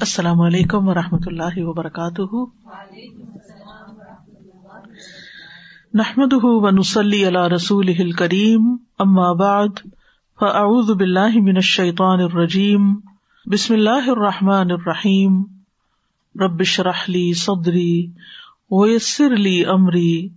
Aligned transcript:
السلام 0.00 0.40
علیکم 0.40 0.88
و 0.88 0.94
رحمۃ 0.94 1.26
اللہ 1.26 1.56
وبرکاتہ۔ 1.56 2.44
نحمد 5.94 6.32
ونسلی 6.32 7.28
علی 7.28 7.54
رسول 7.54 8.12
کریم 8.12 8.76
ام 8.98 9.36
بعد، 9.38 9.68
فاعوذ 10.40 10.90
باللہ 10.90 11.40
من 11.42 11.56
الشیطان 11.56 12.20
الرجیم، 12.20 12.94
بسم 13.46 13.74
اللہ 13.74 14.10
الرحمٰن 14.10 14.70
الرحیم۔ 14.70 15.42
ربش 16.40 16.80
رحلی 16.80 17.32
صدری 17.32 18.06
ویسر 18.70 19.32
علی 19.32 19.64
عمری 19.64 20.28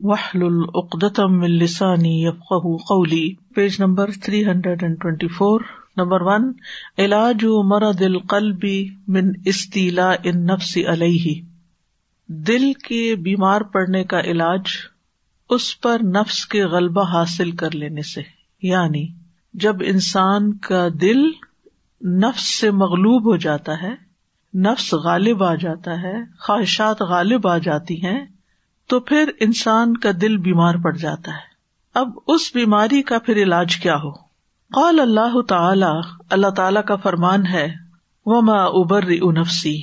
وحل 0.00 0.42
العقدم 0.42 1.42
السانی 1.42 2.24
یفق 2.24 2.52
قولی۔ 2.88 3.34
Page 3.54 3.76
number 3.78 4.10
three 4.22 4.46
hundred 4.46 4.82
and 4.82 5.00
twenty 5.00 5.28
four 5.28 5.60
number 5.98 6.20
one, 6.20 6.52
علاج 6.98 7.44
مرد 7.44 8.02
القلبی 8.02 8.88
من 9.08 9.32
استیلا 9.44 10.10
ان 10.10 10.46
نفس 10.46 10.78
علیہ۔ 10.88 11.42
دل 12.26 12.72
کے 12.72 13.16
بیمار 13.16 13.60
پڑنے 13.60 14.04
کا 14.04 14.20
علاج، 14.20 14.62
اس 15.50 15.80
پر 15.80 15.98
نفس 16.02 16.46
کے 16.46 16.64
غلبہ 16.64 17.02
حاصل 17.02 17.50
کر 17.50 17.70
لینے 17.70 18.02
سے۔ 18.02 18.22
یعنی 18.62 19.06
جب 19.54 19.76
انسان 19.80 20.56
کا 20.56 20.88
دل 21.00 21.18
نفس 22.08 22.60
سے 22.60 22.70
مغلوب 22.70 23.30
ہو 23.30 23.36
جاتا 23.36 23.82
ہے، 23.82 24.08
نفس 24.58 24.94
غالب 24.94 25.44
آ 25.44 25.54
جاتا 25.54 26.02
ہے، 26.02 26.14
خواہشات 26.40 27.02
غالب 27.02 27.48
آ 27.48 27.58
جاتی 27.58 28.04
ہیں، 28.04 28.26
تو 28.86 29.00
پھر 29.00 29.30
انسان 29.40 29.96
کا 29.96 30.10
دل 30.20 30.36
بیمار 30.36 30.74
پڑ 30.74 30.96
جاتا 30.96 31.30
ہے۔ 31.30 31.48
اب 31.94 32.08
اس 32.26 32.50
بیماری 32.54 33.02
کا 33.02 33.18
پھر 33.18 33.36
علاج 33.36 33.76
کیا 33.76 33.96
ہو؟ 33.96 34.27
قال 34.72 35.00
اللہ 35.00 35.40
تعالی 35.48 36.00
اللہ 36.30 36.46
تعالی 36.46 36.80
کا 36.86 36.96
فرمان 36.96 37.46
ہے، 37.46 37.74
وما 38.24 38.64
ابر 38.64 39.32
نفسی 39.32 39.80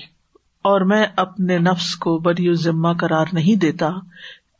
اور 0.63 0.81
میں 0.81 1.05
اپنے 1.15 1.57
نفس 1.57 1.95
کو 1.95 2.17
بری 2.17 2.53
ذمہ 2.53 2.87
قرار 2.99 3.25
نہیں 3.33 3.55
دیتا۔ 3.55 3.89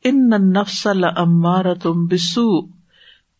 ان 0.03 0.29
نفس 0.29 0.87
المار 0.87 1.73
تم 1.73 2.05
بسو 2.05 2.61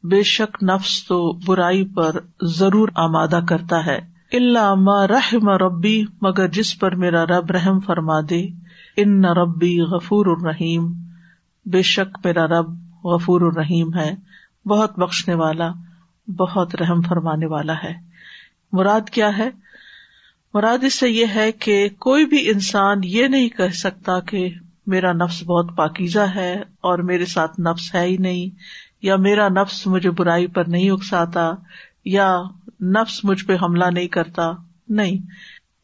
بے 0.04 0.24
شک 0.24 0.64
نفس 0.64 1.08
تو 1.08 1.34
برائی 1.34 1.86
پر 1.86 2.12
ضرور 2.42 2.90
آمادہ 2.96 3.40
کرتا 3.50 3.86
ہے۔ 3.86 4.00
اللہ 4.32 5.06
رحم 5.10 5.50
ربی 5.50 6.06
مگر 6.22 6.48
جس 6.48 6.80
پر 6.80 6.96
میرا 6.96 7.26
رب 7.26 7.52
رحم 7.52 7.80
فرما 7.80 8.20
دے۔ 8.30 8.46
ان 8.98 9.22
نہ 9.22 9.28
ربی 9.28 9.82
غفور 9.82 10.26
الرحیم 10.26 10.94
بے 11.66 11.82
شک 11.82 12.18
میرا 12.24 12.48
رب 12.48 12.70
غفور 13.04 13.42
الرحیم 13.42 13.94
ہے، 13.94 14.16
بہت 14.66 15.00
بخشنے 15.00 15.36
والا۔ 15.36 15.72
بہت 16.28 16.76
رحم 16.76 17.02
فرمانے 17.02 17.46
والا 17.46 17.74
ہے۔ 17.84 17.94
مراد 18.72 19.10
کیا 19.10 19.38
ہے؟ 19.38 19.50
مراد 20.54 20.84
اس 20.84 21.00
سے 21.00 21.10
یہ 21.10 21.26
ہے 21.36 21.52
کہ 21.52 21.90
کوئی 21.90 22.26
بھی 22.26 22.50
انسان 22.50 22.98
یہ 23.04 23.28
نہیں 23.28 23.50
کہہ 23.50 23.74
سکتا 23.74 24.20
کہ 24.20 24.50
میرا 24.88 25.12
نفس 25.12 25.44
بہت 25.44 25.78
پاکیزہ 25.78 26.26
ہے 26.36 26.54
اور 26.82 27.00
میرے 27.00 27.26
ساتھ 27.26 27.60
نفس 27.60 27.96
ہے 27.96 28.06
ہی 28.06 28.18
نہیں، 28.18 28.56
یا 29.02 29.16
میرا 29.16 29.50
نفس 29.50 29.88
مجھے 29.88 30.10
برائی 30.12 30.48
پر 30.48 30.64
نہیں 30.68 30.90
اکساتا، 30.90 31.52
یا 32.06 32.42
نفس 32.82 33.26
مجھ 33.26 33.46
پہ 33.46 33.54
حملہ 33.62 33.86
نہیں 33.86 34.08
کرتا۔ 34.08 34.52
نہیں، 34.90 35.18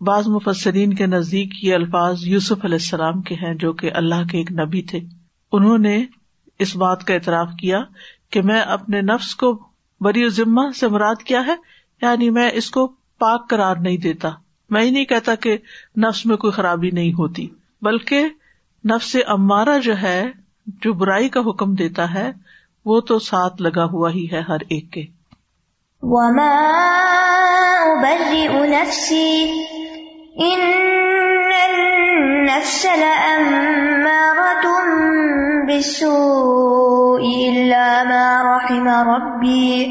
بعض 0.03 0.27
مفسرین 0.27 0.93
کے 0.93 1.05
نزدیک 1.05 1.63
یہ 1.63 1.75
الفاظ 1.75 2.27
یوسف 2.27 2.65
علیہ 2.65 2.75
السلام 2.75 3.21
کے 3.21 3.35
ہیں 3.35 3.53
جو 3.53 3.73
کہ 3.73 3.91
اللہ 3.93 4.27
کے 4.31 4.37
ایک 4.37 4.51
نبی 4.51 4.81
تھے۔ 4.81 4.99
انہوں 5.51 5.77
نے 5.77 6.05
اس 6.59 6.75
بات 6.75 7.03
کا 7.03 7.13
اعتراف 7.13 7.49
کیا 7.59 7.79
کہ 8.29 8.41
میں 8.41 8.61
اپنے 8.61 9.01
نفس 9.01 9.35
کو 9.35 9.70
بری 10.01 10.29
ذمہ 10.29 10.71
سے 10.79 10.87
مراد 10.87 11.15
کیا 11.15 11.45
ہے؟ 11.47 11.55
یعنی 12.01 12.29
میں 12.29 12.51
اس 12.53 12.71
کو 12.71 12.87
پاک 13.19 13.49
قرار 13.49 13.75
نہیں 13.75 13.97
دیتا۔ 13.97 14.29
میں 14.69 14.81
ہی 14.81 14.91
نہیں 14.91 15.05
کہتا 15.05 15.35
کہ 15.35 15.57
نفس 15.97 16.25
میں 16.25 16.37
کوئی 16.37 16.53
خرابی 16.53 16.89
نہیں 16.89 17.13
ہوتی، 17.13 17.47
بلکہ 17.81 18.25
نفس 18.85 19.17
امارا 19.27 19.77
جو 19.77 19.97
ہے، 20.01 20.27
جو 20.67 20.93
برائی 20.93 21.29
کا 21.29 21.39
حکم 21.39 21.73
دیتا 21.73 22.13
ہے، 22.13 22.31
وہ 22.85 23.01
تو 23.01 23.19
ساتھ 23.19 23.61
لگا 23.61 23.85
ہوا 23.85 24.11
ہی 24.11 24.27
ہے 24.31 24.39
ہر 24.39 24.59
ایک 24.69 24.91
کے۔ 24.91 25.01
رحم 38.43 38.87
ربی 38.87 39.85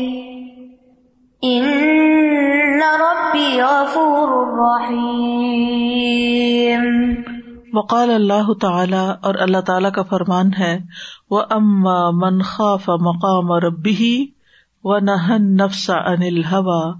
ان 1.42 2.80
ربی 3.00 3.60
غفور 3.60 4.58
رحیم 4.58 6.80
وقال 7.74 8.10
اللہ 8.10 8.52
تعالی 8.60 9.10
اور 9.22 9.34
اللہ 9.34 9.60
تعالی 9.60 9.90
کا 9.90 10.02
فرمان 10.02 10.50
ہے 10.58 10.78
وہ 11.30 11.42
اما 11.50 12.10
من 12.10 12.40
خاف 12.40 12.88
مقام 12.88 13.52
ربی 13.52 14.26
و 14.84 14.98
نہن 14.98 15.56
نفس 15.56 15.90
ان 15.90 16.22
الحوا 16.22 16.92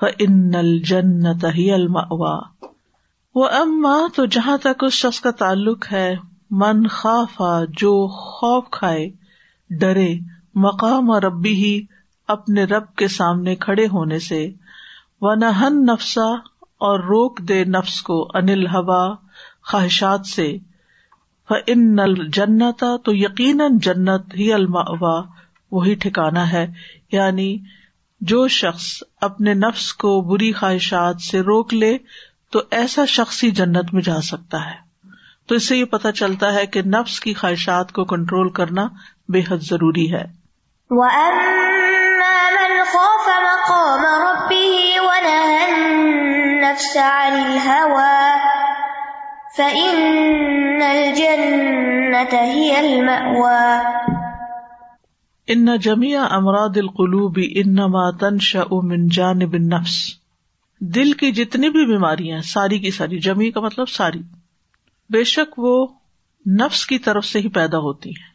فان 0.00 0.54
الجنت 0.54 1.44
ہی 1.54 1.72
المأوا 1.72 2.40
وہ 3.34 3.48
اما 3.48 3.96
تو 4.16 4.24
جہاں 4.24 4.58
تک 4.58 4.84
اس 4.84 4.92
شخص 4.92 5.20
کا 5.20 5.30
تعلق 5.30 5.92
ہے 5.92 6.16
من 6.52 6.86
خافا، 6.86 7.64
جو 7.68 8.08
خوف 8.08 8.64
کھائے، 8.70 9.10
ڈرے، 9.70 10.14
مقام 10.54 11.10
اور 11.10 11.22
ربی 11.22 11.54
ہی 11.54 11.86
اپنے 12.28 12.64
رب 12.64 12.94
کے 12.94 13.08
سامنے 13.08 13.56
کھڑے 13.56 13.86
ہونے 13.86 14.18
سے۔ 14.18 14.50
و 15.20 15.34
نہن 15.34 15.86
نفسا، 15.86 16.34
اور 16.62 17.00
روک 17.00 17.38
دے 17.38 17.64
نفس 17.64 18.02
کو 18.02 18.26
انل 18.34 18.66
ہوا 18.66 19.14
خواہشات 19.64 20.26
سے۔ 20.26 20.56
ان 21.66 21.98
جنتا 22.30 22.96
تو 22.96 23.14
یقیناً 23.14 23.78
جنت 23.78 24.34
ہی 24.34 24.52
الما 24.52 25.20
وہی 25.72 25.94
ٹھکانا 25.94 26.52
ہے۔ 26.52 26.66
یعنی 27.12 27.58
جو 28.20 28.48
شخص 28.48 29.02
اپنے 29.20 29.54
نفس 29.54 29.92
کو 29.92 30.20
بری 30.20 30.52
خواہشات 30.52 31.20
سے 31.20 31.40
روک 31.40 31.74
لے، 31.74 31.98
تو 32.50 32.60
ایسا 32.70 33.04
شخص 33.04 33.44
ہی 33.44 33.50
جنت 33.50 33.94
میں 33.94 34.02
جا 34.02 34.20
سکتا 34.20 34.66
ہے۔ 34.66 34.91
تو 35.52 35.56
اس 35.56 35.68
سے 35.68 35.76
یہ 35.76 35.84
پتا 35.84 36.12
چلتا 36.12 36.54
ہے 36.54 36.66
کہ 36.66 36.82
نفس 36.82 37.20
کی 37.20 37.34
خواہشات 37.34 37.92
کو 37.92 38.04
کنٹرول 38.04 38.48
کرنا 38.48 38.88
بے 39.28 39.40
حد 39.40 39.56
ضروری 39.58 40.14
ہے۔ 40.14 40.24
ان 55.46 55.76
جمیا 55.76 56.22
امراد 56.22 56.76
القلوب 56.76 57.38
انما 57.56 58.10
تنشا 58.10 58.62
من 58.72 59.08
جانب 59.08 59.52
النفس۔ 59.52 60.14
دل 60.80 61.12
کی 61.12 61.32
جتنی 61.32 61.70
بھی 61.70 61.86
بیماریاں 61.86 62.38
ساری 62.40 62.78
کی 62.78 62.90
ساری 62.90 63.18
جمی 63.18 63.50
کا 63.50 63.60
مطلب 63.60 63.88
ساری۔ 63.88 64.41
بے 65.12 65.24
شک 65.24 65.58
وہ 65.58 65.86
نفس 66.46 66.86
کی 66.86 66.98
طرف 66.98 67.24
سے 67.24 67.38
ہی 67.38 67.48
پیدا 67.48 67.78
ہوتی 67.78 68.10
ہیں۔ 68.10 68.32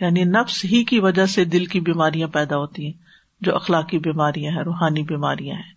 یعنی 0.00 0.24
نفس 0.24 0.64
ہی 0.64 0.84
کی 0.84 1.00
وجہ 1.00 1.26
سے 1.26 1.44
دل 1.44 1.64
کی 1.64 1.80
بیماریاں 1.80 2.28
پیدا 2.28 2.56
ہوتی 2.56 2.84
ہیں، 2.86 2.92
جو 3.40 3.54
اخلاقی 3.54 3.98
بیماریاں 3.98 4.52
ہیں، 4.52 4.62
روحانی 4.62 5.02
بیماریاں 5.02 5.56
ہیں۔ 5.56 5.72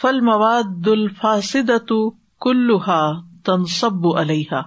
فل 0.00 0.20
مواد 0.20 0.88
الفاصد 0.88 1.92
کلوہا 2.40 3.12
تنصب 3.44 4.16
علیہ 4.16 4.62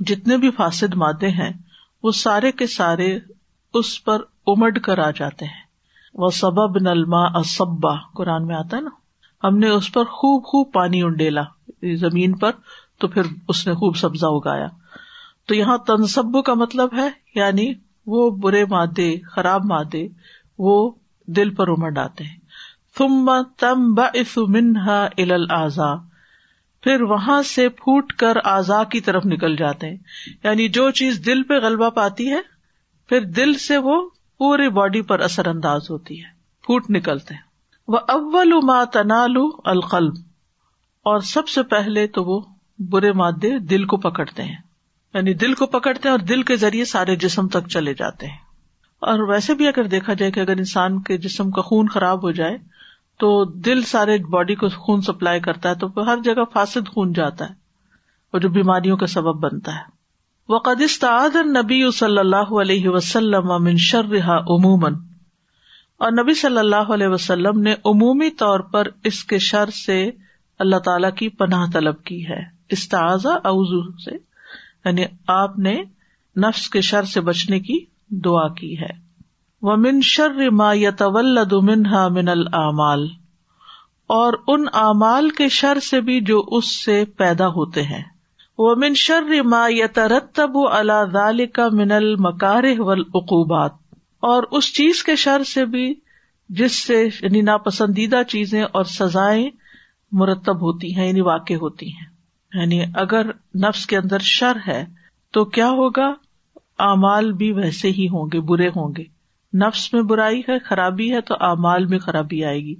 جتنے 0.00 0.36
بھی 0.36 0.50
فاسد 0.50 0.94
مادے 0.94 1.28
ہیں، 1.28 1.52
وہ 2.02 2.12
سارے 2.12 2.52
کے 2.52 2.66
سارے 2.66 3.18
اس 3.74 4.04
پر 4.04 4.20
امڈ 4.46 4.80
کر 4.80 4.98
آ 4.98 5.10
جاتے 5.10 5.44
ہیں۔ 5.44 5.62
وہ 6.14 6.28
سبب 6.28 6.78
نلما 6.78 7.38
اسبا 7.38 7.94
قرآن 8.14 8.46
میں 8.46 8.56
آتا 8.56 8.76
ہے 8.76 8.82
نا۔ 8.82 8.90
ہم 9.46 9.58
نے 9.58 9.68
اس 9.68 9.92
پر 9.92 10.04
خوب 10.04 10.44
خوب 10.44 10.72
پانی 10.72 11.02
انڈیلا۔ 11.02 11.42
زمین 11.96 12.38
پر 12.38 12.50
تو 13.02 13.08
پھر 13.08 13.22
اس 13.48 13.66
نے 13.66 13.74
خوب 13.74 13.96
سبزہ 13.96 14.26
اگایا۔ 14.26 14.66
تو 15.48 15.54
یہاں 15.54 15.78
تنصب 15.78 16.44
کا 16.44 16.54
مطلب 16.54 16.88
ہے 16.96 17.10
یعنی 17.34 17.72
وہ 18.06 18.30
برے 18.30 18.64
مادے، 18.64 19.20
خراب 19.20 19.64
مادے، 19.64 20.08
وہ 20.58 20.90
دل 21.26 21.54
پر 21.54 21.68
امر 21.68 21.98
آتے 21.98 22.24
ہیں۔ 22.24 22.36
تم 22.96 23.30
تم 23.42 23.94
منہا 24.36 25.08
الاضا 25.18 25.94
پھر 26.80 27.02
وہاں 27.02 27.42
سے 27.42 27.68
پھوٹ 27.68 28.12
کر 28.12 28.36
آزا 28.44 28.84
کی 28.84 29.00
طرف 29.00 29.26
نکل 29.26 29.56
جاتے 29.56 29.90
ہیں۔ 29.90 29.96
یعنی 30.44 30.68
جو 30.68 30.90
چیز 30.90 31.22
دل 31.26 31.42
پہ 31.42 31.54
غلبہ 31.54 31.90
پاتی 31.90 32.30
ہے، 32.30 32.40
پھر 33.08 33.20
دل 33.20 33.54
سے 33.54 33.78
وہ 33.78 34.08
پوری 34.38 34.68
باڈی 34.68 35.02
پر 35.02 35.20
اثر 35.20 35.46
انداز 35.46 35.90
ہوتی 35.90 36.24
ہے۔ 36.24 36.28
پھوٹ 36.62 36.90
نکلتے 36.90 37.34
ہیں۔ 37.34 37.42
وہ 37.88 37.98
اول 38.08 38.52
ما 38.62 38.84
تنالو 38.84 39.50
القلب۔ 39.64 40.14
اور 41.02 41.20
سب 41.20 41.48
سے 41.48 41.62
پہلے 41.62 42.06
تو 42.06 42.24
وہ 42.24 42.40
برے 42.90 43.12
مادے 43.12 43.58
دل 43.58 43.84
کو 43.84 43.96
پکڑتے 43.96 44.42
ہیں۔ 44.42 44.56
یعنی 45.14 45.34
دل 45.34 45.54
کو 45.54 45.66
پکڑتے 45.66 46.00
ہیں 46.04 46.10
اور 46.10 46.18
دل 46.18 46.42
کے 46.42 46.56
ذریعے 46.56 46.84
سارے 46.84 47.16
جسم 47.16 47.48
تک 47.48 47.68
چلے 47.68 47.94
جاتے 47.94 48.26
ہیں۔ 48.26 48.36
اور 49.00 49.18
ویسے 49.18 49.54
بھی 49.54 49.68
اگر 49.68 49.84
دیکھا 49.84 50.12
جائے 50.12 50.32
کہ 50.32 50.40
اگر 50.40 50.56
انسان 50.56 51.02
کے 51.02 51.18
جسم 51.18 51.50
کا 51.50 51.62
خون 51.62 51.88
خراب 51.88 52.22
ہو 52.22 52.30
جائے 52.30 52.56
تو 53.18 53.44
دل 53.44 53.82
سارے 53.82 54.18
باڈی 54.18 54.54
کو 54.54 54.68
خون 54.68 55.00
سپلائی 55.00 55.40
کرتا 55.40 55.68
ہے 55.68 55.74
تو 55.74 55.86
ہر 55.86 56.18
جگہ 56.24 56.44
فاسد 56.52 56.88
خون 56.88 57.12
جاتا 57.12 57.44
ہے 57.44 57.54
اور 58.30 58.40
جو 58.40 58.48
بیماریوں 58.48 58.96
کا 58.96 59.06
سبب 59.06 59.40
بنتا 59.40 59.74
ہے۔ 59.74 59.82
وہ 60.48 60.58
قدستاد 60.58 61.36
نبی 61.36 61.90
صلی 61.90 62.18
اللہ 62.18 62.60
علیہ 62.60 62.88
وسلم 62.88 63.50
امن 63.50 63.76
شرحا 63.76 64.36
عموماً۔ 64.36 64.94
اور 65.98 66.12
نبی 66.12 66.34
صلی 66.34 66.58
اللہ 66.58 66.76
علیہ 66.76 67.06
وسلم 67.06 67.60
نے 67.60 67.72
عمومی 67.72 68.30
طور 68.30 68.60
پر 68.60 68.88
اس 69.04 69.24
کے 69.24 69.38
شر 69.38 69.70
سے 69.70 70.10
اللہ 70.58 70.76
تعالی 70.76 71.08
کی 71.16 71.28
پناہ 71.28 71.66
طلب 71.72 72.02
کی 72.02 72.28
ہے۔ 72.28 72.61
استاذہ 72.70 73.34
اوزو 73.44 73.80
سے 73.98 74.14
یعنی 74.84 75.04
آپ 75.28 75.58
نے 75.58 75.74
نفس 76.36 76.68
کے 76.70 76.80
شر 76.80 77.04
سے 77.04 77.20
بچنے 77.20 77.58
کی 77.60 77.78
دعا 78.24 78.46
کی 78.48 78.78
ہے۔ 78.78 78.92
وہ 79.62 79.76
من 79.76 80.00
شر 80.02 80.50
ما 80.50 80.72
یتولد 80.74 81.52
منہا 81.62 82.06
من 82.08 82.28
العمال 82.28 83.06
اور 84.10 84.32
ان 84.48 84.64
اعمال 84.74 85.30
کے 85.30 85.48
شر 85.48 85.78
سے 85.80 86.00
بھی 86.00 86.20
جو 86.20 86.42
اس 86.48 86.70
سے 86.76 87.04
پیدا 87.16 87.48
ہوتے 87.48 87.82
ہیں۔ 87.82 88.02
وہ 88.58 88.74
من 88.74 88.94
شر 88.94 89.42
ما 89.42 89.66
یترتب 89.68 90.58
اللہ 90.70 91.04
ذال 91.12 91.46
کا 91.46 91.68
من 91.72 91.92
المکار 91.92 92.64
والعقوبات، 92.78 93.72
اور 94.22 94.42
اس 94.50 94.72
چیز 94.74 95.02
کے 95.04 95.16
شر 95.16 95.44
سے 95.44 95.64
بھی 95.64 95.94
جس 96.50 96.82
سے 96.84 97.02
یعنی 97.04 97.40
ناپسندیدہ 97.42 98.22
چیزیں 98.28 98.62
اور 98.62 98.84
سزائیں 98.84 99.50
مرتب 100.12 100.60
ہوتی 100.60 100.94
ہیں 100.96 101.06
یعنی 101.08 101.20
واقع 101.20 101.54
ہوتی 101.54 101.86
ہیں۔ 101.86 102.11
یعنی 102.54 102.84
اگر 102.94 103.26
نفس 103.54 103.86
کے 103.86 103.96
اندر 103.96 104.18
شر 104.18 104.56
ہے 104.68 104.84
تو 105.32 105.44
کیا 105.44 105.68
ہوگا؟ 105.68 106.14
اعمال 106.78 107.32
بھی 107.32 107.52
ویسے 107.52 107.90
ہی 107.90 108.06
ہوں 108.06 108.28
گے، 108.32 108.40
برے 108.40 108.68
ہوں 108.68 108.92
گے۔ 108.96 109.04
نفس 109.56 109.94
میں 109.94 110.02
برائی 110.02 110.40
ہے، 110.48 110.58
خرابی 110.58 111.12
ہے، 111.12 111.20
تو 111.20 111.34
اعمال 111.40 111.86
میں 111.86 111.98
خرابی 111.98 112.44
آئے 112.44 112.60
گی۔ 112.60 112.74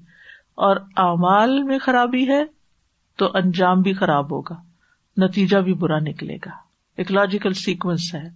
اور 0.54 0.76
اعمال 0.76 1.62
میں 1.62 1.78
خرابی 1.78 2.28
ہے 2.28 2.44
تو 3.16 3.30
انجام 3.34 3.82
بھی 3.82 3.92
خراب 3.92 4.32
ہوگا، 4.32 4.54
نتیجہ 5.16 5.56
بھی 5.56 5.74
برا 5.74 5.98
نکلے 5.98 6.36
گا۔ 6.36 6.50
ایک 6.96 7.12
لاجیکل 7.12 7.52
سیکوینس 7.52 8.14
ہے۔ 8.14 8.28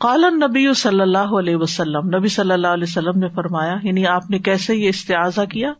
قالن 0.00 0.36
نبی 0.36 0.74
صلی 0.74 1.00
اللہ 1.00 1.38
علیہ 1.38 1.56
وسلم، 1.56 2.16
نبی 2.16 2.28
صلی 2.28 2.52
اللہ 2.52 2.68
علیہ 2.68 2.84
وسلم 2.88 3.18
نے 3.18 3.28
فرمایا 3.28 3.74
یعنی 3.82 4.06
آپ 4.06 4.30
نے 4.30 4.38
کیسے 4.38 4.74
یہ 4.74 4.88
استعاضا 4.88 5.44
کیا؟ 5.44 5.72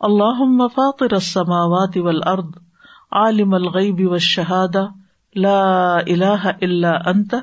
اللہ 0.00 0.68
فاطر 0.68 1.12
السماوات 1.12 1.96
والارض۔ 1.96 2.69
عالم 3.12 3.54
الغیب 3.54 4.08
والشہادہ، 4.08 4.86
لا 5.34 5.96
الہ 5.96 6.46
الا 6.62 6.90
انت، 7.06 7.34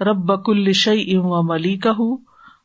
رب 0.00 0.44
کل 0.44 0.72
شیء 0.72 1.18
و 1.18 1.42
ملیکہ، 1.42 2.02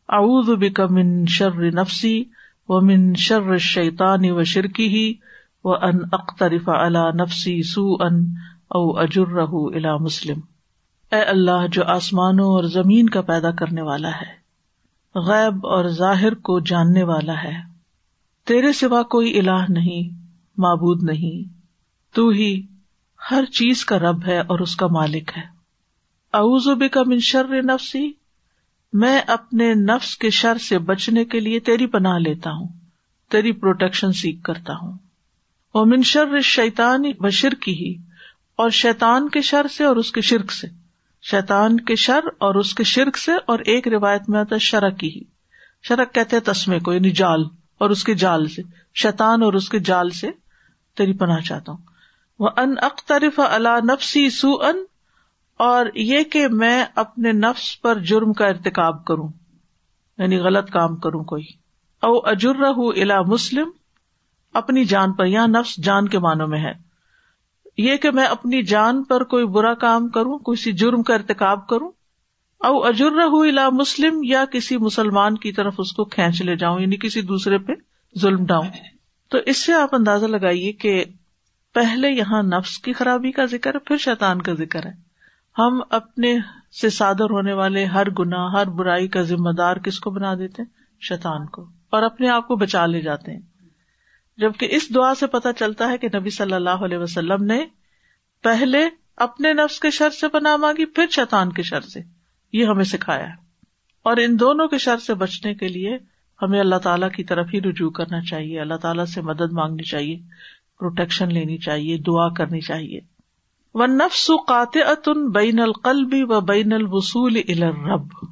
اعوذ 0.09 0.49
بک 0.49 0.81
من 0.89 1.25
شر 1.25 1.71
نفسی 1.71 2.23
ومن 2.67 3.15
شر 3.15 3.41
الشیطان 3.41 4.31
و 4.31 4.43
شرکہ 4.43 5.13
وان 5.63 5.99
اقترف 6.11 6.69
على 6.69 7.23
نفسی 7.23 7.63
سوءا 7.63 8.07
او 8.67 8.99
اجرہ 8.99 9.47
الى 9.51 10.03
مسلم۔ 10.03 10.39
اے 11.11 11.21
اللہ، 11.21 11.67
جو 11.71 11.83
آسمانوں 11.85 12.45
اور 12.45 12.63
زمین 12.63 13.09
کا 13.09 13.21
پیدا 13.21 13.51
کرنے 13.51 13.81
والا 13.81 14.09
ہے، 14.09 14.47
غیب 15.15 15.67
اور 15.67 15.85
ظاہر 15.85 16.33
کو 16.33 16.59
جاننے 16.59 17.03
والا 17.03 17.43
ہے، 17.43 17.55
تیرے 18.45 18.73
سوا 18.73 19.03
کوئی 19.03 19.39
الہ 19.39 19.65
نہیں، 19.69 20.15
معبود 20.57 21.03
نہیں۔ 21.03 21.56
تو 22.13 22.29
ہی 22.29 22.61
ہر 23.31 23.45
چیز 23.45 23.85
کا 23.85 23.99
رب 23.99 24.27
ہے 24.27 24.39
اور 24.39 24.59
اس 24.59 24.75
کا 24.75 24.87
مالک 24.87 25.31
ہے۔ 25.37 25.41
اعوذ 26.33 26.67
کا 26.91 27.03
منشر 27.07 27.61
نفسی، 27.63 28.11
میں 28.93 29.19
اپنے 29.19 29.73
نفس 29.73 30.17
کے 30.17 30.29
شر 30.29 30.57
سے 30.57 30.79
بچنے 30.79 31.25
کے 31.25 31.39
لیے 31.39 31.59
تیری 31.59 31.87
پناہ 31.87 32.17
لیتا 32.17 32.51
ہوں، 32.51 32.67
تیری 33.31 33.51
پروٹیکشن 33.51 34.11
سیکھ 34.11 34.43
کرتا 34.43 34.73
ہوں۔ 34.73 34.97
اور 35.71 35.85
منشر 35.85 36.41
شیتان 36.41 37.03
بشر 37.19 37.53
کی 37.53 37.73
ہی 37.73 37.93
اور 38.55 38.69
شیتان 38.69 39.29
کے 39.29 39.41
شر 39.41 39.67
سے 39.67 39.83
اور 39.83 39.95
اس 39.95 40.11
کے 40.11 40.21
شرک 40.21 40.51
سے۔ 40.51 40.67
شیتان 41.21 41.79
کے 41.79 41.95
شر 41.95 42.19
اور 42.37 42.55
اس 42.55 42.75
کے 42.75 42.83
شرک 42.83 43.17
سے، 43.17 43.31
اور 43.45 43.59
ایک 43.59 43.87
روایت 43.87 44.29
میں 44.29 44.39
آتا 44.39 44.55
ہے 44.55 44.59
شرک 44.59 44.99
کی 44.99 45.15
ہی۔ 45.15 45.21
شرک 45.83 46.13
کہتے 46.13 46.35
ہیں 46.35 46.53
تسمے 46.53 46.79
کو 46.79 46.93
یعنی 46.93 47.09
جال، 47.09 47.43
اور 47.77 47.89
اس 47.89 48.03
کے 48.03 48.13
جال 48.13 48.47
سے۔ 48.47 48.61
شیتان 48.95 49.43
اور 49.43 49.53
اس 49.53 49.69
کے 49.69 49.79
جال 49.79 50.09
سے 50.09 50.29
تیری 50.97 51.13
پناہ 51.13 51.39
چاہتا 51.39 51.71
ہوں۔ 51.71 51.96
وہ 52.39 52.49
ان 52.57 52.75
اخترف 52.81 53.39
اللہ 53.39 53.93
نفسی 53.93 54.29
سو 54.29 54.51
ان 54.61 54.83
اور 55.57 55.85
یہ 55.95 56.23
کہ 56.23 56.47
میں 56.47 56.85
اپنے 56.95 57.31
نفس 57.31 57.81
پر 57.81 57.99
جرم 57.99 58.33
کا 58.33 58.47
ارتقاب 58.47 59.05
کروں 59.05 59.29
یعنی 60.17 60.37
غلط 60.37 60.71
کام 60.71 60.95
کروں 60.95 61.23
کوئی۔ 61.23 61.43
او 62.01 62.17
اجر 62.17 62.55
الا 62.75 63.21
مسلم، 63.21 63.69
اپنی 64.53 64.85
جان 64.85 65.13
پر، 65.13 65.25
یا 65.25 65.45
نفس 65.45 65.83
جان 65.83 66.07
کے 66.07 66.19
معنوں 66.19 66.47
میں 66.47 66.59
ہے۔ 66.59 66.71
یہ 67.77 67.95
کہ 67.95 68.11
میں 68.11 68.25
اپنی 68.25 68.63
جان 68.63 69.03
پر 69.03 69.23
کوئی 69.23 69.45
برا 69.45 69.73
کام 69.73 70.09
کروں 70.09 70.39
کسی 70.39 70.71
جرم 70.71 71.03
کا 71.03 71.13
ارتقاب 71.13 71.67
کروں۔ 71.67 71.91
او 72.59 72.85
اجر 72.85 73.11
الا 73.31 73.69
مسلم، 73.69 74.19
یا 74.23 74.45
کسی 74.45 74.77
مسلمان 74.77 75.37
کی 75.37 75.51
طرف 75.51 75.75
اس 75.77 75.91
کو 75.91 76.05
کھینچ 76.05 76.41
لے 76.41 76.55
جاؤں 76.55 76.79
یعنی 76.79 76.97
کسی 76.97 77.21
دوسرے 77.21 77.57
پہ 77.57 77.73
ظلم 78.19 78.45
ڈاؤں۔ 78.45 78.65
تو 79.29 79.37
اس 79.45 79.65
سے 79.65 79.73
آپ 79.73 79.95
اندازہ 79.95 80.25
لگائیے 80.25 80.71
کہ 80.71 81.05
پہلے 81.77 82.09
یہاں 82.11 82.43
نفس 82.43 82.77
کی 82.79 82.93
خرابی 82.93 83.31
کا 83.31 83.45
ذکر 83.45 83.73
ہے، 83.73 83.79
پھر 83.79 83.97
شیطان 83.97 84.41
کا 84.41 84.53
ذکر 84.53 84.85
ہے۔ 84.85 84.91
ہم 85.57 85.81
اپنے 85.89 86.37
سے 86.81 86.89
صادر 86.89 87.29
ہونے 87.29 87.53
والے 87.53 87.85
ہر 87.85 88.09
گنا 88.09 88.51
ہر 88.53 88.65
برائی 88.65 89.07
کا 89.07 89.21
ذمہ 89.21 89.51
دار 89.57 89.77
کس 89.77 89.99
کو 89.99 90.11
بنا 90.11 90.33
دیتے 90.33 90.63
شیطان 91.01 91.45
کو، 91.45 91.61
اور 91.89 92.03
اپنے 92.03 92.29
آپ 92.29 92.47
کو 92.47 92.55
بچا 92.55 92.85
لے 92.85 93.01
جاتے 93.01 93.31
ہیں۔ 93.31 93.41
جبکہ 94.37 94.67
اس 94.71 94.95
دعا 94.95 95.15
سے 95.15 95.27
پتا 95.27 95.53
چلتا 95.53 95.89
ہے 95.89 95.97
کہ 95.97 96.07
نبی 96.15 96.29
صلی 96.29 96.53
اللہ 96.53 96.83
علیہ 96.85 96.97
وسلم 96.97 97.43
نے 97.43 97.65
پہلے 98.43 98.89
اپنے 99.17 99.53
نفس 99.53 99.79
کے 99.79 99.91
شر 99.91 100.09
سے 100.09 100.27
پناہ 100.27 100.55
مانگی، 100.55 100.85
پھر 100.85 101.05
شیطان 101.11 101.51
کے 101.51 101.63
شر 101.63 101.81
سے۔ 101.81 101.99
یہ 102.53 102.65
ہمیں 102.65 102.83
سکھایا 102.83 103.25
ہے۔ 103.25 103.35
اور 104.03 104.17
ان 104.17 104.39
دونوں 104.39 104.67
کے 104.67 104.77
شر 104.77 104.97
سے 104.97 105.13
بچنے 105.13 105.53
کے 105.53 105.67
لیے 105.67 105.97
ہمیں 106.41 106.59
اللہ 106.59 106.75
تعالیٰ 106.75 107.11
کی 107.11 107.23
طرف 107.23 107.47
ہی 107.53 107.61
رجوع 107.61 107.89
کرنا 107.89 108.21
چاہیے، 108.21 108.61
اللہ 108.61 108.75
تعالیٰ 108.75 109.05
سے 109.05 109.21
مدد 109.21 109.51
مانگنی 109.51 109.83
چاہیے۔ 109.83 110.19
پروٹیکشن 110.79 111.33
لینی 111.33 111.57
چاہیے، 111.57 111.97
دعا 111.97 112.29
کرنی 112.29 112.61
چاہیے۔ 112.61 112.99
و 113.73 113.85
نفس 113.85 114.31
قات 114.47 114.77
اتن 114.87 115.29
بین 115.29 115.59
القلبی 115.59 116.23
و 116.23 116.41
بین 116.41 116.73
الوصول 116.73 117.37
رب 117.63 118.25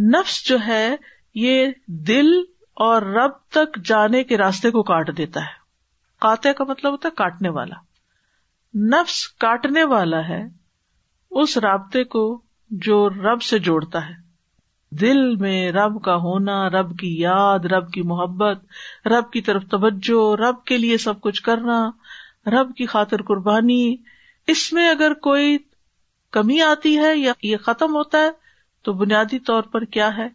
نفس 0.00 0.48
جو 0.48 0.56
ہے، 0.66 0.96
یہ 1.34 1.66
دل 1.86 2.28
اور 2.74 3.02
رب 3.02 3.30
تک 3.50 3.84
جانے 3.84 4.24
کے 4.24 4.38
راستے 4.38 4.70
کو 4.70 4.82
کاٹ 4.82 5.16
دیتا 5.16 5.40
ہے۔ 5.40 5.60
کاتے 6.20 6.52
کا 6.52 6.64
مطلب 6.64 6.92
ہوتا 6.92 7.08
ہے 7.08 7.16
کاٹنے 7.16 7.48
والا۔ 7.48 7.76
نفس 8.74 9.28
کاٹنے 9.28 9.84
والا 9.84 10.28
ہے 10.28 10.42
اس 11.30 11.58
رابطے 11.58 12.04
کو 12.04 12.42
جو 12.70 13.10
رب 13.10 13.42
سے 13.42 13.58
جوڑتا 13.58 14.08
ہے۔ 14.08 14.29
دل 14.90 15.36
میں 15.36 15.72
رب 15.72 16.02
کا 16.02 16.16
ہونا، 16.16 16.70
رب 16.70 16.98
کی 16.98 17.20
یاد، 17.20 17.58
رب 17.58 17.92
کی 17.92 18.02
محبت، 18.02 18.64
رب 19.06 19.32
کی 19.32 19.40
طرف 19.40 19.62
توجہ، 19.70 20.36
رب 20.36 20.64
کے 20.64 20.76
لیے 20.78 20.98
سب 20.98 21.20
کچھ 21.20 21.42
کرنا، 21.42 21.90
رب 22.46 22.74
کی 22.74 22.86
خاطر 22.86 23.22
قربانی۔ 23.22 23.96
اس 24.46 24.72
میں 24.72 24.88
اگر 24.88 25.12
کوئی 25.12 25.58
کمی 26.30 26.60
آتی 26.60 26.98
ہے 26.98 27.16
یا 27.16 27.32
یہ 27.42 27.56
ختم 27.56 27.94
ہوتا 27.94 28.18
ہے، 28.18 28.30
تو 28.82 28.92
بنیادی 28.92 29.38
طور 29.38 29.62
پر 29.62 29.84
کیا 29.84 30.16
ہے 30.16 30.28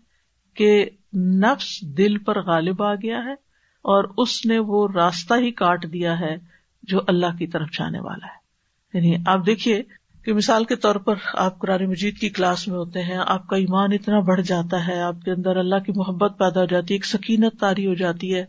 کہ 0.54 0.90
نفس 1.18 1.82
دل 1.82 2.18
پر 2.18 2.42
غالب 2.42 2.84
آ 2.84 2.96
گیا 2.96 3.26
ہے 3.26 3.34
اور 3.82 4.04
اس 4.18 4.46
نے 4.46 4.60
وہ 4.60 4.88
راستہ 4.96 5.34
ہی 5.34 5.52
کاٹ 5.52 5.94
دیا 5.94 6.20
ہے 6.20 6.38
جو 6.84 7.00
اللہ 7.08 7.38
کی 7.40 7.48
طرف 7.48 7.68
جانے 7.72 8.00
والا 8.00 8.28
ہے۔ 8.28 8.46
یعنی 8.94 9.24
آپ 9.26 9.46
دیکھیے 9.46 9.84
کہ 10.26 10.34
مثال 10.34 10.64
کے 10.64 10.76
طور 10.76 10.96
پر 10.96 11.16
آپ 11.34 11.60
قرآن 11.60 11.86
مجید 11.86 12.18
کی 12.18 12.30
کلاس 12.30 12.68
میں 12.68 12.78
ہوتے 12.78 13.04
ہیں، 13.04 13.18
آپ 13.26 13.48
کا 13.48 13.56
ایمان 13.56 13.94
اتنا 13.94 14.20
بڑھ 14.20 14.42
جاتا 14.42 14.88
ہے، 14.88 15.00
آپ 15.00 15.22
کے 15.26 15.32
اندر 15.32 15.58
اللہ 15.58 15.84
کی 15.86 15.92
محبت 15.96 16.38
پیدا 16.38 16.62
ہو 16.62 16.66
جاتی 16.66 16.94
ہے، 16.94 16.96
ایک 16.96 17.06
سکینت 17.06 17.60
تاری 17.60 17.88
ہو 17.88 17.94
جاتی 17.94 18.36
ہے، 18.36 18.46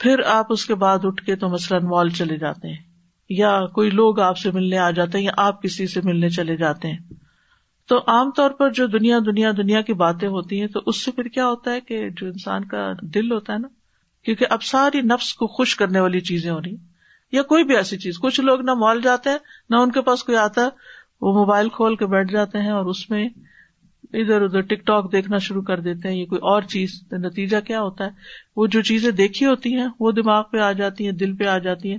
پھر 0.00 0.20
آپ 0.26 0.46
اس 0.48 0.64
کے 0.66 0.74
بعد 0.74 0.98
اٹھ 1.02 1.24
کے 1.24 1.36
تو 1.36 1.48
مثلاً 1.48 1.84
مال 1.84 2.10
چلے 2.10 2.36
جاتے 2.36 2.68
ہیں، 2.68 2.82
یا 3.30 3.66
کوئی 3.66 3.90
لوگ 3.90 4.20
آپ 4.20 4.38
سے 4.38 4.50
ملنے 4.50 4.78
آ 4.78 4.90
جاتے 4.90 5.18
ہیں 5.18 5.24
یا 5.24 5.32
آپ 5.36 5.62
کسی 5.62 5.86
سے 5.86 6.00
ملنے 6.04 6.28
چلے 6.30 6.56
جاتے 6.56 6.88
ہیں۔ 6.88 6.98
تو 7.88 7.98
عام 8.06 8.30
طور 8.30 8.50
پر 8.50 8.70
جو 8.70 8.86
دنیا 8.86 9.18
دنیا 9.26 9.50
دنیا 9.56 9.80
کی 9.80 9.94
باتیں 9.94 10.28
ہوتی 10.28 10.60
ہیں، 10.60 10.68
تو 10.68 10.80
اس 10.86 11.04
سے 11.04 11.10
پھر 11.10 11.24
کیا 11.24 11.46
ہوتا 11.46 11.72
ہے 11.72 11.80
کہ 11.80 12.08
جو 12.10 12.26
انسان 12.26 12.64
کا 12.64 12.92
دل 13.14 13.32
ہوتا 13.32 13.52
ہے 13.52 13.58
نا، 13.58 13.68
کیونکہ 14.26 14.46
اب 14.50 14.62
ساری 14.62 15.00
نفس 15.00 15.34
کو 15.34 15.46
خوش 15.46 15.76
کرنے 15.76 16.00
والی 16.00 16.20
چیزیں 16.20 16.50
ہو 16.50 16.60
رہی 16.60 16.76
یا 17.32 17.42
کوئی 17.42 17.64
بھی 17.64 17.76
ایسی 17.76 17.96
چیز، 17.98 18.18
کچھ 18.18 18.40
لوگ 18.40 18.60
نہ 18.60 18.74
مال 18.74 19.00
جاتے 19.00 19.30
ہیں، 19.30 19.38
نہ 19.70 19.76
ان 19.76 19.90
کے 19.90 20.00
پاس 20.00 20.24
کوئی 20.24 20.38
آتا 20.38 20.64
ہے 20.64 20.68
وہ 21.20 21.32
موبائل 21.32 21.68
کھول 21.68 21.96
کے 21.96 22.06
بیٹھ 22.06 22.32
جاتے 22.32 22.58
ہیں 22.58 22.70
اور 22.70 22.84
اس 22.84 23.10
میں 23.10 23.28
ادھر 24.12 24.42
ادھر 24.42 24.60
ٹک 24.60 24.86
ٹاک 24.86 25.12
دیکھنا 25.12 25.38
شروع 25.38 25.62
کر 25.62 25.80
دیتے 25.80 26.08
ہیں، 26.08 26.16
یہ 26.16 26.26
کوئی 26.26 26.38
اور 26.38 26.62
چیز 26.62 27.00
نتیجہ 27.12 27.56
کیا 27.66 27.80
ہوتا 27.80 28.04
ہے؟ 28.04 28.10
وہ 28.56 28.66
جو 28.66 28.82
چیزیں 28.82 29.10
دیکھی 29.10 29.46
ہوتی 29.46 29.74
ہیں، 29.74 29.88
وہ 30.00 30.12
دماغ 30.12 30.42
پہ 30.52 30.58
آ 30.58 30.72
جاتی 30.72 31.04
ہیں، 31.04 31.12
دل 31.12 31.36
پہ 31.36 31.44
آ 31.44 31.58
جاتی 31.58 31.90
ہیں۔ 31.90 31.98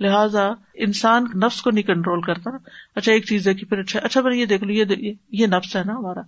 لہٰذا 0.00 0.48
انسان 0.74 1.24
نفس 1.34 1.62
کو 1.62 1.70
نہیں 1.70 1.82
کنٹرول 1.82 2.20
کرتا۔ 2.20 2.50
اچھا 2.96 3.12
ایک 3.12 3.24
چیز 3.24 3.44
دیکھی، 3.44 3.66
پھر 3.66 3.78
اچھا 3.78 4.00
اچھا 4.02 4.20
یہ 4.34 4.46
دیکھ 4.46 4.64
لو، 4.64 4.72
یہ 4.72 5.12
یہ 5.32 5.46
نفس 5.46 5.76
ہے 5.76 5.82
نا 5.84 5.92
ہمارا۔ 5.92 6.20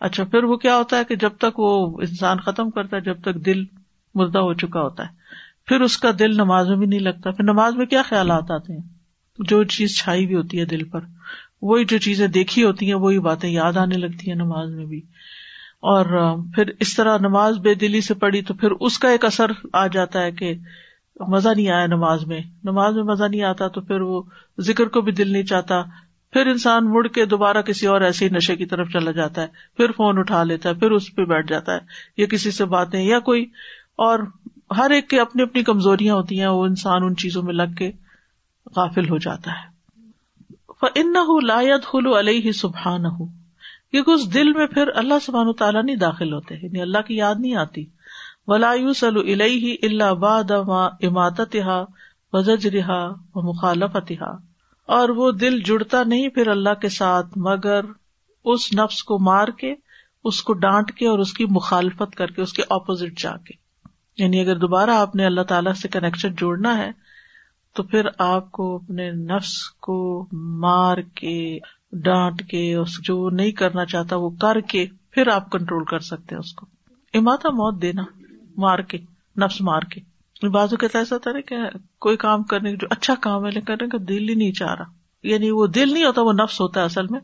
اچھا 0.00 0.24
پھر 0.24 0.44
وہ 0.44 0.56
کیا 0.56 0.76
ہوتا 0.76 0.98
ہے 0.98 1.04
کہ 1.04 1.16
جب 1.16 1.30
تک 1.38 1.58
وہ 1.58 1.98
انسان 2.00 2.36
ختم 2.38 2.70
کرتا 2.70 2.96
ہے، 2.96 3.02
جب 3.02 3.20
تک 3.20 3.34
دل 3.34 3.64
مردہ 4.14 4.38
ہو 4.38 4.54
چکا 4.54 4.80
ہوتا 4.80 5.02
ہے۔ 5.02 5.08
پھر 5.66 5.80
اس 5.80 5.96
کا 5.96 6.10
دل 6.18 6.34
نماز 6.34 6.68
میں 6.68 6.76
بھی 6.76 6.86
نہیں 6.86 7.00
لگتا۔ 7.00 7.30
پھر 7.30 7.44
نماز 7.44 7.76
میں 7.76 7.86
کیا 7.86 8.02
خیالات 8.02 8.50
آتے 8.50 8.72
ہیں؟ 8.72 8.80
جو 9.38 9.64
چیز 9.64 9.98
چھائی 9.98 10.24
ہوئی 10.24 10.36
ہوتی 10.36 10.60
ہے 10.60 10.64
دل 10.64 10.84
پر۔ 10.84 11.00
وہی 11.62 11.84
جو 11.84 11.98
چیزیں 11.98 12.26
دیکھی 12.26 12.64
ہوتی 12.64 12.86
ہیں، 12.86 12.94
وہی 12.94 13.18
باتیں 13.18 13.50
یاد 13.50 13.76
آنے 13.76 13.98
لگتی 13.98 14.28
ہیں 14.28 14.34
نماز 14.34 14.70
میں 14.70 14.86
بھی۔ 14.86 14.98
اور 15.80 16.04
پھر 16.54 16.64
اس 16.80 16.94
طرح 16.94 17.18
نماز 17.18 17.58
بے 17.58 17.74
دلی 17.74 18.00
سے 18.00 18.14
پڑھی 18.14 18.42
تو 18.42 18.54
پھر 18.54 18.70
اس 18.70 18.98
کا 18.98 19.08
ایک 19.08 19.24
اثر 19.24 19.50
آ 19.72 19.86
جاتا 19.86 20.22
ہے 20.22 20.32
کہ 20.32 20.54
مزہ 21.28 21.48
نہیں 21.56 21.70
آیا 21.70 21.86
نماز 21.86 22.26
میں۔ 22.26 22.40
نماز 22.64 22.94
میں 22.94 23.02
مزہ 23.02 23.24
نہیں 23.24 23.42
آتا 23.42 23.68
تو 23.68 23.80
پھر 23.80 24.00
وہ 24.00 24.22
ذکر 24.60 24.86
کو 24.86 25.00
بھی 25.00 25.12
دل 25.12 25.32
نہیں 25.32 25.42
چاہتا۔ 25.42 25.82
پھر 26.32 26.46
انسان 26.46 26.92
مڑ 26.92 27.06
کے 27.06 27.26
دوبارہ 27.26 27.62
کسی 27.62 27.86
اور 27.86 28.00
ایسے 28.00 28.24
ہی 28.24 28.30
نشے 28.30 28.56
کی 28.56 28.66
طرف 28.66 28.88
چلا 28.92 29.10
جاتا 29.10 29.42
ہے۔ 29.42 29.46
پھر 29.76 29.86
فون 29.96 30.18
اٹھا 30.18 30.42
لیتا 30.42 30.68
ہے، 30.68 30.74
پھر 30.74 30.90
اس 30.90 31.14
پہ 31.14 31.24
بیٹھ 31.24 31.46
جاتا 31.46 31.74
ہے۔ 31.74 31.80
یا 32.16 32.26
کسی 32.26 32.50
سے 32.50 32.64
باتیں 32.64 33.02
یا 33.02 33.18
کوئی۔ 33.18 33.42
اور 33.96 34.18
ہر 34.76 34.90
ایک 34.90 35.10
کی 35.10 35.18
اپنی 35.18 35.42
اپنی 35.42 35.62
کمزوریاں 35.62 36.14
ہوتی 36.14 36.40
ہیں، 36.40 36.48
وہ 36.48 36.64
انسان 36.64 37.04
ان 37.04 37.16
چیزوں 37.16 37.42
میں 37.42 37.54
لگ 37.54 37.74
کے 37.78 37.90
غافل 38.76 39.10
ہو 39.10 39.18
جاتا 39.18 39.50
ہے۔ 39.50 39.71
ان 40.94 41.14
لایت 41.46 41.94
ہلو 41.94 42.18
علیہ 42.18 42.52
سبحان 42.52 43.06
ہو 43.06 43.26
کیونکہ 43.90 44.10
اس 44.10 44.34
دل 44.34 44.52
میں 44.52 44.66
پھر 44.66 44.88
اللہ 44.94 45.14
سبحان 45.22 45.52
تعالیٰ 45.52 45.84
نہیں 45.84 45.96
داخل 45.96 46.32
ہوتے 46.32 46.54
یعنی 46.54 46.80
اللہ 46.80 46.98
کی 46.98 47.16
یاد 47.16 47.34
نہیں 47.38 47.54
آتی۔ 47.54 47.86
ولا 48.46 48.72
سلو 48.96 49.20
الہ 49.20 49.74
اللہ 49.82 50.14
باد 50.14 50.50
اماطت 51.02 51.56
وزج 52.32 52.66
رہا 52.66 53.08
و 53.34 53.48
مخالفت 53.48 54.12
اور 54.86 55.08
وہ 55.08 55.30
دل 55.30 55.60
جڑتا 55.60 56.02
نہیں 56.02 56.28
پھر 56.28 56.48
اللہ 56.48 56.74
کے 56.74 56.88
ساتھ، 56.88 57.26
مگر 57.36 57.80
اس 58.44 58.72
نفس 58.72 59.04
کو 59.04 59.18
مار 59.18 59.48
کے، 59.48 59.74
اس 60.24 60.42
کو 60.42 60.52
ڈانٹ 60.52 60.92
کے 60.92 61.08
اور 61.08 61.18
اس 61.18 61.32
کی 61.32 61.44
مخالفت 61.50 62.14
کر 62.14 62.26
کے، 62.26 62.42
اس 62.42 62.52
کے 62.52 62.62
اپوزٹ 62.70 63.20
جا 63.20 63.36
کے۔ 63.36 63.54
یعنی 64.22 64.40
اگر 64.40 64.56
دوبارہ 64.56 64.90
آپ 64.90 65.14
نے 65.16 65.26
اللہ 65.26 65.40
تعالی 65.40 65.70
سے 65.74 65.88
کنیکشن 65.88 66.34
جوڑنا 66.34 66.78
ہے 66.78 66.90
تو 67.74 67.82
پھر 67.82 68.06
آپ 68.18 68.52
کو 68.52 68.76
اپنے 68.76 69.10
نفس 69.10 69.70
کو 69.70 70.28
مار 70.32 70.96
کے، 70.96 71.58
ڈانٹ 71.92 72.42
کے، 72.42 72.74
اس 72.74 73.04
جو 73.04 73.30
نہیں 73.30 73.52
کرنا 73.52 73.84
چاہتا 73.84 74.16
وہ 74.16 74.30
کر 74.30 74.60
کے 74.60 74.86
پھر 75.10 75.28
آپ 75.28 75.50
کنٹرول 75.50 75.84
کر 75.84 75.98
سکتے 75.98 76.34
ہیں 76.34 76.40
اس 76.40 76.52
کو۔ 76.52 76.66
اماتا 77.14 77.48
موت 77.48 77.82
دینا، 77.82 78.02
مار 78.56 78.78
کے، 78.78 78.98
نفس 79.40 79.60
مار 79.60 79.80
کے۔ 79.80 80.00
بازو 80.48 80.76
کہتا 80.76 80.98
ایسا 80.98 81.18
تھا 81.18 81.32
نا 81.32 81.40
کہ 81.40 81.56
کوئی 81.98 82.16
کام 82.16 82.42
کرنے، 82.42 82.76
جو 82.76 82.86
اچھا 82.90 83.14
کام 83.20 83.46
ہے، 83.46 83.50
لیکن 83.50 83.66
کرنے 83.66 83.88
کا 83.88 83.98
دل 84.08 84.28
ہی 84.28 84.34
نہیں 84.34 84.52
چاہ 84.52 84.74
رہا۔ 84.74 84.84
یعنی 85.22 85.50
وہ 85.50 85.66
دل 85.66 85.92
نہیں 85.92 86.04
ہوتا، 86.04 86.22
وہ 86.22 86.32
نفس 86.32 86.60
ہوتا 86.60 86.80
ہے 86.80 86.84
اصل 86.84 87.06
میں۔ 87.10 87.20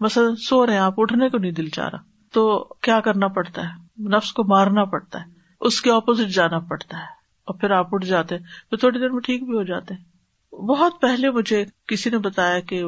مثلاً 0.00 0.34
سو 0.34 0.66
رہے 0.66 0.72
ہیں، 0.72 0.80
آپ 0.80 0.94
اٹھنے 0.96 1.28
کو 1.28 1.38
نہیں 1.38 1.52
دل 1.52 1.68
چاہ 1.68 1.88
رہا۔ 1.88 1.98
تو 2.32 2.68
کیا 2.80 3.00
کرنا 3.00 3.28
پڑتا 3.28 3.62
ہے؟ 3.62 4.02
نفس 4.16 4.32
کو 4.32 4.44
مارنا 4.44 4.84
پڑتا 4.84 5.20
ہے، 5.20 5.24
اس 5.60 5.82
کے 5.82 5.92
اپوزٹ 5.92 6.34
جانا 6.34 6.58
پڑتا 6.58 6.98
ہے۔ 6.98 7.21
اور 7.44 7.54
پھر 7.54 7.70
آپ 7.70 7.94
اٹھ 7.94 8.06
جاتے 8.06 8.38
تو 8.70 8.76
تھوڑی 8.76 8.98
دیر 8.98 9.10
میں 9.10 9.20
ٹھیک 9.20 9.44
بھی 9.44 9.54
ہو 9.54 9.62
جاتے 9.62 9.94
ہیں۔ 9.94 10.10
بہت 10.52 11.00
پہلے 11.00 11.30
مجھے 11.30 11.64
کسی 11.86 12.10
نے 12.10 12.18
بتایا 12.18 12.60
کہ 12.60 12.82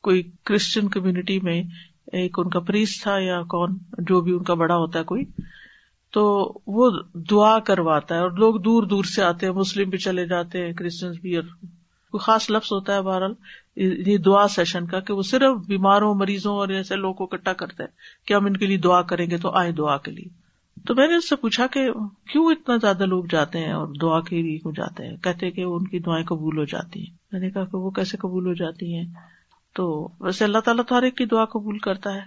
کوئی 0.00 0.22
کرسچن 0.44 0.88
کمیونٹی 0.88 1.38
میں 1.40 1.62
ایک 2.12 2.38
ان 2.38 2.48
کا 2.50 2.60
پریس 2.60 3.00
تھا 3.02 3.18
یا 3.18 3.42
کون، 3.42 3.76
جو 3.98 4.20
بھی 4.20 4.32
ان 4.32 4.42
کا 4.42 4.54
بڑا 4.54 4.76
ہوتا 4.76 4.98
ہے 4.98 5.04
کوئی، 5.04 5.24
تو 6.10 6.22
وہ 6.66 6.90
دعا 7.30 7.58
کرواتا 7.58 8.14
ہے 8.14 8.20
اور 8.20 8.30
لوگ 8.30 8.54
دور 8.54 8.82
دور 8.82 9.04
سے 9.04 9.22
آتے 9.22 9.46
ہیں، 9.46 9.52
مسلم 9.52 9.90
بھی 9.90 9.98
چلے 9.98 10.26
جاتے 10.26 10.66
ہیں 10.66 10.72
کرسچنس 10.72 11.16
بھی، 11.20 11.36
اور 11.36 11.44
کوئی 12.10 12.18
خاص 12.18 12.50
لفظ 12.50 12.72
ہوتا 12.72 12.94
ہے 12.94 13.02
بہرحال، 13.02 13.34
یہ 13.76 14.18
دعا 14.18 14.48
سیشن 14.48 14.86
کا 14.86 15.00
کہ 15.00 15.14
وہ 15.14 15.22
صرف 15.22 15.66
بیماروں، 15.66 16.14
مریضوں 16.14 16.54
اور 16.54 16.68
ایسے 16.68 16.96
لوگوں 16.96 17.14
کو 17.14 17.24
اکٹھا 17.24 17.52
کرتے 17.52 17.82
ہیں 17.82 18.26
کہ 18.26 18.34
ہم 18.34 18.44
ان 18.44 18.56
کے 18.56 18.66
لیے 18.66 18.76
دعا 18.76 19.02
کریں 19.02 19.30
گے 19.30 19.36
تو 19.36 19.50
آئے 19.50 19.72
دعا 19.72 19.96
کے 19.98 20.10
لیے۔ 20.10 20.41
تو 20.86 20.94
میں 20.94 21.08
نے 21.08 21.16
اس 21.16 21.28
سے 21.28 21.36
پوچھا 21.36 21.66
کہ 21.66 21.92
کیوں 22.32 22.46
اتنا 22.46 22.76
زیادہ 22.76 23.06
لوگ 23.06 23.24
جاتے 23.30 23.58
ہیں 23.58 23.72
اور 23.72 23.88
دعا 24.02 24.20
کے 24.20 24.42
لیے 24.42 24.56
ہو 24.56 24.70
جاتے 24.70 25.06
ہیں؟ 25.06 25.16
کہتے 25.16 25.50
کہ 25.50 25.60
ان 25.60 25.84
کی 25.84 25.98
دعائیں 25.98 26.26
قبول 26.26 26.58
ہو 26.58 26.64
جاتی 26.64 27.00
ہیں۔ 27.00 27.16
میں 27.32 27.40
نے 27.40 27.50
کہا 27.50 27.64
کہ 27.64 27.76
وہ 27.76 27.90
کیسے 27.90 28.16
قبول 28.16 28.46
ہو 28.46 28.52
جاتی 28.52 28.94
ہیں؟ 28.94 29.06
تو 29.74 30.08
ویسے 30.20 30.44
اللہ 30.44 30.58
تعالیٰ 30.58 30.84
تو 30.88 30.98
ہر 30.98 31.02
ایک 31.02 31.16
کی 31.16 31.26
دعا 31.26 31.44
قبول 31.44 31.78
کرتا 31.78 32.14
ہے۔ 32.14 32.20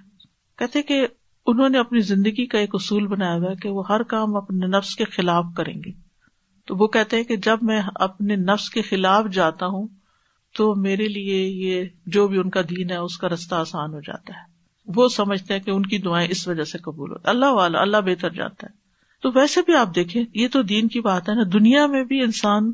کہتے 0.57 0.81
کہ 0.81 1.07
انہوں 1.45 1.69
نے 1.69 1.77
اپنی 1.77 1.99
زندگی 1.99 2.45
کا 2.45 2.57
ایک 2.57 2.69
اصول 2.73 3.07
بنایا 3.07 3.35
ہوا 3.35 3.49
ہے 3.49 3.55
کہ 3.55 3.69
وہ 3.69 3.83
ہر 3.89 4.03
کام 4.03 4.35
اپنے 4.35 4.67
نفس 4.67 4.95
کے 4.95 5.05
خلاف 5.05 5.45
کریں 5.57 5.75
گے۔ 5.85 5.91
تو 6.65 6.75
وہ 6.75 6.87
کہتے 6.87 7.17
ہیں 7.17 7.23
کہ 7.23 7.35
جب 7.35 7.57
میں 7.61 7.81
اپنے 7.95 8.35
نفس 8.35 8.69
کے 8.69 8.81
خلاف 8.81 9.25
جاتا 9.33 9.65
ہوں 9.65 9.87
تو 10.57 10.75
میرے 10.75 11.07
لیے 11.07 11.47
یہ 11.47 11.83
جو 12.05 12.27
بھی 12.27 12.39
ان 12.39 12.49
کا 12.49 12.61
دین 12.61 12.91
ہے 12.91 12.95
اس 12.95 13.17
کا 13.17 13.29
رستہ 13.29 13.55
آسان 13.55 13.93
ہو 13.93 13.99
جاتا 13.99 14.33
ہے۔ 14.33 14.54
وہ 14.87 15.07
سمجھتے 15.07 15.53
ہیں 15.53 15.61
کہ 15.61 15.71
ان 15.71 15.85
کی 15.85 15.97
دعائیں 15.97 16.27
اس 16.31 16.47
وجہ 16.47 16.63
سے 16.63 16.77
قبول 16.77 17.11
ہوتی 17.11 17.29
اللہ 17.29 17.45
والا، 17.45 17.81
اللہ 17.81 17.97
بہتر 17.97 18.29
جانتا 18.29 18.67
ہے۔ 18.67 18.77
تو 19.21 19.29
ویسے 19.35 19.61
بھی 19.61 19.75
آپ 19.75 19.95
دیکھیں، 19.95 20.23
یہ 20.33 20.47
تو 20.51 20.61
دین 20.61 20.87
کی 20.87 21.01
بات 21.01 21.29
ہے 21.29 21.35
نا۔ 21.35 21.43
دنیا 21.53 21.85
میں 21.85 22.03
بھی 22.03 22.21
انسان 22.21 22.71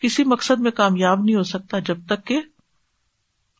کسی 0.00 0.24
مقصد 0.24 0.60
میں 0.60 0.70
کامیاب 0.70 1.24
نہیں 1.24 1.36
ہو 1.36 1.42
سکتا 1.42 1.78
جب 1.78 1.98
تک 2.06 2.26
کہ 2.26 2.40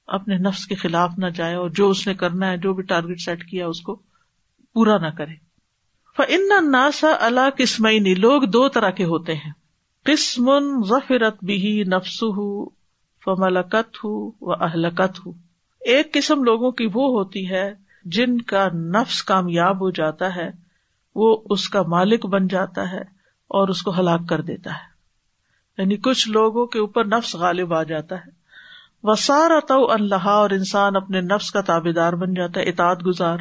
اپنے 0.06 0.36
نفس 0.36 0.66
کے 0.66 0.74
خلاف 0.74 1.10
نہ 1.18 1.26
جائے 1.26 1.54
اور 1.54 1.70
جو 1.70 1.90
اس 1.90 2.06
نے 2.06 2.14
کرنا 2.14 2.50
ہے، 2.50 2.56
جو 2.56 2.74
بھی 2.74 2.82
ٹارگیٹ 2.82 3.20
سیٹ 3.20 3.44
کیا 3.44 3.66
اس 3.66 3.80
کو 3.80 4.00
پورا 4.74 4.98
نہ 4.98 5.06
کرے۔ 5.06 5.50
ان 6.28 6.70
ناسا 6.70 7.08
اللہ 7.20 7.50
قسمئی 7.56 8.14
لوگ 8.14 8.42
دو 8.42 8.68
طرح 8.68 8.90
کے 8.90 9.04
ہوتے 9.04 9.34
ہیں۔ 9.34 9.52
قسم 10.04 10.50
ظفرت 10.88 11.44
بھی 11.44 11.84
نفس 11.84 12.22
ہو 12.22 12.68
فملکت 13.24 14.04
ہو 14.04 14.30
و 14.40 14.64
اہلکت 14.64 15.26
ہو 15.26 15.32
ایک 15.80 16.14
قسم 16.14 16.44
لوگوں 16.44 16.70
کی 16.70 16.86
وہ 16.86 17.18
ہوتی 17.18 17.50
ہے 17.50 17.74
جن 18.04 18.40
کا 18.40 18.68
نفس 18.68 19.22
کامیاب 19.22 19.80
ہو 19.80 19.90
جاتا 19.90 20.36
ہے، 20.36 20.50
وہ 21.14 21.38
اس 21.50 21.68
کا 21.68 21.82
مالک 21.82 22.26
بن 22.26 22.46
جاتا 22.46 22.90
ہے 22.90 23.00
اور 23.48 23.68
اس 23.68 23.82
کو 23.82 24.00
ہلاک 24.00 24.20
کر 24.28 24.40
دیتا 24.40 24.70
ہے۔ 24.70 24.90
یعنی 25.78 25.96
کچھ 25.96 26.28
لوگوں 26.28 26.66
کے 26.66 26.78
اوپر 26.78 27.04
نفس 27.04 27.34
غالب 27.34 27.74
آ 27.74 27.82
جاتا 27.82 28.16
ہے۔ 28.16 28.30
وسار 29.02 29.50
تو 29.68 29.92
اللہ 29.92 30.14
اور 30.14 30.50
انسان 30.50 30.96
اپنے 30.96 31.20
نفس 31.20 31.50
کا 31.50 31.60
تابے 31.60 31.92
دار 31.92 32.12
بن 32.12 32.34
جاتا 32.34 32.60
ہے، 32.60 32.64
اطاعت 32.64 33.06
گزار۔ 33.06 33.38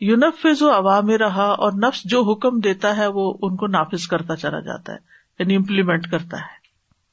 یونفز 0.00 0.62
و 0.62 0.70
عوام 0.70 1.10
رہا 1.10 1.44
اور 1.44 1.72
نفس 1.72 2.02
جو 2.04 2.22
حکم 2.22 2.60
دیتا 2.60 2.96
ہے، 2.96 3.06
وہ 3.06 3.34
ان 3.42 3.56
کو 3.56 3.66
نافذ 3.66 4.06
کرتا 4.06 4.36
چلا 4.36 4.60
جاتا 4.60 4.92
ہے 4.92 4.98
یعنی 5.38 5.56
امپلیمنٹ 5.56 6.10
کرتا 6.10 6.36
ہے۔ 6.36 6.60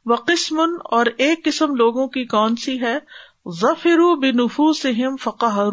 وہ 0.05 0.15
قسم 0.15 0.59
اور 0.83 1.05
ایک 1.17 1.45
قسم 1.45 1.75
لوگوں 1.75 2.07
کی 2.07 2.25
کون 2.25 2.55
سی 2.55 2.81
ہے؟ 2.81 2.97
ظفر 3.51 4.16
بنفو 4.16 4.74
سے 4.74 5.18
فقہ 5.18 5.70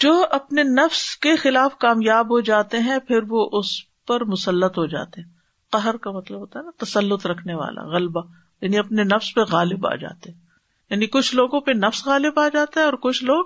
جو 0.00 0.24
اپنے 0.30 0.62
نفس 0.62 1.16
کے 1.16 1.36
خلاف 1.36 1.78
کامیاب 1.78 2.26
ہو 2.30 2.40
جاتے 2.40 2.78
ہیں، 2.78 2.98
پھر 2.98 3.20
وہ 3.28 3.48
اس 3.52 3.66
پر 4.06 4.24
مسلط 4.24 4.78
ہو 4.78 4.86
جاتے 4.86 5.20
ہیں۔ 5.20 5.28
قہر 5.70 5.96
کا 5.96 6.10
مطلب 6.10 6.38
ہوتا 6.38 6.58
ہے 6.58 6.64
نا، 6.64 6.84
تسلط 6.84 7.26
رکھنے 7.26 7.54
والا، 7.54 7.82
غلبہ 7.82 8.22
یعنی 8.60 8.78
اپنے 8.78 9.04
نفس 9.04 9.34
پہ 9.34 9.40
غالب 9.40 9.86
آ 9.86 9.94
جاتے 9.94 10.30
یعنی 10.90 11.06
کچھ 11.06 11.34
لوگوں 11.34 11.60
پہ 11.60 11.70
نفس 11.70 12.06
غالب 12.06 12.38
آ 12.38 12.48
جاتا 12.48 12.80
ہے 12.80 12.84
اور 12.84 12.92
کچھ 12.92 13.24
لوگ 13.24 13.44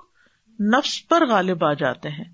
نفس 0.61 1.09
پر 1.09 1.27
غالب 1.29 1.65
آ 1.65 1.73
جاتے 1.73 2.09
ہیں۔ 2.09 2.25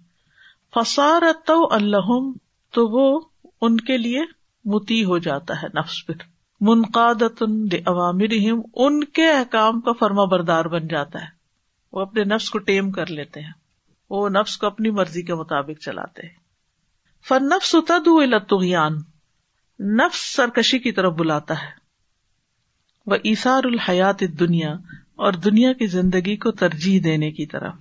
فسار 0.74 1.22
تو 1.46 1.72
اللہ 1.72 2.30
تو 2.70 2.88
وہ 2.88 3.20
ان 3.60 3.76
کے 3.76 3.96
لیے 3.96 4.20
متی 4.64 5.04
ہو 5.04 5.18
جاتا 5.18 5.62
ہے 5.62 5.66
نفس 5.74 6.06
پھر 6.06 6.39
منقاد 6.60 7.42
عوامر 7.86 8.34
ان 8.74 9.04
کے 9.04 9.30
احکام 9.30 9.80
کا 9.80 9.92
فرما 9.92 10.24
بردار 10.24 10.64
بن 10.64 10.88
جاتا 10.88 11.20
ہے۔ 11.20 11.26
وہ 11.92 12.00
اپنے 12.00 12.24
نفس 12.24 12.50
کو 12.50 12.58
ٹیم 12.58 12.90
کر 12.90 13.06
لیتے 13.06 13.40
ہیں۔ 13.40 13.52
وہ 14.10 14.28
نفس 14.28 14.56
کو 14.56 14.66
اپنی 14.66 14.90
مرضی 14.90 15.22
کے 15.22 15.34
مطابق 15.34 15.82
چلاتے 15.82 16.26
ہیں۔ 16.26 16.34
فن 17.28 17.44
نفس 17.46 17.76
تدان 17.88 18.94
نفس 19.80 20.36
سرکشی 20.36 20.78
کی 20.78 20.92
طرف 20.92 21.12
بلاتا 21.12 21.54
ہے۔ 21.62 21.68
وہ 23.06 23.16
ایسار 23.24 23.64
الحیات 23.64 24.20
دنیا 24.20 24.72
اور 25.16 25.32
دنیا 25.32 25.72
کی 25.72 25.86
زندگی 25.86 26.36
کو 26.36 26.50
ترجیح 26.50 27.00
دینے 27.04 27.30
کی 27.30 27.46
طرف۔ 27.46 27.74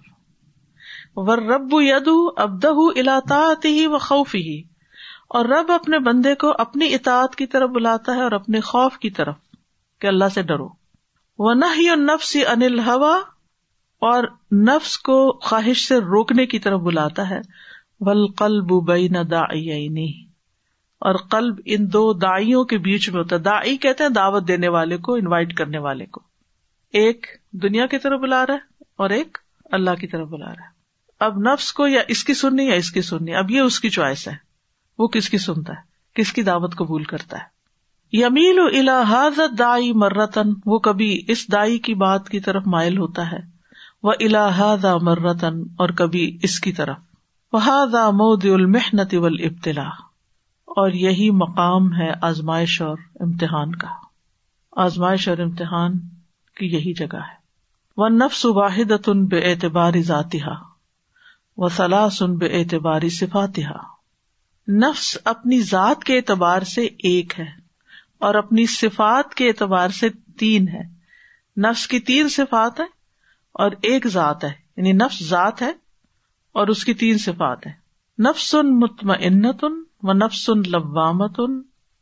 ور 1.16 1.38
رب 1.38 1.70
یدو 1.72 2.30
ابدہ 2.38 3.00
الاطاعت 3.00 3.66
ہی 3.66 3.88
و 3.88 3.98
خوف 3.98 4.36
ہی 4.36 4.64
اور 5.30 5.46
رب 5.46 5.72
اپنے 5.72 6.00
بندے 6.00 6.36
کو 6.36 6.54
اپنی 6.58 6.94
اطاعت 6.94 7.36
کی 7.36 7.46
طرف 7.46 7.70
بلاتا 7.70 8.16
ہے 8.16 8.22
اور 8.22 8.32
اپنے 8.32 8.60
خوف 8.60 8.98
کی 8.98 9.10
طرف 9.10 9.36
کہ 10.00 10.08
اللہ 10.08 10.30
سے 10.34 10.42
ڈرو۔ 10.42 10.70
وہ 11.40 11.54
نہ 11.54 11.66
ہی 11.78 11.96
نفس 11.96 12.38
انل 12.48 12.80
ہوا 12.80 13.16
اور 14.00 14.24
نفس 14.56 14.98
کو 14.98 15.40
خواہش 15.40 15.88
سے 15.88 15.98
روکنے 15.98 16.46
کی 16.46 16.60
طرف 16.60 16.80
بلاتا 16.80 17.30
ہے۔ 17.30 17.40
ول 18.00 18.28
قلب 18.28 18.84
بین 18.88 19.16
دائی 19.32 20.24
اور 21.00 21.16
قلب 21.16 21.60
ان 21.66 21.94
دو 21.94 22.14
دائیوں 22.14 22.64
کے 22.64 22.78
بیچ 22.78 23.10
میں 23.10 23.20
ہوتا 23.20 23.36
ہے۔ 23.36 23.42
دائی 23.42 23.78
کہتے 23.78 24.04
ہیں 24.04 24.10
دعوت 24.10 24.48
دینے 24.48 24.68
والے 24.68 24.98
کو 24.98 25.14
انوائٹ 25.14 25.54
کرنے 25.54 25.78
والے 25.78 26.06
کو۔ 26.06 26.22
ایک 26.94 27.28
دنیا 27.52 27.86
کی 27.86 27.98
طرف 27.98 28.20
بلا 28.20 28.46
رہا 28.46 28.54
ہے 28.54 28.60
اور 28.98 29.10
ایک 29.10 29.38
اللہ 29.72 29.96
کی 30.00 30.08
طرف 30.08 30.28
بلا 30.28 30.46
رہا 30.46 30.64
ہے۔ 30.64 30.80
اب 31.20 31.38
نفس 31.38 31.74
کو 31.74 31.88
یا 31.88 32.02
اس 32.08 32.24
کی 32.24 32.34
سننی 32.34 32.66
یا 32.66 32.76
اس 32.76 32.92
کی 32.92 33.02
سننی، 33.02 33.36
اب 33.36 33.52
یہ 33.52 33.60
اس 33.60 33.80
کی 33.80 33.90
چوائس 33.90 34.28
ہے۔ 34.28 34.49
وہ 35.00 35.08
کس 35.08 35.30
کی 35.30 35.38
سنتا 35.38 35.74
ہے؟ 35.74 35.82
کس 36.14 36.34
کی 36.34 36.42
دعوت 36.42 36.76
قبول 36.76 37.04
کرتا 37.04 37.38
ہے؟ 37.38 37.60
یمیل 38.18 38.90
الحاظ 38.90 39.40
دائی 39.60 39.94
مرتن، 39.94 40.50
وہ 40.66 40.80
کبھی 40.80 41.26
اس 41.28 41.52
دائی 41.52 41.80
کی 41.80 41.94
بات 41.94 42.30
کی 42.30 42.40
طرف 42.40 42.64
مائل 42.66 42.98
ہوتا 42.98 43.32
ہے۔ 43.32 43.38
وہ 44.04 44.14
الحاظ 44.20 44.86
مرتن، 45.02 45.62
اور 45.78 45.90
کبھی 45.90 46.38
اس 46.44 46.60
کی 46.60 46.72
طرف۔ 46.72 46.98
وہ 47.54 48.12
مود 48.12 48.46
المحنت 48.46 49.14
ابتلا 49.14 49.88
اور 50.66 50.92
یہی 50.92 51.32
مقام 51.32 51.94
ہے 51.94 52.12
آزمائش 52.22 52.82
اور 52.82 52.98
امتحان 53.20 53.76
کا۔ 53.76 53.88
آزمائش 54.72 55.28
اور 55.28 55.38
امتحان 55.38 56.00
کی 56.56 56.66
یہی 56.66 56.94
جگہ 56.94 57.18
ہے۔ 57.18 57.40
وہ 57.98 58.10
نفس 58.10 58.46
واحد 58.46 59.10
بے 59.30 59.40
اعتباری 59.40 60.02
ذاتیہ 60.02 60.46
و 61.58 61.70
سن 62.10 62.36
بے 62.36 62.48
اعتباری 62.48 63.10
صفاتہ 63.10 63.99
نفس 64.70 65.18
اپنی 65.26 65.62
ذات 65.62 66.04
کے 66.04 66.18
اعتبار 66.18 66.62
سے 66.62 66.82
ایک 66.86 67.40
ہے 67.40 67.48
اور 68.18 68.36
اپنی 68.36 68.66
صفات 68.66 69.36
کے 69.36 69.48
اعتبار 69.48 69.90
سے 69.90 70.10
تین 70.40 70.68
ہے۔ 70.68 70.82
نفس 71.58 71.88
کی 71.88 72.00
تین 72.00 72.30
صفات 72.30 72.80
ہے 72.80 72.86
اور 73.52 73.72
ایک 73.72 74.08
ذات 74.08 74.44
ہے۔ 74.44 74.52
یعنی 74.78 74.92
نفس 74.92 75.30
ذات 75.30 75.62
ہے 75.62 75.72
اور 76.52 76.68
اس 76.68 76.86
کی 76.86 76.94
تین 76.94 77.18
صفات 77.18 77.68
ہے 77.68 77.72
نفس 78.20 78.56
مطمئنتن 78.56 79.84
و 80.04 80.14
نفس 80.14 80.50
لوامت 80.50 81.40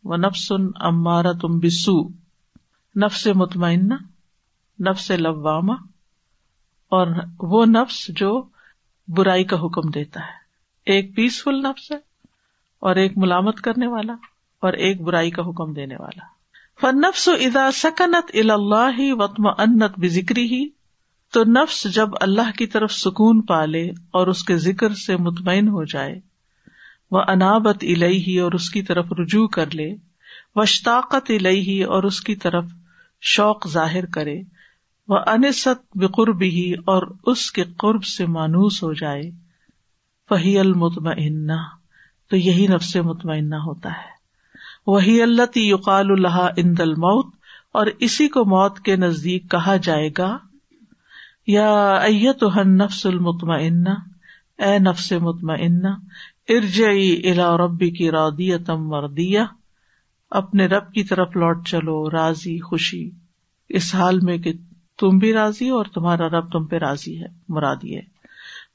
و 0.04 0.16
نفس 0.16 0.52
امارتم 0.76 1.60
بسو 1.60 2.08
نفس 2.96 3.28
مطمئنہ، 3.36 3.94
نفس 4.90 5.12
لوامہ 5.12 5.74
اور 6.90 7.08
وہ 7.40 7.66
نفس 7.66 8.08
جو 8.08 8.48
برائی 9.08 9.44
کا 9.44 9.58
حکم 9.58 9.90
دیتا 9.90 10.20
ہے۔ 10.20 10.48
ایک 10.86 11.16
پیسفل 11.16 11.56
نفس 11.56 11.92
ہے 11.92 12.07
اور 12.80 12.96
ایک 12.96 13.18
ملامت 13.18 13.62
کرنے 13.62 13.88
والا 13.88 14.14
اور 14.62 14.74
ایک 14.74 15.02
برائی 15.02 15.32
کا 15.32 15.42
حکم 15.42 15.74
دینے 15.74 15.96
والا۔ 16.00 16.24
فن 16.82 16.98
نفس 16.98 17.30
ادا 17.40 17.72
سکنت 17.72 18.32
اللہ 18.34 19.14
وطم 19.14 19.48
انت 19.48 19.92
بکری 19.98 20.46
ہی 20.46 20.70
تو 21.34 21.44
نفس 21.44 21.96
جب 21.96 22.10
اللہ 22.22 22.58
کی 22.58 22.68
طرف 22.68 22.92
سکون 22.92 23.42
پالے 23.42 23.90
اور 23.90 24.28
اس 24.28 24.44
کے 24.44 24.58
ذکر 24.58 24.94
سے 24.94 25.18
مطمئن 25.18 25.68
ہو 25.68 25.84
جائے 25.84 26.20
وہ 27.12 27.22
انابت 27.28 27.78
الہی 27.82 28.40
اور 28.40 28.52
اس 28.52 28.70
کی 28.70 28.82
طرف 28.82 29.06
رجوع 29.20 29.48
کر 29.48 29.72
لے 29.74 29.96
وشتاقت 30.56 31.32
الہی 31.40 31.84
اور 31.84 32.04
اس 32.04 32.22
کی 32.22 32.36
طرف 32.36 32.66
شوق 33.22 33.68
ظاہر 33.68 34.06
کرے 34.06 34.42
وہ 35.08 35.18
انست 35.28 35.98
بقرب 35.98 36.42
ہی 36.42 36.74
اور 36.74 37.16
اس 37.24 37.52
کے 37.52 37.64
قرب 37.64 38.04
سے 38.04 38.26
مانوس 38.26 38.84
ہو 38.84 38.94
جائے 38.94 39.32
فہی 40.30 40.60
المطمئنہ 40.60 41.77
تو 42.30 42.36
یہی 42.36 42.68
نفس 42.68 42.96
مطمئنہ 42.96 43.56
ہوتا 43.56 43.90
ہے۔ 43.90 44.16
وہی 44.88 45.22
اللہ 45.22 45.58
یقال 45.58 46.12
اللہ 46.12 46.50
اند 46.58 46.80
الموت، 46.80 47.36
اور 47.74 47.86
اسی 48.00 48.28
کو 48.28 48.46
موت 48.46 48.80
کے 48.80 48.96
نزدیک 48.96 49.52
کہا 49.52 49.76
جائے 49.76 50.10
گا، 50.18 50.38
یا 51.48 51.94
ایت 51.96 52.44
نفس 52.66 53.06
المطمئنہ، 53.06 53.90
اے 54.58 54.80
نفس 54.80 55.12
مطمئنہ، 55.12 55.88
ارجعی 56.50 57.32
الا 57.32 57.58
ربی 57.58 57.92
کی 57.92 58.12
رادیتم 58.12 58.88
مردیہ 58.88 59.40
اپنے 60.32 60.66
رب 60.66 60.92
کی 60.94 61.04
طرف 61.04 61.36
لوٹ 61.36 61.68
چلو، 61.68 62.12
راضی، 62.12 62.60
خوشی۔ 62.60 63.10
اس 63.70 63.96
حال 63.96 64.20
میں 64.20 64.38
کہ 64.38 64.54
تم 65.00 65.18
بھی 65.18 65.34
راضی 65.34 65.70
اور 65.70 65.86
تمہارا 65.94 66.28
رب 66.28 66.52
تم 66.52 66.66
پہ 66.66 66.76
راضی 66.76 67.22
ہے، 67.22 67.28
مرادی 67.50 67.96
ہے۔ 67.96 68.17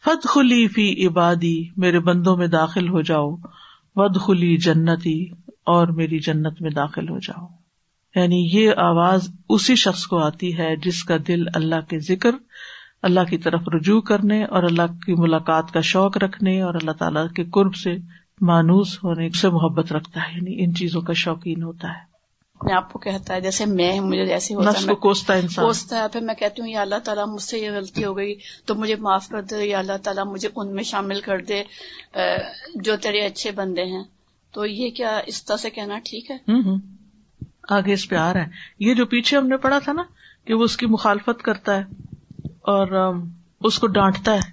فت 0.04 0.28
خلی 0.28 0.68
فی 0.68 1.06
عبادی، 1.06 1.64
میرے 1.76 2.00
بندوں 2.00 2.37
میں 2.37 2.47
داخل 2.47 2.88
ہو 2.88 3.00
جاؤ 3.00 3.37
ود 3.94 4.16
خلی 4.16 4.56
جنتی، 4.56 5.26
اور 5.66 5.88
میری 5.88 6.18
جنت 6.18 6.62
میں 6.62 6.71
داخل 6.71 7.09
ہو 7.09 7.18
جاؤ۔ 7.18 7.47
یعنی 8.16 8.49
یہ 8.52 8.71
آواز 8.76 9.28
اسی 9.49 9.75
شخص 9.75 10.06
کو 10.06 10.18
آتی 10.18 10.59
ہے 10.59 10.76
جس 10.76 11.04
کا 11.04 11.16
دل 11.28 11.44
اللہ 11.54 11.80
کے 11.88 11.99
ذکر، 11.99 12.30
اللہ 13.02 13.21
کی 13.30 13.38
طرف 13.38 13.61
رجوع 13.75 14.00
کرنے 14.00 14.44
اور 14.44 14.62
اللہ 14.62 15.04
کی 15.06 15.14
ملاقات 15.14 15.71
کا 15.73 15.80
شوق 15.80 16.18
رکھنے 16.18 16.61
اور 16.61 16.75
اللہ 16.75 16.90
تعالی 16.90 17.21
کے 17.35 17.44
قرب 17.44 17.75
سے 17.75 17.97
مانوس 18.40 19.04
ہونے 19.04 19.30
سے 19.30 19.49
محبت 19.49 19.92
رکھتا 19.92 20.21
ہے۔ 20.21 20.32
یعنی 20.35 20.64
ان 20.64 20.75
چیزوں 20.75 21.00
کا 21.00 21.12
شوقین 21.12 21.62
ہوتا 21.62 21.88
ہے۔ 21.88 22.12
اپنے 22.62 22.75
آپ 22.75 22.92
کو 22.92 22.99
کہتا 22.99 23.35
ہے 23.35 23.40
جیسے 23.40 23.66
میں 23.66 24.00
مجھے 24.00 24.26
جیسے 24.26 24.54
کوستا 25.00 25.35
انسان۔ 25.35 25.64
کوستا 25.64 26.02
ہے 26.02 26.09
پھر 26.09 26.21
میں 26.21 26.35
کہتی 26.35 26.62
ہوں 26.62 26.69
یا 26.69 26.81
اللہ 26.81 26.99
تعالیٰ 27.04 27.26
مجھ 27.26 27.42
سے 27.42 27.59
یہ 27.59 27.71
غلطی 27.71 28.04
ہو 28.04 28.16
گئی 28.16 28.35
تو 28.66 28.75
مجھے 28.75 28.97
معاف 28.97 29.28
کر 29.28 29.42
دے 29.42 29.64
یا 29.64 29.78
اللہ 29.78 29.97
تعالیٰ 30.02 30.25
مجھے 30.26 30.49
ان 30.57 30.75
میں 30.75 30.83
شامل 30.83 31.21
کر 31.21 31.38
دے 31.38 31.62
جو 32.75 32.97
تیرے 32.97 33.26
اچھے 33.26 33.50
بندے 33.50 33.84
ہیں۔ 33.84 34.02
تو 34.52 34.67
یہ 34.67 34.91
کیا 34.91 35.21
اس 35.26 35.45
طرح 35.45 35.56
سے 35.56 35.71
کہنا 35.71 35.99
ٹھیک 36.04 36.30
ہے؟ 36.30 36.37
آگے 37.69 37.93
اس 37.93 38.08
پہ 38.08 38.17
آ 38.17 38.32
رہا 38.32 38.41
ہے۔ 38.41 38.50
یہ 38.78 38.95
جو 38.95 39.06
پیچھے 39.06 39.37
ہم 39.37 39.47
نے 39.47 39.56
پڑھا 39.56 39.78
تھا 39.78 39.93
نا 39.93 40.02
کہ 40.45 40.54
وہ 40.54 40.65
اس 40.65 40.76
کی 40.76 40.87
مخالفت 40.87 41.43
کرتا 41.43 41.76
ہے 41.76 41.82
اور 42.45 43.15
اس 43.60 43.78
کو 43.78 43.87
ڈانٹتا 43.87 44.34
ہے 44.34 44.50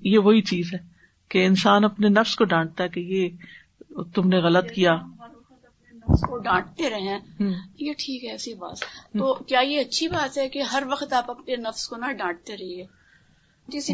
یہ 0.00 0.18
وہی 0.18 0.42
چیز 0.42 0.72
ہے 0.72 0.78
کہ 1.28 1.46
انسان 1.46 1.84
اپنے 1.84 2.08
نفس 2.08 2.36
کو 2.36 2.44
ڈانٹتا 2.44 2.84
ہے 2.84 2.88
کہ 2.88 3.00
یہ 3.00 3.28
تم 4.14 4.28
نے 4.28 4.38
غلط 4.38 4.70
کیا۔ 4.70 4.96
کو 6.06 6.38
ڈانٹتے 6.38 6.90
رہے 6.90 7.18
یہ 7.78 7.92
ٹھیک 7.92 8.24
ہے 8.24 8.30
ایسی 8.30 8.54
بات۔ 8.54 8.78
تو 9.18 9.34
کیا 9.34 9.60
یہ 9.60 9.80
اچھی 9.80 10.08
بات 10.08 10.38
ہے 10.38 10.48
کہ 10.48 10.62
ہر 10.62 10.82
وقت 10.90 11.12
آپ 11.12 11.30
اپنے 11.30 11.56
نفس 11.56 11.88
کو 11.88 11.96
نہ 11.96 12.12
ڈانٹتے 12.12 12.56
رہیے؟ 12.56 12.86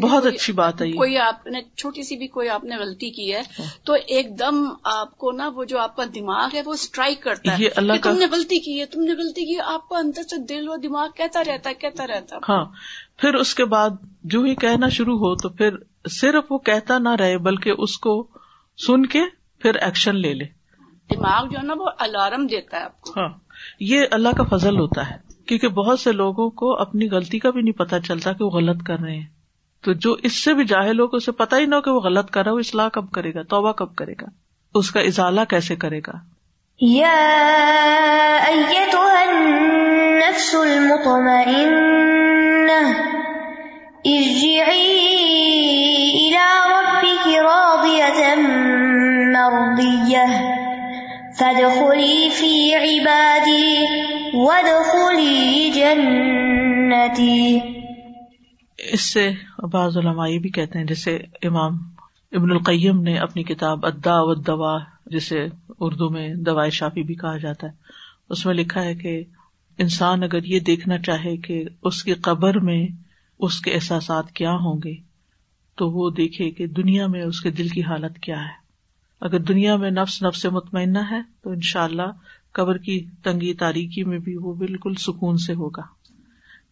بہت 0.01 0.25
اچھی 0.25 0.53
بات 0.53 0.81
ہے 0.81 0.91
کوئی 0.91 1.17
آپ 1.17 1.47
نے 1.47 1.61
چھوٹی 1.77 2.03
سی 2.03 2.17
بھی 2.17 2.27
کوئی 2.27 2.49
آپ 2.49 2.63
نے 2.63 2.75
غلطی 2.75 3.09
کی 3.09 3.33
ہے 3.33 3.41
ہاں۔ 3.59 3.65
تو 3.83 3.93
ایک 3.93 4.39
دم 4.39 4.65
آپ 4.83 5.17
کو 5.17 5.31
نا 5.31 5.47
وہ 5.47 5.63
جو 5.63 5.79
آپ 5.79 5.95
کا 5.95 6.03
دماغ 6.15 6.49
ہے 6.53 6.61
وہ 6.65 6.73
اسٹرائک 6.73 7.23
کرتا 7.23 7.59
ہے۔ 7.59 7.67
اللہ 7.75 7.93
تم 8.03 8.17
نے 8.17 8.25
غلطی 8.31 8.59
کی 8.59 8.79
ہے 8.79 8.85
تم 8.85 9.01
نے 9.01 9.13
غلطی 9.13 9.45
کی 9.45 9.59
آپ 9.65 9.87
کو 9.89 9.95
اندر 9.95 10.21
سے 10.21 10.37
دل 10.37 10.69
و 10.69 10.75
دماغ 10.75 11.07
کہتا 11.15 11.43
رہتا 11.43 11.69
ہے 11.69 11.75
کہتا 11.75 12.07
رہتا 12.07 12.37
ہاں۔ 12.49 12.65
پھر 13.17 13.33
اس 13.33 13.55
کے 13.55 13.65
بعد 13.65 13.89
جو 14.23 14.41
ہی 14.41 14.55
کہنا 14.55 14.89
شروع 14.89 15.17
ہو 15.17 15.35
تو 15.35 15.49
پھر 15.49 15.69
صرف 16.09 16.51
وہ 16.51 16.57
کہتا 16.57 16.97
نہ 16.97 17.09
رہے 17.09 17.37
بلکہ 17.37 17.73
اس 17.77 17.97
کو 17.97 18.27
سن 18.77 19.05
کے 19.05 19.21
پھر 19.59 19.75
ایکشن 19.75 20.15
لے 20.15 20.33
لے۔ 20.33 20.58
دماغ 21.11 21.47
جو 21.47 21.57
ہے 21.57 21.63
نا 21.63 21.73
وہ 21.77 21.85
الارم 21.99 22.47
دیتا 22.47 22.77
ہے 22.77 22.83
آپ 22.83 23.01
کو۔ 23.01 23.11
ہاں 23.17 23.29
یہ 23.79 24.01
اللہ 24.11 24.29
کا 24.37 24.57
فضل 24.57 24.79
ہوتا 24.79 25.09
ہے 25.09 25.17
کیونکہ 25.45 25.67
بہت 25.67 25.99
سے 25.99 26.11
لوگوں 26.11 26.49
کو 26.49 26.81
اپنی 26.81 27.09
غلطی 27.09 27.39
کا 27.39 27.49
بھی 27.49 27.61
نہیں 27.61 27.73
پتا 27.73 27.99
چلتا 27.99 28.33
کہ 28.33 28.43
وہ 28.43 28.49
غلط 28.49 28.83
کر 28.83 28.99
رہے 28.99 29.15
ہیں۔ 29.15 29.27
تو 29.81 29.93
جو 29.93 30.15
اس 30.23 30.43
سے 30.43 30.53
بھی 30.53 30.65
جاہل 30.65 30.99
ہو 30.99 31.05
اسے 31.05 31.31
پتا 31.31 31.57
ہی 31.57 31.65
نہ 31.65 31.75
ہو 31.75 31.81
کہ 31.81 31.91
وہ 31.91 31.99
غلط 31.99 32.29
کر 32.29 32.43
رہا 32.43 32.51
وہ 32.51 32.59
اصلاح 32.59 32.87
کب 32.87 33.11
کرے 33.11 33.33
گا 33.33 33.41
توبہ 33.43 33.71
کب 33.71 33.95
کرے 33.95 34.13
گا 34.21 34.25
اس 34.73 34.91
کا 34.91 34.99
ازالہ 34.99 35.41
کیسے 35.49 35.75
کرے 35.75 35.99
گا۔ 35.99 36.39
فادخلی 51.39 52.29
فی 52.29 52.75
عبادی 52.75 53.75
وادخلی 54.33 55.71
جنتی 55.71 57.59
اس 58.79 59.01
سے 59.01 59.29
بعض 59.71 59.97
علماء 59.97 60.27
یہ 60.27 60.39
بھی 60.39 60.49
کہتے 60.49 60.79
ہیں، 60.79 60.85
جیسے 60.85 61.15
امام 61.43 61.77
ابن 62.31 62.51
القیم 62.51 63.01
نے 63.01 63.17
اپنی 63.17 63.43
کتاب 63.43 63.85
ادا 63.85 64.21
و 64.21 64.33
دوا 64.33 64.77
جسے 65.05 65.47
اردو 65.79 66.09
میں 66.09 66.33
دوائی 66.35 66.71
شافی 66.71 67.03
بھی 67.03 67.15
کہا 67.15 67.37
جاتا 67.37 67.67
ہے، 67.67 67.71
اس 68.29 68.45
میں 68.45 68.53
لکھا 68.53 68.83
ہے 68.83 68.95
کہ 68.95 69.23
انسان 69.77 70.23
اگر 70.23 70.43
یہ 70.43 70.59
دیکھنا 70.59 70.97
چاہے 70.97 71.37
کہ 71.37 71.63
اس 71.83 72.03
کی 72.03 72.13
قبر 72.13 72.59
میں 72.59 72.87
اس 73.39 73.59
کے 73.61 73.71
احساسات 73.71 74.31
کیا 74.31 74.51
ہوں 74.51 74.79
گے، 74.83 74.93
تو 75.77 75.89
وہ 75.91 76.09
دیکھے 76.09 76.51
کہ 76.51 76.67
دنیا 76.67 77.07
میں 77.07 77.23
اس 77.23 77.41
کے 77.41 77.51
دل 77.51 77.67
کی 77.67 77.83
حالت 77.83 78.19
کیا 78.19 78.41
ہے۔ 78.41 78.68
اگر 79.21 79.39
دنیا 79.39 79.75
میں 79.75 79.91
نفس 79.91 80.23
نفس 80.23 80.45
مطمئنہ 80.45 80.99
ہے 81.11 81.21
تو 81.43 81.49
ان 81.49 81.61
شاء 81.61 81.83
اللہ 81.83 82.11
قبر 82.51 82.77
کی 82.77 83.05
تنگی 83.23 83.53
تاریخی 83.53 84.03
میں 84.03 84.19
بھی 84.19 84.37
وہ 84.37 84.53
بالکل 84.53 84.93
سکون 84.95 85.37
سے 85.37 85.53
ہوگا۔ 85.53 85.81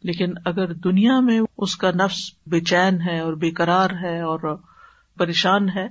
لیکن 0.04 0.34
اگر 0.46 0.74
دنیا 0.74 1.20
میں 1.20 1.42
اس 1.58 1.76
کا 1.76 1.92
نفس 1.92 2.32
بے 2.48 2.60
چین 2.60 3.02
ہے 3.02 3.20
اور 3.20 3.34
بے 3.34 3.52
قرار 3.52 3.90
ہے 3.90 4.22
اور 4.22 4.58
پریشان 5.18 5.70
ہے 5.70 5.88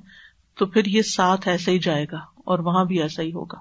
تو 0.59 0.66
پھر 0.66 0.87
یہ 0.87 1.03
ساتھ 1.03 1.49
ایسے 1.49 1.71
ہی 1.71 1.79
جائے 1.79 2.07
گا 2.12 2.19
اور 2.37 2.59
وہاں 2.59 2.85
بھی 2.85 3.03
ایسا 3.03 3.23
ہی 3.23 3.33
ہوگا۔ 3.33 3.61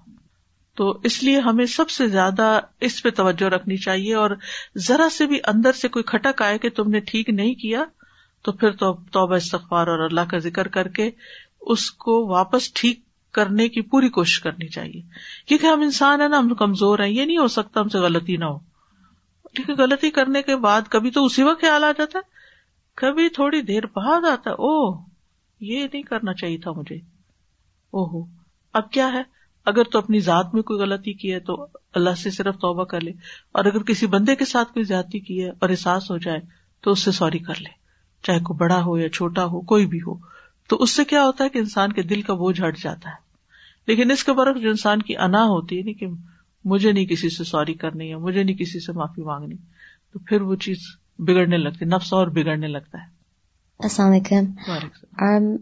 تو 0.76 1.00
اس 1.04 1.24
لیے 1.24 1.40
ہمیں 1.40 1.66
سب 1.66 1.90
سے 1.90 2.08
زیادہ 2.08 2.60
اس 2.80 3.04
پہ 3.04 3.10
توجہ 3.10 3.46
رکھنی 3.46 3.78
چاہیے 3.78 4.16
اور 4.16 4.30
ذرا 4.78 5.10
سے 5.10 5.26
بھی 5.26 5.40
اندر 5.48 5.72
سے 5.72 5.88
کوئی 5.88 6.04
کھٹک 6.04 6.42
آئے 6.42 6.58
کہ 6.58 6.70
تم 6.70 6.90
نے 6.90 7.00
ٹھیک 7.00 7.30
نہیں 7.30 7.54
کیا 7.54 7.84
تو 8.44 8.52
پھر 8.52 8.72
تو 8.72 8.94
توبہ 9.12 9.36
استغفار 9.36 9.88
اور 9.88 10.00
اللہ 10.00 10.22
کا 10.30 10.38
ذکر 10.38 10.68
کر 10.68 10.88
کے 10.88 11.12
اس 11.65 11.91
کو 11.91 12.28
واپس 12.28 12.73
ٹھیک 12.73 12.99
کرنے 13.32 13.69
کی 13.69 13.82
پوری 13.82 14.10
کوشش 14.10 14.39
کرنی 14.39 14.67
چاہیے۔ 14.67 15.01
کیونکہ 15.45 15.65
ہم 15.65 15.82
انسان 15.82 16.21
ہے 16.21 16.28
نا، 16.28 16.39
ہم 16.39 16.56
کمزور 16.56 16.99
ہیں، 16.99 17.10
یہ 17.10 17.25
نہیں 17.25 17.38
ہو 17.38 17.47
سکتا 17.47 17.80
ہم 17.80 17.88
سے 17.88 17.97
غلطی 17.97 18.38
نہ 18.38 18.45
ہو۔ 18.45 18.58
لیکن 19.58 19.73
غلطی 19.73 20.10
کرنے 20.10 20.41
کے 20.41 20.56
بعد 20.56 20.82
کبھی 20.89 21.12
تو 21.12 21.25
اسی 21.25 21.43
وقت 21.43 21.62
خیال 21.62 21.84
آ 21.84 21.91
جاتا 21.91 22.19
ہے۔ 22.19 22.30
کبھی 22.95 23.30
تھوڑی 23.30 23.62
دیر 23.62 23.86
بعد 23.86 24.25
آتا 24.25 24.49
ہے 24.49 24.56
او 24.56 24.99
یہ 25.60 25.88
نہیں 25.93 26.01
کرنا 26.01 26.34
چاہیے 26.34 26.58
تھا 26.58 26.71
مجھے۔ 26.71 26.95
او 27.91 28.06
ہو 28.10 28.30
اب 28.73 28.91
کیا 28.91 29.13
ہے؟ 29.13 29.21
اگر 29.65 29.84
تو 29.84 29.97
اپنی 29.97 30.19
ذات 30.19 30.54
میں 30.54 30.62
کوئی 30.62 30.80
غلطی 30.80 31.13
کی 31.13 31.34
ہے 31.34 31.39
تو 31.39 31.67
اللہ 31.93 32.15
سے 32.17 32.32
صرف 32.32 32.56
توبہ 32.56 32.84
کر 32.84 33.01
لے۔ 33.01 33.12
اور 33.51 33.65
اگر 33.65 33.84
کسی 33.84 34.08
بندے 34.08 34.36
کے 34.36 34.45
ساتھ 34.45 34.73
کوئی 34.73 34.84
زیادتی 34.84 35.19
کی 35.19 35.43
ہے 35.43 35.49
اور 35.49 35.69
احساس 35.69 36.12
ہو 36.12 36.17
جائے 36.17 36.39
تو 36.82 36.91
اس 36.91 36.99
سے 36.99 37.12
سوری 37.12 37.39
کر 37.39 37.54
لے۔ 37.60 37.69
چاہے 38.23 38.39
کوئی 38.39 38.58
بڑا 38.58 38.82
ہو 38.86 38.97
یا 38.97 39.10
چھوٹا 39.10 39.45
ہو، 39.45 39.62
کوئی 39.62 39.86
بھی 39.86 39.99
ہو۔ 40.01 40.35
تو 40.69 40.75
اس 40.75 40.91
سے 40.91 41.06
کیا 41.06 41.23
ہوتا 41.23 41.43
ہے 41.43 41.49
کہ 41.49 41.60
انسان 41.60 41.93
کے 41.93 42.04
دل 42.04 42.21
کا 42.21 42.34
بوجھ 42.34 42.62
ہٹ 42.62 42.78
جاتا 42.78 43.10
ہے۔ 43.10 43.15
لیکن 43.88 44.12
اس 44.12 44.23
کے 44.23 44.34
برعکس 44.34 44.62
جو 44.62 44.69
انسان 44.69 45.01
کی 45.01 45.17
انا 45.17 45.43
ہوتی 45.43 45.78
ہے 45.78 45.84
نا 45.84 45.91
کہ 45.99 46.08
مجھے 46.65 46.91
نہیں 46.91 47.06
کسی 47.06 47.30
سے 47.30 47.43
سوری 47.43 47.73
کرنی 47.73 48.10
ہے، 48.10 48.15
مجھے 48.15 48.43
نہیں 48.43 48.56
کسی 48.56 48.80
سے 48.80 48.91
معافی 48.91 49.21
مانگنی، 49.21 49.56
تو 50.13 50.19
پھر 50.19 50.41
وہ 50.41 50.56
چیز 50.56 50.78
بگڑنے 51.19 51.58
لگتی 51.58 51.86
نفس 51.86 52.13
اور 52.13 52.28
بگڑنے 52.28 52.67
لگتا 52.67 53.01
ہے۔ 53.01 53.14
السلام 53.80 54.12
علیکم۔ 54.12 54.46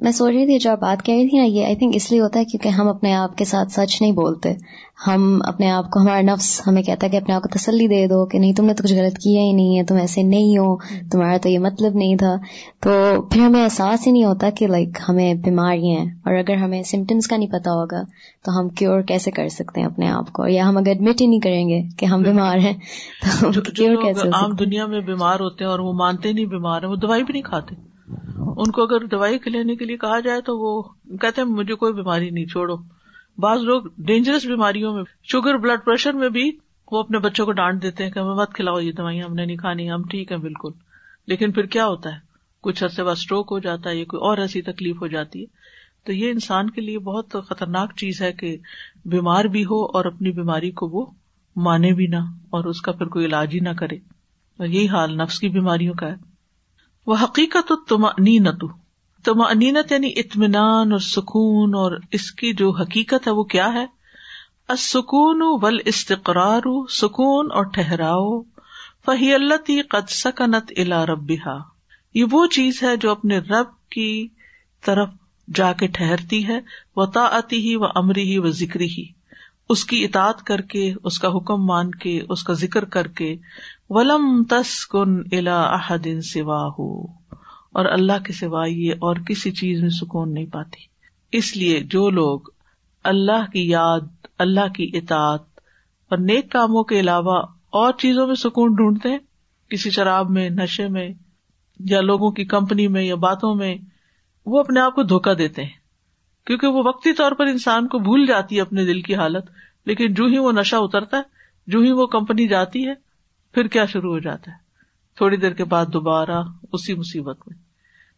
میں 0.02 0.12
سوچ 0.12 0.34
رہی 0.34 0.46
تھی 0.46 0.60
جو 0.60 0.72
آپ 0.72 0.80
بات 0.80 1.06
کہہ 1.06 1.16
رہی 1.16 1.30
تھی 1.30 1.38
نا 1.38 1.44
یہ 1.44 1.66
آئی 1.66 1.76
تھنک 1.76 1.92
اس 1.96 2.12
لیے 2.12 2.22
ہوتا 2.22 2.40
ہے 2.40 2.46
کیونکہ 2.46 2.70
ہم 2.70 2.88
اپنے 2.88 3.14
آپ 3.14 3.38
کے 3.38 3.46
ساتھ 3.46 3.72
سچ 3.72 4.02
نہیں 4.02 4.12
بولتے۔ 4.12 4.54
ہم 5.08 5.42
اپنے 5.46 5.70
آپ 5.72 5.92
کو 5.92 6.00
ہمارا 6.00 6.22
نفس 6.22 6.62
ہمیں 6.68 6.84
کہتا 6.84 7.08
ہے 7.08 7.12
کہ 7.12 7.18
اپنے 7.18 7.36
آپ 7.36 7.42
کو 7.42 7.50
تسلی 7.58 7.88
دے 7.88 8.08
دو 8.08 8.26
کہ 8.26 8.40
نہیں 8.40 8.54
تم 8.54 8.66
نے 8.66 8.74
تو 8.74 8.84
کچھ 8.84 8.94
غلط 8.94 9.18
کیا 9.18 9.42
ہی 9.42 9.54
نہیں 9.54 9.80
ہے 9.80 9.84
تم 9.84 9.96
ایسے 9.96 10.24
نہیں 10.24 10.58
ہو 10.58 10.78
تمہارا 11.12 11.38
تو 11.38 11.50
یہ 11.50 11.60
مطلب 11.60 11.96
نہیں 11.96 12.16
تھا۔ 12.16 12.36
تو 12.80 13.22
پھر 13.22 13.42
ہمیں 13.42 13.64
احساس 13.64 14.08
ہی 14.08 14.12
نہیں 14.12 14.26
ہوتا 14.26 14.50
کہ 14.50 14.68
لائک 14.68 14.90
ہمیں 15.10 15.34
بیماری 15.34 15.90
ہیں۔ 15.90 16.06
اور 16.06 16.34
اگر 16.34 16.56
ہمیں 16.56 16.84
سمٹمس 16.84 17.28
کا 17.28 17.38
نہیں 17.38 17.50
پتا 17.50 17.72
ہوگا 17.72 18.04
تو 18.46 18.60
ہم 18.60 18.70
کیور 18.70 19.02
کیسے 19.02 19.32
کر 19.32 19.48
سکتے 19.50 19.82
ہیں 19.82 19.88
اپنے 19.88 20.10
آپ 20.10 20.34
کو؟ 20.34 20.48
یا 20.48 20.70
ہم 20.70 20.78
اگر 20.78 20.88
ایڈمٹ 20.88 21.22
ہی 21.22 21.28
نہیں 21.28 21.40
کریں 21.40 21.70
گے 21.70 21.82
کہ 21.98 22.06
ہم 22.06 22.22
بیمار 22.22 22.58
ہیں 22.58 22.74
تو 23.40 23.62
کیور 23.62 23.96
کیسے 23.96 24.28
عام 24.28 24.52
دنیا 24.52 24.86
میں 24.86 25.02
بیمار 25.02 25.40
ہوتے 25.40 25.64
ہیں 25.64 25.72
اور 25.72 25.80
وہ 25.80 25.94
مانتے 25.94 26.32
نہیں 26.34 26.46
بیمار 26.46 26.82
ہیں 26.82 26.90
وہ 26.90 26.96
دوائی 26.96 27.24
بھی 27.24 27.32
نہیں 27.32 27.44
کھاتے۔ 27.44 27.93
ان 28.58 28.72
کو 28.72 28.82
اگر 28.84 29.06
دوائی 29.06 29.38
لینے 29.46 29.76
کے 29.76 29.86
لیے 29.86 29.98
کہا 29.98 30.20
جائے 30.20 30.42
تو 30.42 30.58
وہ 30.60 30.84
کہتے 31.18 31.42
ہیں، 31.42 31.50
مجھے 31.50 31.76
کوئی 31.76 31.94
بیماری 31.94 32.30
نہیں، 32.30 32.46
چھوڑو۔ 32.46 32.76
بعض 33.38 33.60
لوگ 33.62 33.84
ڈینجرس 33.98 34.46
بیماریوں 34.46 34.96
میں 34.96 35.04
شوگر 35.24 35.58
بلڈ 35.58 35.86
پریشر 35.86 36.14
میں 36.14 36.30
بھی 36.30 36.52
وہ 36.92 37.00
اپنے 37.00 37.20
بچوں 37.20 37.46
کو 37.46 37.52
ڈانٹ 37.52 37.82
دیتے 37.82 38.04
ہیں 38.04 38.12
کہ 38.12 38.20
ہمیں 38.20 38.36
مت 38.36 38.54
کھلاؤ، 38.54 38.80
یہ 38.80 38.92
دوائیاں 38.92 39.26
ہم 39.26 39.34
نے 39.34 39.46
نہیں 39.46 39.58
کھانی، 39.58 39.92
ہم 39.92 40.04
ٹھیک 40.04 40.32
ہے 40.32 40.38
بالکل۔ 40.38 40.70
لیکن 41.28 41.52
پھر 41.52 41.66
کیا 41.66 41.88
ہوتا 41.88 42.10
ہے؟ 42.14 42.20
کچھ 42.62 42.84
عرصے 42.84 43.04
بعد 43.04 43.12
اسٹروک 43.12 43.48
ہو 43.52 43.60
جاتا 43.60 43.90
ہے 43.90 43.98
یا 43.98 44.06
کوئی 44.06 44.22
اور 44.22 44.38
ایسی 44.38 44.62
تکلیف 44.62 44.96
ہو 45.02 45.08
جاتی 45.08 45.42
ہے۔ 45.42 45.46
تو 46.06 46.14
یہ 46.14 46.30
انسان 46.32 46.70
کے 46.70 46.82
لیے 46.82 47.00
بہت 47.00 47.36
خطرناک 47.50 47.96
چیز 47.98 48.22
ہے 48.22 48.34
کہ 48.34 48.58
بیمار 49.06 49.46
بھی 49.46 49.64
ہو 49.64 49.86
اور 49.86 50.06
اپنی 50.06 50.32
بیماری 50.32 50.72
کو 50.72 50.88
وہ 50.88 51.06
مانے 51.56 51.92
بھی 51.92 52.08
نہ 52.08 52.20
اور 52.50 52.64
اس 52.64 52.82
کا 52.82 52.92
پھر 52.92 53.06
کوئی 53.06 53.26
علاج 53.26 53.50
ہی 53.54 53.60
نہ 53.60 53.70
کرے۔ 53.70 53.96
اور 54.58 54.68
یہی 54.68 54.88
حال 54.88 55.18
نفس 55.18 55.40
کی 55.40 55.50
بیماریوں 55.50 55.94
کا 55.94 56.08
ہے۔ 56.08 56.33
وہ 57.08 57.16
حقیقت 57.22 57.72
تم 57.90 58.06
انینت 58.06 58.66
تم 59.24 59.42
انینت 59.42 59.92
یعنی 59.92 60.12
اطمینان 60.16 60.92
اور 60.92 61.00
سکون 61.00 61.76
اور 61.76 61.98
اس 62.12 62.32
کی 62.32 62.54
جو 62.54 62.72
حقیقت 62.72 63.28
ہے 63.28 63.32
وہ 63.32 63.44
کیا 63.44 63.74
ہے؟ 63.74 63.86
سکون 64.78 65.42
ول 65.44 65.80
استقرار 65.86 66.88
سکون 66.90 67.52
اور 67.52 67.64
ٹھہراؤ۔ 67.64 68.42
فہی 69.06 69.34
اللہ 69.34 69.82
قد 69.90 70.10
سکنت 70.10 70.74
الا 70.78 71.06
ربا 71.06 71.58
یہ 72.14 72.26
وہ 72.32 72.48
چیز 72.48 72.84
ہے 72.84 72.98
جو 72.98 73.12
اپنے 73.12 73.38
رب 73.38 73.90
کی 73.90 74.28
طرف 74.86 75.10
جا 75.56 75.74
کے 75.74 75.88
ٹھہرتی 75.88 76.48
ہے 76.48 76.60
و 76.96 77.20
آتی 77.20 77.70
ہی 77.70 77.76
و 77.76 77.86
امری 77.96 78.24
ہی 78.24 78.38
و 78.38 78.50
ذکری 78.50 78.86
ہی 78.86 79.06
اس 79.70 79.86
کی 79.86 80.04
اطاط 80.04 80.42
کر 80.42 80.62
کے، 80.62 80.94
اس 81.04 81.20
کا 81.20 81.28
حکم 81.28 81.66
مان 81.66 81.92
کے، 81.92 82.22
اس 82.30 82.44
کا 82.44 82.54
ذکر 82.54 82.86
کر 82.86 83.08
کے 83.08 83.36
ولم 83.90 84.44
تس 84.50 84.86
کن 84.86 85.22
الا 85.32 85.78
سوا 86.24 86.68
ہو 86.80 87.04
اور 87.72 87.86
اللہ 87.86 88.24
کے 88.24 88.34
سوا 88.34 88.66
یہ 88.68 88.94
اور 88.94 89.16
کسی 89.16 89.52
چیز 89.52 89.82
میں 89.82 89.90
سکون 89.90 90.34
نہیں 90.34 90.46
پاتی۔ 90.46 90.82
اس 91.32 91.58
لیے 91.58 91.80
جو 91.80 92.10
لوگ 92.10 92.40
اللہ 93.04 93.52
کی 93.54 93.70
یاد، 93.70 94.00
اللہ 94.40 94.74
کی 94.76 94.92
اطاعت 94.94 95.42
اور 96.10 96.18
نیک 96.18 96.52
کاموں 96.52 96.84
کے 96.84 97.00
علاوہ 97.00 97.42
اور 97.70 97.94
چیزوں 97.94 98.28
میں 98.28 98.36
سکون 98.36 98.74
ڈھونڈتے 98.74 99.10
ہیں، 99.10 99.20
کسی 99.70 99.90
شراب 99.90 100.30
میں، 100.30 100.50
نشے 100.50 100.88
میں، 100.88 101.10
یا 101.80 102.02
لوگوں 102.02 102.32
کی 102.32 102.46
کمپنی 102.46 102.88
میں 102.88 103.04
یا 103.04 103.16
باتوں 103.16 103.56
میں، 103.56 103.76
وہ 104.46 104.60
اپنے 104.60 104.80
آپ 104.80 104.96
کو 104.96 105.04
دھوکا 105.04 105.34
دیتے 105.38 105.64
ہیں۔ 105.64 105.84
کیونکہ 106.46 106.68
وہ 106.68 106.84
وقتی 106.86 107.14
طور 107.14 107.32
پر 107.32 107.46
انسان 107.46 107.88
کو 107.88 108.00
بھول 108.00 108.26
جاتی 108.26 108.56
ہے 108.56 108.62
اپنے 108.62 108.86
دل 108.86 109.02
کی 109.02 109.16
حالت، 109.16 109.46
لیکن 109.86 110.14
جو 110.14 110.26
ہی 110.26 110.38
وہ 110.38 110.52
نشہ 110.52 110.76
اترتا 110.80 111.18
ہے، 111.18 111.22
جو 111.68 111.80
ہی 111.80 111.92
وہ 111.92 112.06
کمپنی 112.06 112.48
جاتی 112.48 112.88
ہے 112.88 113.13
پھر 113.54 113.68
کیا 113.68 113.86
شروع 113.86 114.12
ہو 114.12 114.20
جاتا 114.20 114.52
ہے؟ 114.52 114.58
تھوڑی 115.16 115.38
دیر 115.38 115.52
کے 115.52 115.64
بعد 115.64 115.86
دوبارہ 115.86 116.44
اسی 116.72 116.94
مصیبت 116.94 117.40
میں۔ 117.48 117.58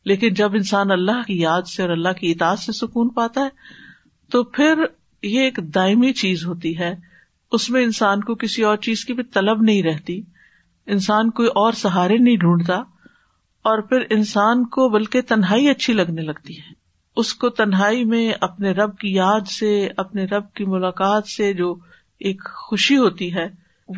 لیکن 0.06 0.34
جب 0.34 0.54
انسان 0.54 0.92
اللہ 0.92 1.24
کی 1.28 1.40
یاد 1.40 1.62
سے 1.62 1.82
اور 1.82 1.90
اللہ 1.90 2.10
کی 2.10 2.32
اطاعت 2.32 2.60
سے 2.60 2.72
سکون 2.72 3.10
پاتا 3.10 3.42
ہے، 3.42 3.50
تو 4.32 4.44
پھر 4.44 4.84
یہ 5.24 5.42
ایک 5.42 5.60
دائمی 5.76 6.14
چیز 6.14 6.46
ہوتی 6.46 6.80
ہے۔ 6.80 6.96
اس 7.52 7.70
میں 7.70 7.84
انسان 7.84 8.22
کو 8.22 8.36
کسی 8.36 8.64
اور 8.64 8.78
چیز 8.78 9.06
کی 9.06 9.14
بھی 9.14 9.24
طلب 9.24 9.62
نہیں 9.62 9.84
رہتی۔ 9.84 10.22
انسان 10.86 11.30
کوئی 11.30 11.48
اور 11.48 11.72
سہارے 11.72 12.18
نہیں 12.18 12.38
ڈھونڈتا۔ 12.38 12.76
اور 13.64 13.82
پھر 13.82 13.98
انسان 14.10 14.66
کو 14.66 14.90
بلکہ 14.90 15.22
تنہائی 15.22 15.70
اچھی 15.70 15.94
لگنے 15.94 16.22
لگتی 16.22 16.58
ہے۔ 16.58 16.74
اس 17.16 17.34
کو 17.34 17.50
تنہائی 17.50 18.06
میں 18.06 18.34
اپنے 18.42 18.72
رب 18.72 18.98
کی 18.98 19.14
یاد 19.14 19.48
سے، 19.48 19.90
اپنے 19.98 20.26
رب 20.26 20.54
کی 20.54 20.66
ملاقات 20.66 21.28
سے 21.28 21.54
جو 21.54 21.76
ایک 22.20 22.42
خوشی 22.46 22.98
ہوتی 22.98 23.34
ہے، 23.34 23.48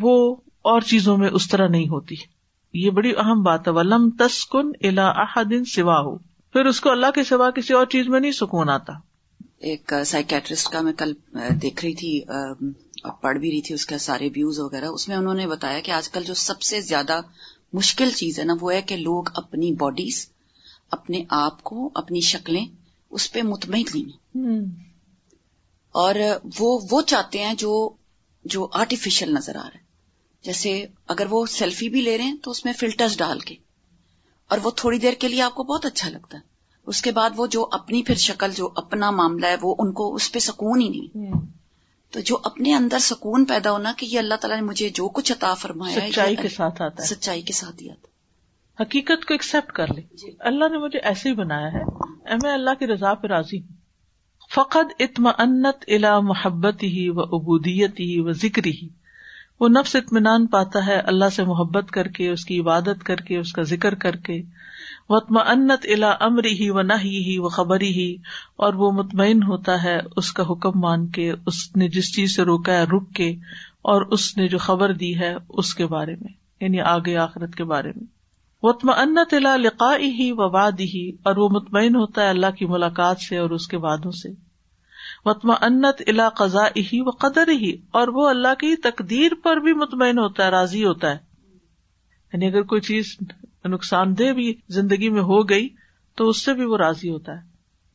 وہ 0.00 0.36
اور 0.68 0.80
چیزوں 0.80 1.16
میں 1.16 1.30
اس 1.30 1.48
طرح 1.48 1.68
نہیں 1.68 1.88
ہوتی۔ 1.88 2.14
یہ 2.74 2.90
بڑی 2.90 3.12
اہم 3.16 3.42
بات 3.42 3.66
ہے۔ 3.68 3.72
ولم 3.72 4.10
تسکن 4.18 4.70
الا 4.82 5.06
احدن 5.16 5.64
سوا 5.64 6.00
ہو 6.00 6.16
پھر 6.54 6.66
اس 6.66 6.80
کو 6.80 6.90
اللہ 6.90 7.10
کے 7.14 7.24
سوا 7.24 7.50
کسی 7.50 7.74
اور 7.74 7.86
چیز 7.86 8.08
میں 8.08 8.20
نہیں 8.20 8.32
سکون 8.32 8.70
آتا۔ 8.70 8.92
ایک 9.60 9.92
سائکیٹرسٹ 10.06 10.68
کا 10.68 10.80
میں 10.80 10.92
کل 10.92 11.12
دیکھ 11.62 11.84
رہی 11.84 11.94
تھی 11.94 12.20
پڑھ 13.22 13.38
بھی 13.38 13.50
رہی 13.50 13.60
تھی 13.60 13.74
اس 13.74 13.86
کے 13.86 13.98
سارے 13.98 14.28
ویوز 14.28 14.58
وغیرہ۔ 14.58 14.84
اس 14.84 15.08
میں 15.08 15.16
انہوں 15.16 15.34
نے 15.34 15.46
بتایا 15.46 15.80
کہ 15.80 15.90
آج 15.90 16.08
کل 16.08 16.24
جو 16.24 16.34
سب 16.34 16.62
سے 16.62 16.80
زیادہ 16.80 17.20
مشکل 17.72 18.10
چیز 18.10 18.38
ہے 18.38 18.44
نا 18.44 18.54
وہ 18.60 18.72
ہے 18.72 18.82
کہ 18.82 18.96
لوگ 18.96 19.24
اپنی 19.34 19.72
باڈیز 19.72 20.28
اپنے 20.90 21.24
آپ 21.30 21.62
کو 21.62 21.90
اپنی 21.94 22.20
شکلیں 22.20 22.66
اس 23.10 23.32
پہ 23.32 23.42
مطمئن 23.42 23.84
نہیں 23.94 24.64
اور 25.94 26.14
وہ 26.58 26.78
وہ 26.90 27.02
چاہتے 27.02 27.44
ہیں 27.44 27.54
جو 27.54 27.72
جو 28.44 28.68
آرٹیفیشل 28.72 29.34
نظر 29.34 29.56
آ 29.56 29.62
رہا 29.62 29.74
ہے۔ 29.74 29.87
جیسے 30.48 30.86
اگر 31.06 31.26
وہ 31.30 31.46
سیلفی 31.46 31.88
بھی 31.88 32.00
لے 32.00 32.18
رہے 32.18 32.24
ہیں 32.24 32.36
تو 32.42 32.50
اس 32.50 32.64
میں 32.64 32.72
فلٹرز 32.72 33.16
ڈال 33.18 33.38
کے۔ 33.38 33.54
اور 34.48 34.58
وہ 34.62 34.70
تھوڑی 34.76 34.98
دیر 34.98 35.12
کے 35.12 35.28
لیے 35.28 35.42
آپ 35.42 35.54
کو 35.54 35.62
بہت 35.62 35.86
اچھا 35.86 36.08
لگتا 36.08 36.38
ہے۔ 36.38 36.42
اس 36.86 37.02
کے 37.02 37.10
بعد 37.10 37.30
وہ 37.36 37.46
جو 37.46 37.68
اپنی 37.72 38.02
پھر 38.02 38.14
شکل 38.14 38.52
جو 38.52 38.68
اپنا 38.76 39.10
معاملہ 39.10 39.46
ہے 39.46 39.56
وہ 39.62 39.74
ان 39.78 39.92
کو 39.92 40.14
اس 40.14 40.32
پہ 40.32 40.38
سکون 40.38 40.80
ہی 40.80 40.88
نہیں۔ 40.88 41.32
تو 42.10 42.20
جو 42.20 42.38
اپنے 42.44 42.74
اندر 42.74 42.98
سکون 42.98 43.44
پیدا 43.44 43.70
ہونا 43.70 43.92
کہ 43.96 44.06
یہ 44.06 44.18
اللہ 44.18 44.34
تعالیٰ 44.34 44.56
نے 44.56 44.62
مجھے 44.62 44.88
جو 44.88 45.08
کچھ 45.08 45.32
عطا 45.32 45.54
فرمایا 45.54 46.10
سچائی 46.10 46.36
کے 46.36 46.48
ساتھ 46.48 46.82
آتا 46.82 47.02
ہے۔ 47.02 47.08
سچائی 47.08 47.42
کے 47.42 47.52
ساتھ 47.52 47.82
ہی 47.82 47.90
آتا 47.90 48.08
حقیقت 48.82 49.24
کو 49.24 49.34
ایکسپٹ 49.34 49.72
کر 49.72 49.94
لے۔ 49.94 50.00
جی۔ 50.00 50.36
اللہ 50.40 50.64
نے 50.64 50.78
مجھے 50.78 50.98
ایسے 50.98 51.28
ہی 51.28 51.34
بنایا 51.34 51.72
ہے۔ 51.72 51.84
میں 52.42 52.52
اللہ 52.52 52.70
کی 52.78 52.86
رضا 52.86 53.14
پہ 53.14 53.26
راضی 53.26 53.60
ہوں۔ 53.60 53.76
فقط 54.54 54.92
اتم 54.98 55.26
انت 55.26 55.84
الا 55.88 56.20
محبت 56.20 56.82
ہی 56.82 57.08
و 57.08 57.20
ابودیت 57.20 58.00
ہی 58.00 58.20
و 58.20 58.32
ذکر 58.32 58.66
ہی 58.66 58.88
وہ 59.60 59.68
نفس 59.68 59.96
اطمینان 59.96 60.46
پاتا 60.46 60.86
ہے، 60.86 61.00
اللہ 61.00 61.28
سے 61.32 61.44
محبت 61.44 61.90
کر 61.90 62.08
کے، 62.08 62.30
اس 62.30 62.44
کی 62.44 62.60
عبادت 62.60 63.04
کر 63.04 63.16
کے، 63.16 63.38
اس 63.38 63.52
کا 63.52 63.62
ذکر 63.62 63.94
کر 63.94 64.16
کے۔ 64.16 64.42
وطم 65.08 65.38
انت 65.38 65.86
الا 65.94 66.16
امری 66.20 66.52
ہی 66.60 66.70
و 66.70 66.82
نہ 66.82 66.92
ہی 67.04 67.38
و 67.38 67.48
خبری 67.48 67.92
ہی 67.92 68.16
اور 68.56 68.74
وہ 68.74 68.92
مطمئن 68.92 69.42
ہوتا 69.42 69.82
ہے 69.82 70.00
اس 70.16 70.32
کا 70.32 70.42
حکم 70.50 70.70
مان 70.74 71.06
کے، 71.06 71.32
اس 71.46 71.76
نے 71.76 71.88
جس 71.88 72.16
چیز 72.16 72.36
سے 72.36 72.42
روکا 72.42 72.72
ہے، 72.72 72.84
رک 72.84 73.12
کے۔ 73.14 73.36
اور 73.78 74.02
اس 74.02 74.36
نے 74.36 74.48
جو 74.48 74.58
خبر 74.58 74.92
دی 74.92 75.18
ہے، 75.18 75.34
اس 75.48 75.74
کے 75.74 75.86
بارے 75.86 76.12
میں 76.12 76.32
یعنی 76.60 76.80
آگے 76.80 77.16
آخرت 77.16 77.54
کے 77.54 77.64
بارے 77.64 77.88
میں۔ 77.88 78.06
وطم 78.62 78.90
انت 78.90 79.34
الا 79.34 79.56
لقا 79.56 79.96
ہی 79.96 80.32
و 80.32 80.50
واد 80.50 80.80
ہی 80.80 81.10
اور 81.22 81.36
وہ 81.36 81.48
مطمئن 81.48 81.96
ہوتا 81.96 82.22
ہے 82.22 82.28
اللہ 82.28 82.50
کی 82.58 82.66
ملاقات 82.66 83.20
سے 83.20 83.38
اور 83.38 83.50
اس 83.50 83.68
کے 83.68 83.76
وادوں 83.76 84.10
سے۔ 84.10 84.47
وطما 85.24 85.54
انت 85.60 86.02
الا 86.06 86.28
قزا 86.28 86.66
ہی 86.76 87.00
و 87.00 87.10
قدر 87.10 87.48
ہی 87.48 87.72
اور 87.90 88.08
وہ 88.08 88.28
اللہ 88.28 88.54
کی 88.54 88.76
تقدیر 88.76 89.32
پر 89.42 89.56
بھی 89.56 89.72
مطمئن 89.72 90.18
ہوتا 90.18 90.44
ہے، 90.44 90.50
راضی 90.50 90.84
ہوتا 90.84 91.10
ہے۔ 91.10 91.18
یعنی 92.32 92.46
اگر 92.46 92.62
کوئی 92.62 92.80
چیز 92.80 93.16
نقصان 93.64 94.18
دہ 94.18 94.32
بھی 94.32 94.54
زندگی 94.68 95.08
میں 95.08 95.22
ہو 95.22 95.48
گئی 95.48 95.68
تو 96.14 96.28
اس 96.28 96.44
سے 96.44 96.54
بھی 96.54 96.64
وہ 96.64 96.76
راضی 96.76 97.10
ہوتا 97.10 97.32
ہے۔ 97.32 97.48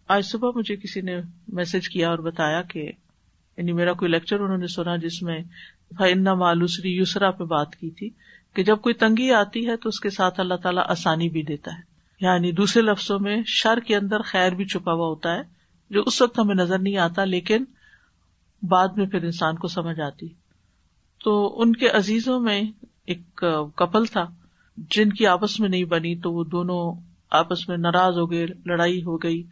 آج 0.08 0.26
صبح 0.26 0.52
مجھے 0.56 0.76
کسی 0.76 1.02
نے 1.02 1.22
میسج 1.48 1.90
کیا 1.90 2.10
اور 2.10 2.18
بتایا 2.18 2.62
کہ 2.62 2.92
یعنی 3.58 3.74
میرا 3.74 3.94
کوئی 3.94 4.12
لیکچر 4.12 4.40
انہوں 4.40 4.58
نے 4.58 4.68
سنا 4.68 4.96
جس 4.96 5.22
میں 5.22 5.40
مالوسری 6.34 6.98
یسرا 6.98 7.32
پہ 7.32 7.44
بات 7.44 7.76
کی 7.76 7.90
تھی 7.90 8.10
کہ 8.54 8.64
جب 8.64 8.82
کوئی 8.82 8.96
تنگی 8.96 9.32
آتی 9.32 9.68
ہے 9.68 9.78
تو 9.78 9.90
اس 9.90 10.00
کے 10.00 10.10
ساتھ 10.10 10.40
اللہ 10.40 10.54
تعالیٰ 10.54 10.84
آسانی 10.88 11.30
بھی 11.30 11.44
دیتا 11.44 11.72
ہے۔ 11.72 11.82
یعنی 12.22 12.52
دوسرے 12.52 12.82
لفظوں 12.82 13.20
میں 13.20 13.42
شر 13.46 13.80
کے 13.80 13.96
اندر 13.96 14.22
خیر 14.22 14.52
بھی 14.52 14.66
چھپا 14.66 14.94
ہوا 14.94 15.08
ہوتا 15.08 15.36
ہے۔ 15.36 15.63
جو 15.90 16.04
اس 16.06 16.22
وقت 16.22 16.40
ہمیں 16.40 16.56
نظر 16.56 16.80
نہیں 16.80 16.98
آتا، 16.98 17.24
لیکن 17.24 17.64
بعد 18.62 18.88
میں 18.88 19.06
پھر 19.06 19.24
انسان 19.24 19.56
کو 19.56 19.68
سمجھ 19.68 20.00
آتی۔ 20.00 20.28
تو 21.24 21.62
ان 21.62 21.76
کے 21.76 21.90
عزیزوں 21.90 22.40
میں 22.40 22.62
ایک 23.06 23.46
کپل 23.76 24.06
تھا، 24.06 24.26
جن 24.78 25.10
کی 25.10 25.28
آپس 25.28 25.60
میں 25.60 25.70
نہیں 25.70 25.84
بنی، 25.84 26.16
تو 26.16 26.34
وہ 26.34 26.44
دونوں 26.44 27.02
آپس 27.32 27.70
میں 27.70 27.78
ناراض 27.78 28.18
ہو 28.18 28.32
گئے، 28.32 28.46
لڑائی 28.66 29.04
ہو 29.04 29.18
گئی۔ 29.18 29.44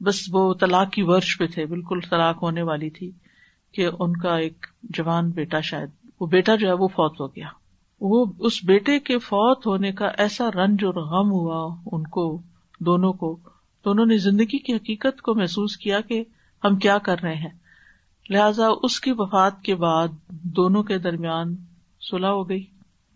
بس 0.00 0.28
وہ 0.32 0.54
طلاق 0.54 0.90
کی 0.90 1.02
ورش 1.02 1.38
پہ 1.38 1.46
تھے، 1.46 1.66
بالکل 1.66 2.00
طلاق 2.10 2.42
ہونے 2.42 2.62
والی 2.62 2.90
تھی 2.90 3.10
کہ 3.72 3.88
ان 3.98 4.16
کا 4.16 4.36
ایک 4.36 4.66
جوان 4.82 5.30
بیٹا 5.30 5.60
شاید، 5.60 5.90
وہ 6.20 6.26
بیٹا 6.26 6.56
جو 6.56 6.68
ہے 6.68 6.72
وہ 6.72 6.88
فوت 6.88 7.20
ہو 7.20 7.26
گیا۔ 7.26 7.48
وہ 8.00 8.26
اس 8.38 8.64
بیٹے 8.64 9.00
کے 9.00 9.18
فوت 9.18 9.66
ہونے 9.66 9.92
کا 9.92 10.06
ایسا 10.06 10.50
رنج 10.50 10.84
اور 10.84 10.94
غم 10.94 11.30
ہوا 11.30 11.76
ان 11.92 12.02
کو، 12.02 12.42
دونوں 12.80 13.12
کو۔ 13.12 13.38
تو 13.86 13.90
انہوں 13.90 14.06
نے 14.06 14.16
زندگی 14.18 14.58
کی 14.58 14.74
حقیقت 14.74 15.20
کو 15.20 15.34
محسوس 15.34 15.76
کیا 15.76 16.00
کہ 16.00 16.24
ہم 16.64 16.76
کیا 16.76 16.98
کر 16.98 17.20
رہے 17.22 17.34
ہیں۔ 17.34 17.50
لہذا 18.30 18.66
اس 18.82 19.00
کی 19.00 19.12
وفات 19.12 19.62
کے 19.62 19.74
بعد 19.74 20.08
دونوں 20.28 20.82
کے 20.82 20.98
درمیان 20.98 21.56
سلح 22.10 22.28
ہو 22.28 22.48
گئی 22.48 22.62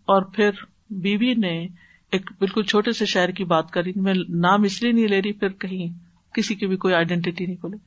اور 0.05 0.21
پھر 0.21 0.49
بیوی 0.89 1.33
نے 1.33 1.67
ایک 2.11 2.31
بالکل 2.39 2.63
چھوٹے 2.63 2.91
سے 2.91 3.05
شہر 3.05 3.31
کی 3.31 3.43
بات 3.43 3.71
کری۔ 3.71 3.91
میں 3.95 4.13
نام 4.29 4.63
اس 4.63 4.83
لیے 4.83 4.91
نہیں 4.91 5.07
لے 5.07 5.21
رہی، 5.21 5.31
پھر 5.31 5.49
کہیں 5.49 5.87
کسی 6.33 6.55
کی 6.55 6.67
بھی 6.67 6.77
کوئی 6.77 6.93
آئیڈینٹی 6.93 7.45
نہیں 7.45 7.55
کھولے 7.55 7.77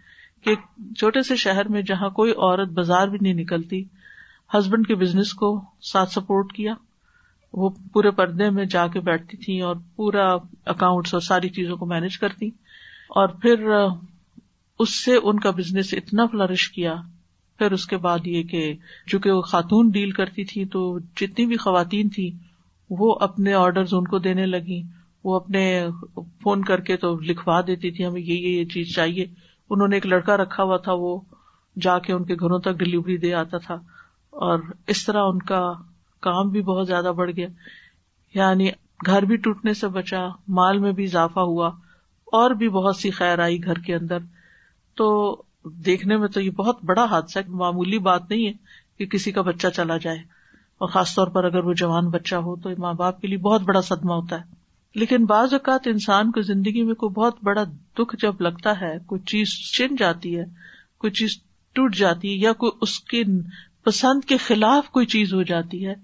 کہ 0.45 0.51
ایک 0.51 0.59
چھوٹے 0.99 1.23
سے 1.23 1.37
شہر 1.37 1.69
میں 1.69 1.83
جہاں 1.83 2.11
کوئی 2.11 2.33
عورت 2.33 2.69
بازار 2.69 3.09
بھی 3.09 3.19
نہیں 3.21 3.35
نکلتی 3.35 3.85
ہسبینڈ 4.59 4.87
کے 4.87 4.95
بزنس 4.95 5.33
کو 5.33 5.65
ساتھ 5.81 6.11
سپورٹ 6.11 6.53
کیا۔ 6.53 6.75
وہ 7.53 7.71
پورے 7.93 8.11
پردے 8.11 8.51
میں 8.51 8.65
جا 8.65 8.87
کے 8.87 9.01
بیٹھتی 9.01 9.37
تھی 9.37 9.61
اور 9.61 9.77
پورا 9.97 10.35
اکاؤنٹس 10.67 11.15
اور 11.15 11.21
ساری 11.21 11.49
چیزوں 11.49 11.77
کو 11.77 11.87
مینج 11.87 12.19
کرتی۔ 12.19 12.51
اور 13.09 13.29
پھر 13.29 13.69
اس 14.79 15.05
سے 15.05 15.17
ان 15.23 15.41
کا 15.41 15.51
بزنس 15.51 15.95
اتنا 15.95 16.27
فلرش 16.27 16.69
کیا۔ 16.71 16.95
پھر 17.59 17.73
اس 17.73 17.87
کے 17.87 17.97
بعد 17.97 18.19
یہ 18.25 18.43
کہ 18.43 18.75
چونکہ 19.07 19.31
وہ 19.31 19.43
خاتون 19.43 19.91
ڈیل 19.91 20.11
کرتی 20.11 20.45
تھی 20.45 20.65
تو 20.65 20.99
جتنی 20.99 21.47
بھی 21.47 21.57
خواتین 21.57 22.09
تھی 22.09 22.31
وہ 22.91 23.17
اپنے 23.21 23.55
آرڈر 23.55 23.83
ان 23.93 24.05
کو 24.05 24.19
دینے 24.19 24.47
لگی 24.47 24.83
وہ 25.25 25.37
اپنے 25.37 25.87
فون 26.43 26.65
کر 26.65 26.81
کے 26.81 26.97
تو 26.97 27.21
لکھوا 27.21 27.61
دیتی 27.61 27.91
تھی، 27.91 28.07
ہمیں 28.07 28.21
یہ 28.21 28.35
یہ 28.35 28.65
چیز 28.65 28.95
چاہیے۔ 28.95 29.27
انہوں 29.71 29.89
نے 29.89 29.97
ایک 29.97 30.07
لڑکا 30.07 30.37
رکھا 30.37 30.63
ہوا 30.63 30.77
تھا، 30.77 30.93
وہ 30.93 31.21
جا 31.81 31.99
کے 31.99 32.13
ان 32.13 32.25
کے 32.25 32.35
گھروں 32.35 32.59
تک 32.59 32.73
ڈلیوری 32.73 33.17
دے 33.17 33.35
آتا 33.35 33.59
تھا۔ 33.59 33.75
اور 34.31 34.59
اس 34.87 35.05
طرح 35.05 35.23
ان 35.23 35.39
کا 35.39 35.73
کام 36.21 36.49
بھی 36.49 36.63
بہت 36.63 36.87
زیادہ 36.87 37.13
بڑھ 37.17 37.31
گیا۔ 37.37 37.47
یعنی 38.35 38.71
گھر 39.07 39.23
بھی 39.23 39.37
ٹوٹنے 39.37 39.75
سے 39.75 39.89
بچا، 39.89 40.29
مال 40.49 40.79
میں 40.79 40.93
بھی 40.93 41.05
اضافہ 41.05 41.41
ہوا۔ 41.41 41.71
اور 42.35 42.51
بھی 42.51 42.69
بہت 42.69 42.97
سی 42.97 43.11
خیر 43.11 43.39
آئی 43.39 43.65
گھر 43.65 43.75
کے 43.75 43.95
اندر۔ 43.95 44.19
تو 44.95 45.37
دیکھنے 45.65 46.17
میں 46.17 46.29
تو 46.29 46.41
یہ 46.41 46.51
بہت 46.51 46.85
بڑا 46.85 47.05
حادثہ 47.05 47.39
معمولی 47.49 47.99
بات 47.99 48.31
نہیں 48.31 48.47
ہے 48.47 48.53
کہ 48.99 49.07
کسی 49.07 49.33
کا 49.33 49.43
بچہ 49.43 49.67
چلا 49.69 49.97
جائے۔ 49.97 50.19
اور 50.79 50.89
خاص 50.89 51.15
طور 51.15 51.27
پر 51.27 51.45
اگر 51.45 51.65
وہ 51.65 51.73
جوان 51.73 52.09
بچہ 52.09 52.35
ہو 52.35 52.57
تو 52.57 52.71
ماں 52.79 52.93
باپ 52.93 53.21
کے 53.21 53.29
لیے 53.29 53.39
بہت 53.39 53.61
بڑا 53.61 53.81
صدمہ 53.81 54.13
ہوتا 54.13 54.37
ہے۔ 54.37 54.45
لیکن 54.95 55.25
بعض 55.25 55.53
اوقات 55.53 55.81
انسان 55.87 56.31
کو 56.31 56.41
زندگی 56.41 56.83
میں 56.83 56.95
کوئی 56.95 57.11
بہت 57.11 57.37
بڑا 57.43 57.65
دکھ 57.99 58.17
جب 58.23 58.41
لگتا 58.41 58.81
ہے، 58.81 58.99
کوئی 59.07 59.21
چیز 59.21 59.49
چن 59.79 59.97
جاتی 59.97 60.39
ہے، 60.39 60.45
کوئی 60.99 61.11
چیز 61.11 61.31
ٹوٹ 61.73 61.95
جاتی 61.95 62.29
ہے 62.29 62.35
یا 62.35 62.53
کوئی 62.53 62.73
اس 62.81 63.01
کی 63.01 63.23
پسند 63.85 64.25
کے 64.25 64.37
خلاف 64.37 64.91
کوئی 64.91 65.07
چیز 65.07 65.35
ہو 65.35 65.43
جاتی 65.43 65.87
ہے، 65.87 65.95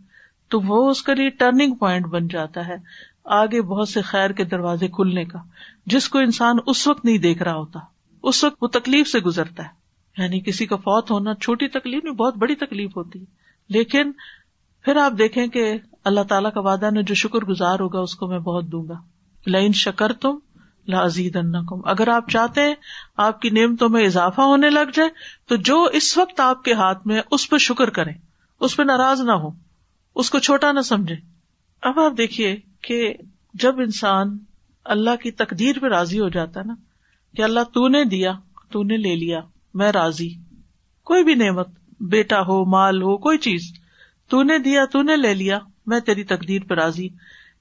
تو 0.49 0.61
وہ 0.61 0.91
اس 0.91 1.03
کے 1.03 1.15
لیے 1.15 1.31
ٹرننگ 1.31 1.75
پوائنٹ 1.75 2.07
بن 2.07 2.29
جاتا 2.29 2.69
ہے۔ 2.69 2.77
آگے 3.25 3.63
بہت 3.63 3.89
سے 3.89 4.03
خیر 4.03 4.31
کے 4.31 4.45
دروازے 4.45 4.89
کھلنے 4.89 5.25
کا۔ 5.25 5.39
جس 5.87 6.09
کو 6.09 6.19
انسان 6.19 6.57
اس 6.67 6.87
وقت 6.87 7.05
نہیں 7.05 7.19
دیکھ 7.19 7.43
رہا 7.43 7.55
ہوتا، 7.55 7.79
اس 8.23 8.45
وقت 8.45 8.57
وہ 8.63 8.69
تکلیف 8.69 9.09
سے 9.09 9.19
گزرتا 9.19 9.63
ہے۔ 9.63 9.69
یعنی 10.23 10.41
کسی 10.41 10.67
کا 10.67 10.77
فوت 10.77 11.11
ہونا 11.11 11.35
چھوٹی 11.35 11.69
تکلیف 11.69 12.05
نہیں، 12.05 12.15
بہت 12.15 12.37
بڑی 12.37 12.55
تکلیف 12.55 12.97
ہوتی 12.97 13.21
ہے۔ 13.21 13.25
لیکن 13.69 14.13
پھر 14.85 14.97
آپ 14.97 15.13
دیکھیں 15.19 15.47
کہ 15.47 15.79
اللہ 16.05 16.21
تعالیٰ 16.21 16.53
کا 16.53 16.61
وعدہ 16.61 16.91
نے 16.91 17.03
جو 17.03 17.15
شکر 17.15 17.39
گزار 17.39 17.81
ہوگا، 17.81 17.99
اس 17.99 18.15
کو 18.15 18.27
میں 18.27 18.39
بہت 18.39 18.65
دوں 18.65 18.89
گا۔ 18.89 19.01
لائن 19.47 19.73
شکر 19.73 20.13
تم 20.13 20.39
لازید 20.89 21.37
کم 21.69 21.81
اگر 21.85 22.09
آپ 22.09 22.31
چاہتے 22.31 22.61
ہیں 22.61 22.75
آپ 23.17 23.41
کی 23.41 23.51
نعمتوں 23.51 23.89
میں 23.89 24.05
اضافہ 24.05 24.41
ہونے 24.41 24.71
لگ 24.71 24.91
جائے، 24.95 25.09
تو 25.47 25.57
جو 25.57 25.83
اس 25.83 26.19
وقت 26.19 26.41
آپ 26.41 26.65
کے 26.65 26.73
ہاتھ 26.73 27.07
میں 27.07 27.21
اس 27.31 27.51
پہ 27.51 27.59
شکر 27.59 27.91
کریں۔ 27.91 28.15
اس 28.61 28.77
پہ 28.77 28.83
ناراض 28.83 29.21
نہ 29.21 29.33
ہو 29.33 29.51
اس 30.15 30.31
کو 30.31 30.39
چھوٹا 30.39 30.73
نہ 30.73 30.81
سمجھے 30.81 31.17
اب 31.83 32.01
آپ 32.01 32.13
دیکھیے 32.19 32.57
کہ 32.81 33.15
جب 33.55 33.79
انسان 33.79 34.39
اللہ 34.85 35.17
کی 35.23 35.31
تقدیر 35.31 35.79
پہ 35.79 35.87
راضی 35.87 36.21
ہو 36.21 36.29
جاتا 36.29 36.61
ہے 36.61 36.65
نا، 36.65 36.75
کہ 37.37 37.43
اللہ 37.43 37.61
تو 37.61 37.89
نے 37.89 38.05
دیا، 38.05 38.33
تو 38.71 38.83
نے 38.83 38.97
لے 38.97 39.17
لیا، 39.17 39.41
میں 39.75 39.93
راضی۔ 39.93 40.35
کوئی 41.05 41.25
بھی 41.25 41.35
نعمت، 41.35 41.69
بیٹا 42.01 42.41
ہو، 42.41 42.65
مال 42.65 43.03
ہو، 43.03 43.17
کوئی 43.17 43.39
چیز، 43.39 43.73
تو 44.29 44.43
نے 44.43 44.59
دیا، 44.59 44.85
تو 44.85 45.03
نے 45.03 45.17
لے 45.17 45.35
لیا، 45.35 45.59
میں 45.87 46.01
تیری 46.01 46.25
تقدیر 46.25 46.63
پہ 46.69 46.75
راضی۔ 46.75 47.09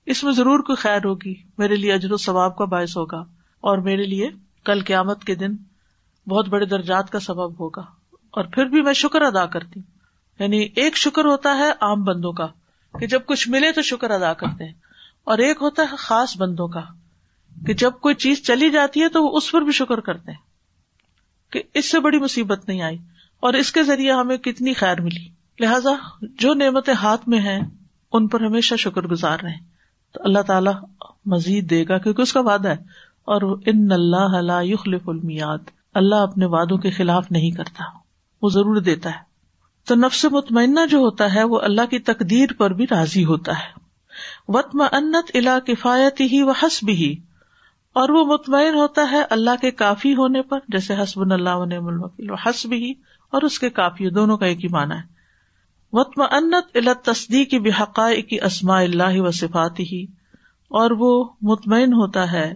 اس 0.05 0.23
میں 0.23 0.31
ضرور 0.31 0.59
کوئی 0.59 0.75
خیر 0.75 1.05
ہوگی۔ 1.05 1.33
میرے 1.57 1.75
لیے 1.75 1.93
اجر 1.93 2.11
و 2.11 2.17
ثواب 2.17 2.57
کا 2.57 2.65
باعث 2.65 2.97
ہوگا۔ 2.97 3.19
اور 3.61 3.77
میرے 3.77 4.03
لیے 4.03 4.29
کل 4.65 4.83
قیامت 4.83 5.23
کے 5.23 5.35
دن 5.35 5.55
بہت 6.27 6.49
بڑے 6.49 6.65
درجات 6.65 7.09
کا 7.09 7.19
سبب 7.19 7.59
ہوگا۔ 7.59 7.81
اور 8.13 8.43
پھر 8.43 8.65
بھی 8.65 8.81
میں 8.81 8.93
شکر 8.93 9.21
ادا 9.21 9.45
کرتی 9.45 9.79
ہوں۔ 9.79 9.99
یعنی 10.43 10.67
ایک 10.75 10.97
شکر 10.97 11.25
ہوتا 11.25 11.57
ہے 11.57 11.69
عام 11.81 12.03
بندوں 12.03 12.31
کا، 12.31 12.47
کہ 12.99 13.07
جب 13.07 13.19
کچھ 13.25 13.49
ملے 13.49 13.71
تو 13.71 13.81
شکر 13.81 14.11
ادا 14.11 14.33
کرتے 14.33 14.65
ہیں۔ 14.65 14.73
اور 15.29 15.37
ایک 15.37 15.57
ہوتا 15.61 15.81
ہے 15.81 15.95
خاص 15.97 16.37
بندوں 16.37 16.67
کا 16.67 16.81
کہ 17.65 17.73
جب 17.73 17.91
کوئی 18.01 18.15
چیز 18.15 18.43
چلی 18.43 18.69
جاتی 18.69 19.01
ہے 19.01 19.09
تو 19.09 19.23
وہ 19.23 19.37
اس 19.37 19.51
پر 19.51 19.61
بھی 19.61 19.71
شکر 19.71 19.99
کرتے 19.99 20.31
ہیں 20.31 20.39
کہ 21.51 21.63
اس 21.73 21.91
سے 21.91 21.99
بڑی 21.99 22.19
مصیبت 22.19 22.67
نہیں 22.67 22.81
آئی 22.81 22.97
اور 23.39 23.53
اس 23.53 23.71
کے 23.71 23.83
ذریعے 23.83 24.11
ہمیں 24.11 24.37
کتنی 24.37 24.73
خیر 24.73 25.01
ملی۔ 25.01 25.29
لہذا 25.59 25.89
جو 26.21 26.53
نعمتیں 26.53 26.93
ہاتھ 26.93 27.29
میں 27.29 27.39
ہیں، 27.39 27.59
ان 28.11 28.27
پر 28.27 28.41
ہمیشہ 28.41 28.75
شکر 28.75 29.01
گزار 29.01 29.39
رہے 29.43 29.55
تو 30.13 30.19
اللہ 30.23 30.39
تعالیٰ 30.39 30.73
مزید 31.25 31.69
دے 31.69 31.85
گا، 31.89 31.97
کیونکہ 31.97 32.21
اس 32.21 32.33
کا 32.33 32.39
وعدہ 32.39 32.67
ہے۔ 32.67 33.09
اور 33.25 33.59
ان 33.65 33.91
اللہ 33.91 34.63
یخلف 34.63 35.09
المیاد 35.09 35.71
اللہ 35.93 36.15
اپنے 36.15 36.45
وعدوں 36.45 36.77
کے 36.77 36.89
خلاف 36.89 37.31
نہیں 37.31 37.51
کرتا۔ 37.51 37.83
وہ 38.41 38.49
ضرور 38.49 38.81
دیتا 38.81 39.09
ہے۔ 39.09 39.19
تو 39.85 39.95
نفس 39.95 40.25
مطمئنہ 40.25 40.79
جو 40.91 40.97
ہوتا 40.97 41.33
ہے، 41.33 41.43
وہ 41.43 41.59
اللہ 41.61 41.85
کی 41.85 41.99
تقدیر 41.99 42.49
پر 42.57 42.73
بھی 42.73 42.85
راضی 42.91 43.25
ہوتا 43.25 43.51
ہے۔ 43.51 43.78
وطم 44.47 44.81
انت 44.91 45.31
الا 45.33 45.59
کفایت 45.59 46.21
ہی 46.21 46.41
و 46.41 46.51
حسب 46.51 46.89
ہی 46.89 47.15
اور 47.93 48.09
وہ 48.09 48.25
مطمئن 48.25 48.73
ہوتا 48.73 49.07
ہے 49.11 49.21
اللہ 49.29 49.55
کے 49.61 49.71
کافی 49.71 50.15
ہونے 50.15 50.41
پر، 50.41 50.59
جیسے 50.67 50.93
حسب 50.93 51.21
اللہ 51.21 52.39
حسب 52.45 52.73
ہی 52.73 52.91
اور 53.31 53.41
اس 53.41 53.59
کے 53.59 53.69
کافی 53.69 54.09
دونوں 54.09 54.37
کا 54.37 54.45
ایک 54.45 54.63
ہی 54.63 54.69
مانا 54.69 54.95
ہے۔ 54.95 55.19
وطم 55.91 56.21
انت 56.21 56.77
الا 56.77 56.93
تصدیق 56.93 57.53
بحقائق 57.53 58.27
کی 58.27 58.41
اسماء 58.41 58.81
اللہ 58.81 59.19
و 59.19 59.31
صفات 59.31 59.79
ہی 59.79 60.03
اور 60.67 60.91
وہ 60.91 61.29
مطمئن 61.41 61.93
ہوتا 61.93 62.31
ہے 62.31 62.53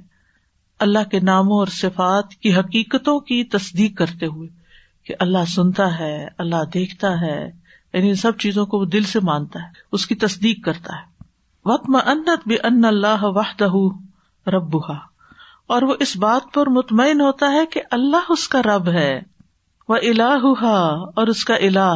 اللہ 0.79 1.09
کے 1.11 1.19
ناموں 1.19 1.57
اور 1.59 1.67
صفات 1.67 2.33
کی 2.33 2.55
حقیقتوں 2.55 3.19
کی 3.19 3.43
تصدیق 3.43 3.97
کرتے 3.97 4.25
ہوئے 4.25 4.49
کہ 5.03 5.13
اللہ 5.19 5.45
سنتا 5.47 5.99
ہے، 5.99 6.27
اللہ 6.37 6.63
دیکھتا 6.73 7.21
ہے 7.21 7.51
یعنی 7.93 8.09
ان 8.09 8.15
سب 8.15 8.37
چیزوں 8.37 8.65
کو 8.65 8.79
وہ 8.79 8.85
دل 8.85 9.03
سے 9.03 9.19
مانتا 9.19 9.59
ہے، 9.59 9.67
اس 9.91 10.07
کی 10.07 10.15
تصدیق 10.15 10.65
کرتا 10.65 10.93
ہے۔ 10.93 11.12
وطم 11.65 11.95
انت 11.95 12.47
بھی 12.47 12.55
ان 12.63 12.85
اللہ 12.85 13.21
وحدہ 13.21 13.95
ربا 14.49 14.93
اور 15.67 15.81
وہ 15.81 15.93
اس 15.99 16.17
بات 16.17 16.53
پر 16.53 16.69
مطمئن 16.69 17.21
ہوتا 17.21 17.51
ہے 17.51 17.65
کہ 17.65 17.81
اللہ 17.91 18.31
اس 18.31 18.47
کا 18.47 18.61
رب 18.61 18.87
ہے۔ 18.87 19.21
وہ 19.89 19.95
الہ 19.95 20.63
اور 21.15 21.27
اس 21.27 21.45
کا 21.45 21.55
الہ۔ 21.55 21.95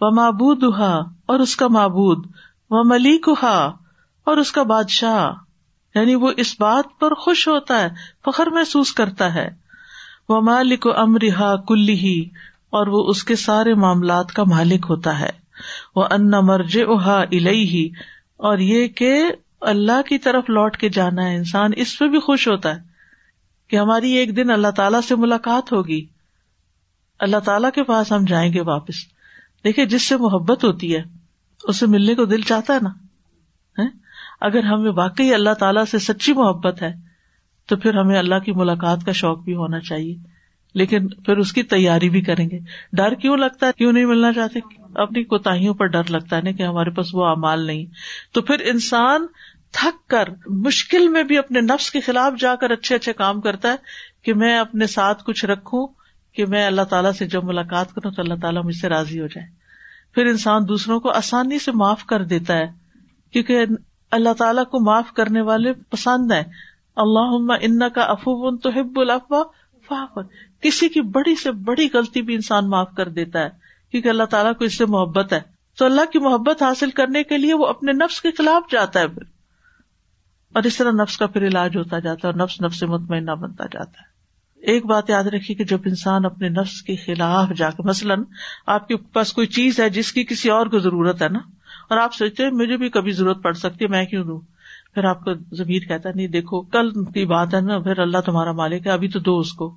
و 0.00 0.14
معبود 0.14 0.64
اور 1.26 1.40
اس 1.40 1.56
کا 1.56 1.68
معبود۔ 1.68 2.26
و 2.70 2.88
ملیک 2.88 3.28
اور 3.42 4.36
اس 4.36 4.52
کا 4.52 4.62
بادشاہ۔ 4.62 5.32
یعنی 5.94 6.14
وہ 6.14 6.30
اس 6.36 6.56
بات 6.60 7.00
پر 7.00 7.14
خوش 7.14 7.48
ہوتا 7.48 7.80
ہے، 7.80 7.88
فخر 8.24 8.46
محسوس 8.46 8.92
کرتا 8.92 9.34
ہے۔ 9.34 9.48
وہ 10.28 10.40
مالک 10.40 10.86
و 10.86 11.00
امرحا 11.00 11.56
کلی 11.56 11.94
ہی 11.94 12.24
اور 12.70 12.86
وہ 12.86 13.06
اس 13.08 13.24
کے 13.24 13.36
سارے 13.36 13.74
معاملات 13.74 14.32
کا 14.32 14.44
مالک 14.44 14.86
ہوتا 14.90 15.20
ہے۔ 15.20 15.30
وہ 15.96 16.04
ان 16.04 16.30
مرج 16.30 16.80
اہا 16.88 17.20
الہی 17.20 17.88
اور 18.42 18.58
یہ 18.58 18.88
کہ 18.88 19.24
اللہ 19.60 20.02
کی 20.02 20.18
طرف 20.18 20.44
لوٹ 20.48 20.76
کے 20.76 20.88
جانا 20.88 21.30
ہے 21.30 21.36
انسان، 21.36 21.70
اس 21.76 21.98
پہ 21.98 22.08
بھی 22.08 22.18
خوش 22.18 22.48
ہوتا 22.48 22.74
ہے 22.74 22.80
کہ 23.68 23.76
ہماری 23.76 24.10
ایک 24.10 24.36
دن 24.36 24.50
اللہ 24.50 24.68
تعالی 24.68 25.06
سے 25.08 25.16
ملاقات 25.16 25.72
ہوگی۔ 25.72 26.06
اللہ 27.18 27.36
تعالی 27.36 27.66
کے 27.74 27.82
پاس 27.82 28.12
ہم 28.12 28.24
جائیں 28.24 28.52
گے 28.52 28.60
واپس۔ 28.60 28.94
دیکھیے 29.64 29.86
جس 29.86 30.02
سے 30.02 30.16
محبت 30.16 30.64
ہوتی 30.64 30.96
ہے، 30.96 31.02
اسے 31.64 31.86
ملنے 31.86 32.14
کو 32.14 32.24
دل 32.24 32.40
چاہتا 32.40 32.74
ہے 32.74 32.78
نا؟ 32.82 32.88
اگر 34.40 34.64
ہمیں 34.64 34.92
واقعی 34.92 35.34
اللہ 35.34 35.54
تعالیٰ 35.54 35.84
سے 35.84 35.98
سچی 35.98 36.32
محبت 36.32 36.82
ہے، 36.82 36.92
تو 37.66 37.76
پھر 37.76 37.94
ہمیں 37.94 38.18
اللہ 38.18 38.38
کی 38.38 38.52
ملاقات 38.52 39.04
کا 39.06 39.12
شوق 39.12 39.38
بھی 39.38 39.54
ہونا 39.54 39.80
چاہیے۔ 39.80 40.16
لیکن 40.74 41.08
پھر 41.08 41.36
اس 41.36 41.52
کی 41.52 41.62
تیاری 41.62 42.08
بھی 42.08 42.20
کریں 42.20 42.50
گے۔ 42.50 42.58
ڈر 42.92 43.14
کیوں 43.14 43.36
لگتا 43.36 43.66
ہے؟ 43.66 43.72
کیوں 43.76 43.92
نہیں 43.92 44.06
ملنا 44.06 44.32
چاہتے؟ 44.32 44.81
اپنی 44.94 45.24
کوتاہیوں 45.24 45.74
پر 45.74 45.86
ڈر 45.86 46.02
لگتا 46.08 46.36
ہے 46.36 46.40
نا 46.40 46.50
کہ 46.50 46.62
ہمارے 46.62 46.90
پاس 46.90 47.14
وہ 47.14 47.26
امال 47.26 47.66
نہیں۔ 47.66 47.86
تو 48.32 48.42
پھر 48.42 48.56
انسان 48.60 49.26
تھک 49.72 50.08
کر 50.08 50.28
مشکل 50.46 51.08
میں 51.08 51.22
بھی 51.22 51.38
اپنے 51.38 51.60
نفس 51.60 51.90
کے 51.90 52.00
خلاف 52.00 52.32
جا 52.40 52.54
کر 52.54 52.70
اچھے 52.70 52.94
اچھے 52.94 53.12
کام 53.12 53.40
کرتا 53.40 53.68
ہے 53.68 53.76
کہ 54.22 54.34
میں 54.34 54.58
اپنے 54.58 54.86
ساتھ 54.86 55.24
کچھ 55.24 55.44
رکھوں 55.44 55.86
کہ 56.32 56.46
میں 56.46 56.66
اللہ 56.66 56.82
تعالیٰ 56.82 57.12
سے 57.12 57.26
جب 57.26 57.44
ملاقات 57.44 57.94
کروں 57.94 58.10
تو 58.10 58.22
اللہ 58.22 58.34
تعالیٰ 58.34 58.64
مجھ 58.64 58.76
سے 58.76 58.88
راضی 58.88 59.20
ہو 59.20 59.26
جائے۔ 59.26 59.46
پھر 60.14 60.26
انسان 60.26 60.68
دوسروں 60.68 61.00
کو 61.00 61.10
آسانی 61.10 61.58
سے 61.58 61.72
معاف 61.72 62.04
کر 62.04 62.24
دیتا 62.24 62.56
ہے 62.56 62.66
کیونکہ 63.32 63.64
اللہ 64.10 64.32
تعالیٰ 64.32 64.64
کو 64.64 64.80
معاف 64.80 65.12
کرنے 65.12 65.40
والے 65.40 65.72
پسند 65.72 66.32
ہیں۔ 66.32 66.44
اللہ 66.96 67.52
ان 67.60 67.78
کا 67.94 68.02
افو 68.02 68.56
تو 68.56 68.68
ہب 68.68 69.00
الفا 69.00 70.20
کسی 70.60 70.88
کی 70.88 71.00
بڑی 71.00 71.34
سے 71.34 71.52
بڑی 71.52 71.88
غلطی 71.94 72.22
بھی 72.22 72.34
انسان 72.34 72.70
معاف 72.70 72.88
کر 72.96 73.08
دیتا 73.08 73.40
ہے۔ 73.40 73.61
کیونکہ 73.92 74.08
اللہ 74.08 74.24
تعالیٰ 74.24 74.54
کو 74.54 74.64
اس 74.64 74.78
سے 74.78 74.86
محبت 74.86 75.32
ہے۔ 75.32 75.40
تو 75.78 75.84
اللہ 75.84 76.04
کی 76.12 76.18
محبت 76.18 76.62
حاصل 76.62 76.90
کرنے 76.90 77.22
کے 77.22 77.38
لیے 77.38 77.54
وہ 77.54 77.66
اپنے 77.66 77.92
نفس 77.92 78.20
کے 78.20 78.30
خلاف 78.30 78.72
جاتا 78.72 79.00
ہے 79.00 79.08
پھر۔ 79.08 79.22
اور 80.54 80.62
اس 80.62 80.76
طرح 80.76 80.90
نفس 80.90 81.18
کا 81.18 81.26
پھر 81.26 81.46
علاج 81.46 81.76
ہوتا 81.76 81.98
جاتا 81.98 82.28
ہے 82.28 82.32
اور 82.32 82.40
نفس 82.40 82.60
نفس 82.60 82.80
سے 82.80 82.86
مطمئنہ 82.86 83.30
بنتا 83.30 83.64
جاتا 83.64 84.00
ہے۔ 84.00 84.12
ایک 84.72 84.86
بات 84.86 85.10
یاد 85.10 85.24
رکھیے 85.24 85.54
کہ 85.54 85.64
جب 85.64 85.78
انسان 85.84 86.24
اپنے 86.24 86.48
نفس 86.48 86.82
کے 86.82 86.96
خلاف 86.96 87.48
جا 87.56 87.70
کے 87.70 87.82
مثلاً 87.88 88.22
آپ 88.66 88.88
کے 88.88 88.96
پاس 88.96 89.32
کوئی 89.32 89.46
چیز 89.46 89.80
ہے 89.80 89.90
جس 89.90 90.12
کی 90.12 90.24
کسی 90.24 90.50
اور 90.50 90.66
کو 90.66 90.78
ضرورت 90.78 91.22
ہے 91.22 91.28
نا، 91.28 91.38
اور 91.90 91.98
آپ 91.98 92.14
سوچتے 92.14 92.50
مجھے 92.50 92.76
بھی 92.76 92.88
کبھی 92.88 93.12
ضرورت 93.12 93.42
پڑ 93.42 93.52
سکتی 93.52 93.84
ہے، 93.84 93.90
میں 93.90 94.04
کیوں 94.04 94.24
دوں؟ 94.24 94.40
پھر 94.94 95.04
آپ 95.04 95.24
کا 95.24 95.32
ضمیر 95.52 95.80
کہتا 95.80 96.08
نہیں 96.14 96.28
دیکھو، 96.28 96.60
کل 96.60 97.04
کی 97.04 97.26
بات 97.26 97.54
ہے 97.54 97.60
نا، 97.60 97.78
پھر 97.78 97.98
اللہ 97.98 98.18
تمہارا 98.18 98.52
مالک 98.52 98.86
ہے، 98.86 98.92
ابھی 98.92 99.08
تو 99.08 99.18
دو 99.18 99.38
اس 99.38 99.52
کو۔ 99.52 99.74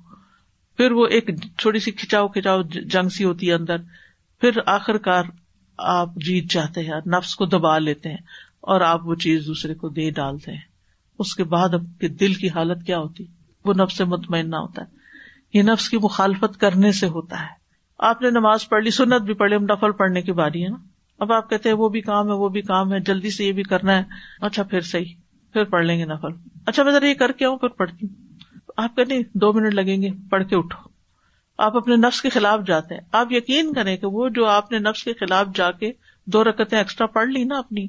پھر 0.76 0.92
وہ 0.92 1.06
ایک 1.06 1.30
چھوٹی 1.58 1.78
سی 1.78 1.90
کھچاؤ 1.90 2.28
کھچاؤ 2.28 2.62
جنگ 2.62 3.08
سی 3.08 3.24
ہوتی 3.24 3.48
ہے 3.48 3.54
اندر۔ 3.54 3.76
پھر 4.40 4.50
آخر 4.66 4.98
کار 4.98 5.22
آپ 5.78 6.14
جیت 6.16 6.50
جاتے 6.50 6.80
ہیں، 6.80 7.00
نفس 7.06 7.36
کو 7.36 7.46
دبا 7.46 7.78
لیتے 7.78 8.08
ہیں 8.08 8.16
اور 8.60 8.80
آپ 8.80 9.06
وہ 9.06 9.14
چیز 9.14 9.46
دوسرے 9.46 9.74
کو 9.74 9.88
دے 9.88 10.10
ڈالتے 10.10 10.52
ہیں۔ 10.52 10.60
اس 11.18 11.34
کے 11.34 11.44
بعد 11.44 11.74
اب 11.74 11.82
کے 12.00 12.08
دل 12.08 12.34
کی 12.34 12.48
حالت 12.48 12.86
کیا 12.86 12.98
ہوتی؟ 12.98 13.24
وہ 13.64 13.74
نفس 13.74 13.96
سے 13.96 14.04
مطمئن 14.04 14.50
نہ 14.50 14.56
ہوتا 14.56 14.82
ہے۔ 14.82 14.86
یہ 15.58 15.62
نفس 15.62 15.88
کی 15.88 15.96
مخالفت 15.96 16.60
کرنے 16.60 16.92
سے 16.92 17.06
ہوتا 17.06 17.40
ہے۔ 17.40 17.66
آپ 17.98 18.22
نے 18.22 18.30
نماز 18.30 18.68
پڑھ 18.68 18.84
لی، 18.84 18.90
سنت 18.90 19.22
بھی 19.22 19.34
پڑھ 19.34 19.50
لی 19.50 19.56
نفل 19.56 19.92
پڑھنے 19.92 20.22
کی 20.22 20.32
باری 20.32 20.64
ہے 20.64 20.68
نا۔ 20.68 20.76
اب 21.18 21.32
آپ 21.32 21.50
کہتے 21.50 21.68
ہیں 21.68 21.76
وہ 21.76 21.88
بھی 21.88 22.00
کام 22.00 22.26
ہے، 22.26 22.32
وہ 22.32 22.48
بھی 22.48 22.62
کام 22.62 22.92
ہے، 22.92 23.00
جلدی 23.00 23.30
سے 23.30 23.44
یہ 23.44 23.52
بھی 23.52 23.62
کرنا 23.62 23.98
ہے۔ 23.98 24.02
اچھا 24.40 24.62
پھر 24.62 24.80
صحیح، 24.80 25.14
پھر 25.52 25.64
پڑھ 25.64 25.86
لیں 25.86 25.98
گے 25.98 26.04
نفل۔ 26.04 26.58
اچھا 26.66 26.82
میں 26.82 26.92
ذرا 26.92 27.06
یہ 27.06 27.14
کر 27.14 27.32
کے 27.32 27.44
آؤں، 27.44 27.56
پھر 27.56 27.68
پڑھتی 27.68 28.06
ہوں۔ 28.06 28.14
آپ 28.76 28.96
کہ 28.96 29.04
دو 29.34 29.52
منٹ 29.52 29.74
لگیں 29.74 30.02
گے، 30.02 30.08
پڑھ 30.30 30.44
کے 30.44 30.56
اٹھو۔ 30.56 30.95
آپ 31.58 31.76
اپنے 31.76 31.96
نفس 31.96 32.22
کے 32.22 32.28
خلاف 32.28 32.60
جاتے 32.66 32.94
ہیں۔ 32.94 33.02
آپ 33.12 33.26
یقین 33.30 33.72
کریں 33.72 33.96
کہ 33.96 34.06
وہ 34.06 34.28
جو 34.28 34.46
آپ 34.46 34.72
نے 34.72 34.78
نفس 34.78 35.04
کے 35.04 35.12
خلاف 35.12 35.46
جا 35.54 35.70
کے 35.70 35.92
دو 36.24 36.44
رکتیں 36.44 36.78
ایکسٹرا 36.78 37.06
پڑھ 37.06 37.28
لی 37.28 37.44
نا 37.44 37.58
اپنی، 37.58 37.86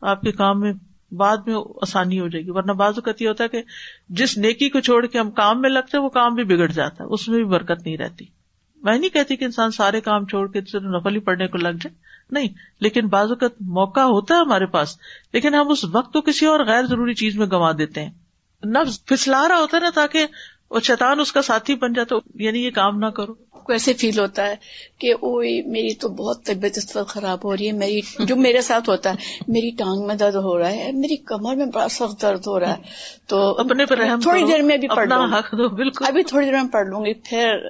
آپ 0.00 0.20
کے 0.20 0.32
کام 0.32 0.60
میں 0.60 0.72
بعد 1.12 1.36
میں 1.46 1.54
آسانی 1.82 2.20
ہو 2.20 2.28
جائے 2.28 2.44
گی۔ 2.44 2.50
ورنہ 2.50 2.72
بعض 2.72 2.92
اوقات 2.96 3.22
یہ 3.22 3.28
ہوتا 3.28 3.44
ہے 3.44 3.48
کہ 3.48 3.62
جس 4.08 4.38
نیکی 4.38 4.70
کو 4.70 4.80
چھوڑ 4.80 5.06
کے 5.06 5.18
ہم 5.18 5.30
کام 5.30 5.60
میں 5.60 5.70
لگتے 5.70 5.98
وہ 5.98 6.08
کام 6.08 6.34
بھی 6.34 6.44
بگڑ 6.44 6.66
جاتا 6.66 7.04
ہے، 7.04 7.08
اس 7.08 7.28
میں 7.28 7.36
بھی 7.36 7.44
برکت 7.44 7.86
نہیں 7.86 7.96
رہتی۔ 7.96 8.24
میں 8.82 8.98
نہیں 8.98 9.14
کہتی 9.14 9.36
کہ 9.36 9.44
انسان 9.44 9.70
سارے 9.70 10.00
کام 10.00 10.26
چھوڑ 10.26 10.50
کے 10.50 10.60
نفل 10.74 11.14
ہی 11.14 11.20
پڑھنے 11.20 11.46
کو 11.46 11.58
لگ 11.58 11.68
جائے۔ 11.68 11.94
نہیں، 12.30 12.48
لیکن 12.80 13.06
بعض 13.06 13.28
اوقات 13.28 13.50
موقع 13.60 14.00
ہوتا 14.00 14.34
ہے 14.34 14.40
ہمارے 14.40 14.66
پاس، 14.66 14.96
لیکن 15.32 15.54
ہم 15.54 15.68
اس 15.68 15.84
وقت 15.84 16.12
کو 16.12 16.20
کسی 16.20 16.46
اور 16.46 16.60
غیر 16.60 16.86
ضروری 16.86 17.14
چیز 17.14 17.38
میں 17.38 17.46
گنوا 17.46 17.72
دیتے 17.78 18.04
ہیں۔ 18.04 18.10
نفس 18.66 19.04
پھسلا 19.04 19.48
رہا 19.48 19.58
ہوتا 19.58 19.76
ہے 19.76 19.82
نا 19.82 19.90
تاکہ 19.94 20.26
وہ 20.70 20.80
شیطان 20.80 21.20
اس 21.20 21.32
کا 21.32 21.42
ساتھی 21.42 21.74
بن 21.74 21.92
جائے 21.92 22.06
تو 22.06 22.20
یعنی 22.34 22.64
یہ 22.64 22.70
کام 22.70 22.98
نہ 22.98 23.06
کرو۔ 23.06 23.34
ایسے 23.68 23.92
فیل 23.92 24.18
ہوتا 24.18 24.46
ہے 24.46 24.54
کہ 24.98 25.12
او 25.12 25.30
میری 25.66 25.94
تو 25.94 26.08
بہت 26.08 26.44
طبیعت 26.44 26.78
اس 26.78 26.96
وقت 26.96 27.08
خراب 27.08 27.44
ہو 27.44 27.56
رہی 27.56 27.66
ہے 27.66 27.72
میری 27.72 28.00
جو 28.18 28.36
میرے 28.36 28.60
ساتھ 28.60 28.90
ہوتا 28.90 29.10
ہے 29.10 29.42
میری 29.48 29.70
ٹانگ 29.70 30.06
میں 30.06 30.14
درد 30.14 30.34
ہو 30.34 30.58
رہا 30.58 30.70
ہے 30.70 30.92
میری 30.92 31.16
کمر 31.16 31.54
میں 31.54 31.66
بڑا 31.66 31.88
سخت 31.88 32.22
درد 32.22 32.46
ہو 32.46 32.60
رہا 32.60 32.72
ہے۔ 32.72 32.82
تو 33.26 33.38
اپنے 33.58 33.86
پر 33.86 34.04
تھوڑی 34.22 34.46
دیر 34.46 34.62
میں 34.62 34.76
بھی 34.76 34.88
پڑھ 34.88 35.08
لوں 35.08 35.68
بالکل۔ 35.68 36.04
ابھی 36.08 36.22
تھوڑی 36.22 36.46
دیر 36.46 36.54
میں 36.54 36.70
پڑھ 36.72 36.86
لوں 36.86 37.04
گی 37.04 37.14
پھر 37.14 37.66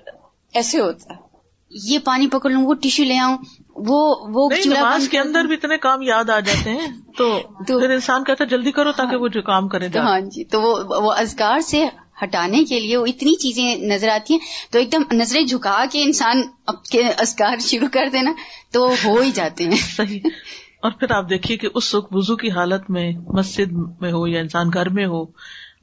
ایسے 0.54 0.80
ہوتا 0.80 1.14
ہے۔ 1.14 1.26
یہ 1.72 1.98
پانی 2.04 2.28
پکڑ 2.28 2.50
لوں 2.50 2.66
وہ 2.66 2.74
ٹیشو 2.74 3.04
لے 3.04 3.18
آؤں 3.18 3.36
وہ 3.76 4.14
وہ 4.28 4.48
نماز 4.66 5.08
کے 5.08 5.18
اندر 5.18 5.44
بھی 5.44 5.54
اتنے 5.54 5.78
کام 5.78 6.02
یاد 6.02 6.30
آ 6.30 6.38
جاتے 6.40 6.70
ہیں 6.70 6.86
تو 7.16 7.38
پھر 7.66 7.90
انسان 7.90 8.24
کہتا 8.24 8.44
ہے 8.44 8.48
جلدی 8.48 8.72
کرو 8.72 8.92
تاکہ 8.92 9.16
وہ 9.16 9.28
جو 9.28 9.42
کام 9.42 9.68
کرے 9.68 9.88
ہاں 9.96 10.20
جی 10.20 10.44
تو 10.44 10.60
وہ 10.60 11.12
ازگار 11.12 11.58
سے 11.60 11.84
ہٹانے 12.22 12.64
کے 12.64 12.80
لیے 12.80 12.96
وہ 12.96 13.06
اتنی 13.06 13.36
چیزیں 13.36 13.76
نظر 13.76 14.08
آتی 14.08 14.34
ہیں 14.34 14.40
تو 14.72 14.78
ایک 14.78 14.92
دم 14.92 15.02
نظریں 15.12 15.42
جھکا 15.42 15.84
کے 15.92 16.02
انسان 16.02 16.42
اب 16.66 16.84
کے 16.84 17.02
ازگار 17.18 17.58
شروع 17.60 17.88
کر 17.92 18.08
دینا 18.12 18.32
تو 18.72 18.94
ہو 19.04 19.20
ہی 19.20 19.30
جاتے 19.30 19.64
ہیں۔ 19.64 19.70
صحیح۔ 19.96 20.20
اور 20.82 20.90
پھر 20.90 21.10
آپ 21.10 21.30
دیکھیے 21.30 21.56
کہ 21.56 21.68
اس 21.74 21.94
وقت 21.94 22.08
وزو 22.10 22.36
کی 22.36 22.50
حالت 22.50 22.90
میں 22.90 23.12
مسجد 23.28 23.72
میں 24.00 24.12
ہو 24.12 24.26
یا 24.26 24.40
انسان 24.40 24.70
گھر 24.74 24.88
میں 24.88 25.06
ہو، 25.06 25.24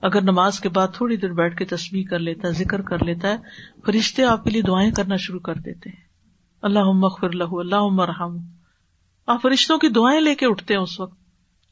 اگر 0.01 0.21
نماز 0.21 0.59
کے 0.59 0.69
بعد 0.69 0.87
تھوڑی 0.93 1.17
دیر 1.17 1.31
بیٹھ 1.31 1.57
کے 1.57 1.65
تصویر 1.65 2.03
کر 2.09 2.19
لیتا 2.19 2.47
ہے، 2.47 2.53
ذکر 2.53 2.81
کر 2.81 3.03
لیتا 3.03 3.27
ہے، 3.27 3.37
فرشتے 3.85 4.23
آپ 4.23 4.43
کے 4.43 4.49
لیے 4.49 4.61
دعائیں 4.61 4.91
کرنا 4.91 5.15
شروع 5.15 5.39
کر 5.39 5.55
دیتے 5.55 5.89
ہیں۔ 5.89 6.05
اللہ 6.61 6.83
مغفر 6.83 7.27
اللہ 7.27 7.43
اللہ 7.43 7.87
مرحم 7.91 8.37
آپ 9.27 9.41
فرشتوں 9.41 9.77
کی 9.77 9.87
دعائیں 9.89 10.21
لے 10.21 10.35
کے 10.35 10.45
اٹھتے 10.45 10.73
ہیں 10.73 10.81
اس 10.81 10.99
وقت۔ 10.99 11.24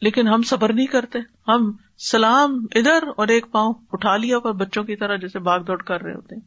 لیکن 0.04 0.28
ہم 0.28 0.42
صبر 0.42 0.74
نہیں 0.74 0.88
کرتے۔ 0.88 1.20
ہم 1.48 1.72
سلام 1.98 2.66
ادھر 2.76 3.00
اور 3.18 3.28
ایک 3.28 3.46
پاؤں 3.52 3.74
اٹھا 3.92 4.18
لیا 4.18 4.38
اور 4.38 4.54
بچوں 4.54 4.84
کی 4.84 4.96
طرح 4.96 5.16
جیسے 5.16 5.40
باغ 5.40 5.64
دوڑ 5.64 5.82
کر 5.82 6.02
رہے 6.02 6.14
ہوتے 6.14 6.36
ہیں۔ 6.36 6.42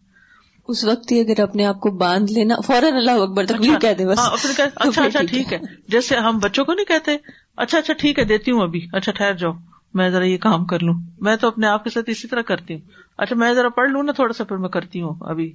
اس 0.69 0.85
وقت 0.85 1.13
ہی 1.13 1.21
اگر 1.21 1.41
اپنے 1.41 1.67
آپ 1.67 1.81
کو 1.81 1.91
باندھ 1.91 2.33
لینا 2.33 2.55
فوراً 2.67 2.95
اللہ 2.95 3.11
اکبر 3.11 3.45
اچھا, 3.45 3.79
کہہ 3.79 3.95
دے 3.99 4.07
بس۔ 4.07 4.19
ہاں، 4.19 4.31
اچھا 4.77 5.05
اچھا 5.05 5.21
ٹھیک 5.31 5.53
ہے۔ 5.53 5.59
جیسے 5.89 6.17
ہم 6.17 6.39
بچوں 6.39 6.65
کو 6.65 6.73
نہیں 6.75 6.85
کہتے 6.85 7.17
اچھا 7.57 7.79
اچھا 7.79 7.95
ٹھیک 7.99 8.19
ہے 8.19 8.25
دیتی 8.25 8.51
ہوں 8.51 8.61
ابھی۔ 8.61 8.87
اچھا 8.93 9.13
ٹھہر 9.13 9.33
جاؤ۔ 9.33 9.53
میں 9.95 10.11
ذرا 10.11 10.25
یہ 10.25 10.39
کام 10.39 10.65
کر 10.65 10.81
لوں۔ 10.81 10.95
میں 11.21 11.37
تو 11.37 11.49
اپنے 11.49 11.67
آپ 11.67 11.85
کے 11.85 11.91
ساتھ 11.91 12.11
اسی 12.11 12.29
طرح 12.29 12.43
کرتی 12.43 12.75
ہوں۔ 12.75 12.81
اچھا 13.19 13.37
میں 13.37 13.55
ذرا 13.55 13.69
پڑھ 13.69 13.91
لوں 13.91 14.03
نا 14.03 14.13
تھوڑا 14.13 14.33
سا 14.33 14.45
پھر 14.45 14.57
میں 14.57 14.69
کرتی 14.69 15.03
ہوں 15.03 15.15
ابھی۔ 15.21 15.53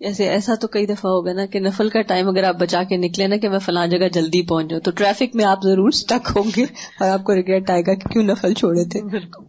ایسے 0.00 0.28
ایسا 0.28 0.54
تو 0.54 0.68
کئی 0.68 0.86
دفعہ 0.86 1.10
ہوگا 1.10 1.32
نا 1.32 1.46
کہ 1.46 1.60
نفل 1.60 1.88
کا 1.88 2.02
ٹائم 2.02 2.28
اگر 2.28 2.44
آپ 2.44 2.54
بچا 2.54 2.82
کے 2.82 2.96
نکلے 2.96 3.26
نا 3.26 3.36
کہ 3.36 3.48
میں 3.48 3.58
فلاں 3.58 3.86
جگہ 3.86 4.08
جلدی 4.08 4.42
پہنچ 4.42 4.70
جاؤں 4.70 4.80
تو 4.80 4.90
ٹریفک 4.90 5.36
میں 5.36 5.44
آپ 5.44 5.58
ضرور 5.62 5.88
اسٹک 5.88 6.28
ہوں 6.36 6.50
گے 6.56 6.62
اور 7.00 7.08
آپ 7.08 7.24
کو 7.24 7.34
ریگریٹ 7.34 7.70
آئے 7.70 7.80
گا 7.80 7.94
کہ 7.94 8.08
کیوں 8.08 8.24
نفل 8.24 8.54
چھوڑے 8.54 8.84
تھے۔ 8.84 9.02
بالکل۔ 9.02 9.44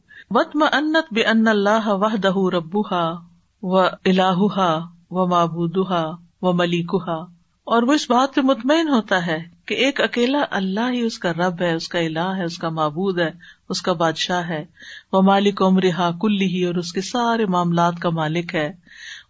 انت 0.74 1.14
بے 1.14 1.22
ان 1.22 1.48
اللہ 1.48 1.88
وح 1.88 2.16
دہ 2.24 2.56
ربوہا 2.56 3.16
و 3.64 3.78
الہا 3.78 4.80
و 5.10 5.28
مابودہ 5.28 6.12
و 6.42 6.54
ملیکہ 6.54 7.26
اور 7.66 7.84
وہ 7.84 7.94
اس 7.94 8.10
بات 8.10 8.36
پہ 8.36 8.42
مطمئن 8.42 8.90
ہوتا 8.90 9.28
ہے 9.28 9.38
کہ 9.66 9.74
ایک 9.74 10.02
اکیلا 10.02 10.46
اللہ 10.52 10.92
ہی 10.94 11.02
اس 11.02 11.20
کا 11.20 11.34
رب 11.34 11.62
ہے، 11.62 11.74
اس 11.74 11.88
کا 11.88 12.00
الہ 12.00 12.34
ہے، 12.38 12.44
اس 12.44 12.58
کا 12.58 12.70
معبود 12.70 13.20
ہے، 13.20 13.30
اس 13.70 13.82
کا 13.82 13.94
بادشاہ 13.94 14.50
ہے۔ 14.50 14.66
وہ 15.14 15.22
مالک 15.22 15.62
عمر 15.62 15.86
ہا 15.98 16.12
کل 16.22 16.42
ہی 16.42 16.64
اور 16.64 16.76
اس 16.76 16.94
کے 16.94 17.02
سارے 17.02 17.46
معاملات 17.46 17.94
کا 18.00 18.10
مالک 18.10 18.56
ہے۔ 18.56 18.74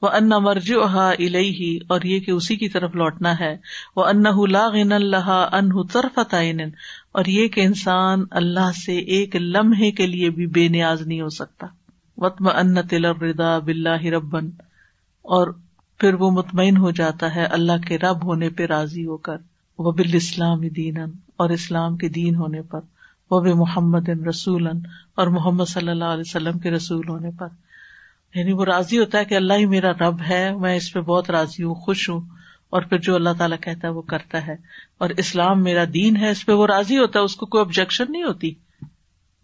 وہ 0.02 0.10
ان 0.10 0.30
مرج 0.30 0.74
ہا 0.74 1.10
الہی 1.10 1.78
اور 1.88 2.02
یہ 2.02 2.20
کہ 2.20 2.32
اسی 2.32 2.56
کی 2.56 2.70
طرف 2.70 2.96
لوٹنا 2.96 3.40
ہے۔ 3.40 3.58
وہ 3.96 4.06
ان 4.06 4.52
لاغن 4.52 4.92
اللہ 4.92 5.48
ان 5.52 5.88
طرف 5.88 6.20
تعین 6.30 6.62
اور 7.12 7.26
یہ 7.26 7.48
کہ 7.48 7.62
انسان 7.62 8.24
اللہ 8.32 8.72
سے 8.86 8.98
ایک 8.98 9.36
لمحے 9.36 9.92
کے 9.92 10.08
لیے 10.08 10.30
بھی 10.30 10.48
بے 10.48 10.68
نیاز 10.68 11.02
نہیں 11.02 11.22
ہو 11.22 11.30
سکتا۔ 11.30 11.68
وطم 12.18 12.48
ان 12.48 12.88
تل 12.88 13.06
ردا 13.06 13.60
بلّہ 13.60 14.06
ربن 14.06 14.50
اور 15.22 15.48
پھر 15.98 16.14
وہ 16.14 16.32
مطمئن 16.32 16.78
ہو 16.78 16.92
جاتا 16.92 17.36
ہے 17.36 17.46
اللہ 17.46 17.88
کے 17.88 17.98
رب 17.98 18.24
ہونے 18.24 18.50
پہ 18.50 18.66
راضی 18.66 19.06
ہو 19.06 19.18
کر۔ 19.18 19.38
وہ 19.80 19.92
بال 19.92 20.10
اسلام 20.14 20.68
دین 20.68 20.98
اور 21.38 21.50
اسلام 21.50 21.98
کے 21.98 22.10
دین 22.10 22.36
ہونے 22.36 22.62
پر۔ 22.62 22.80
وہ 23.32 23.42
بھی 23.42 23.54
محمد 23.54 24.10
رسول 24.10 24.68
اور 25.16 25.28
محمد 25.28 25.66
صلی 25.66 25.90
اللہ 25.90 26.06
علیہ 26.06 26.24
وسلم 26.26 26.60
کے 26.60 26.72
رسول 26.72 27.10
ہونے 27.10 27.30
پر۔ 27.40 27.48
یعنی 28.36 28.52
وہ 28.52 28.66
راضی 28.66 29.00
ہوتا 29.00 29.20
ہے 29.20 29.26
کہ 29.26 29.36
اللہ 29.36 29.54
ہی 29.54 29.66
میرا 29.66 29.92
رب 29.92 30.22
ہے، 30.30 30.56
میں 30.56 30.76
اس 30.76 30.94
پہ 30.94 31.00
بہت 31.00 31.30
راضی 31.30 31.64
ہوں، 31.64 31.76
خوش 31.76 32.10
ہوں، 32.10 32.22
اور 32.70 32.82
پھر 32.82 32.98
جو 32.98 33.16
اللہ 33.16 33.30
تعالیٰ 33.38 33.58
کہتا 33.62 33.88
ہے 33.88 33.94
وہ 33.94 34.02
کرتا 34.02 34.48
ہے۔ 34.48 34.56
اور 34.98 35.10
اسلام 35.10 35.64
میرا 35.64 35.84
دین 35.94 36.16
ہے، 36.18 36.30
اس 36.30 36.46
پہ 36.46 36.52
وہ 36.52 36.68
راضی 36.68 36.98
ہوتا 36.98 37.20
ہے، 37.20 37.24
اس 37.24 37.36
کو 37.36 37.46
کوئی 37.46 37.62
آبجیکشن 37.62 38.06
نہیں 38.10 38.24
ہوتی۔ 38.24 38.54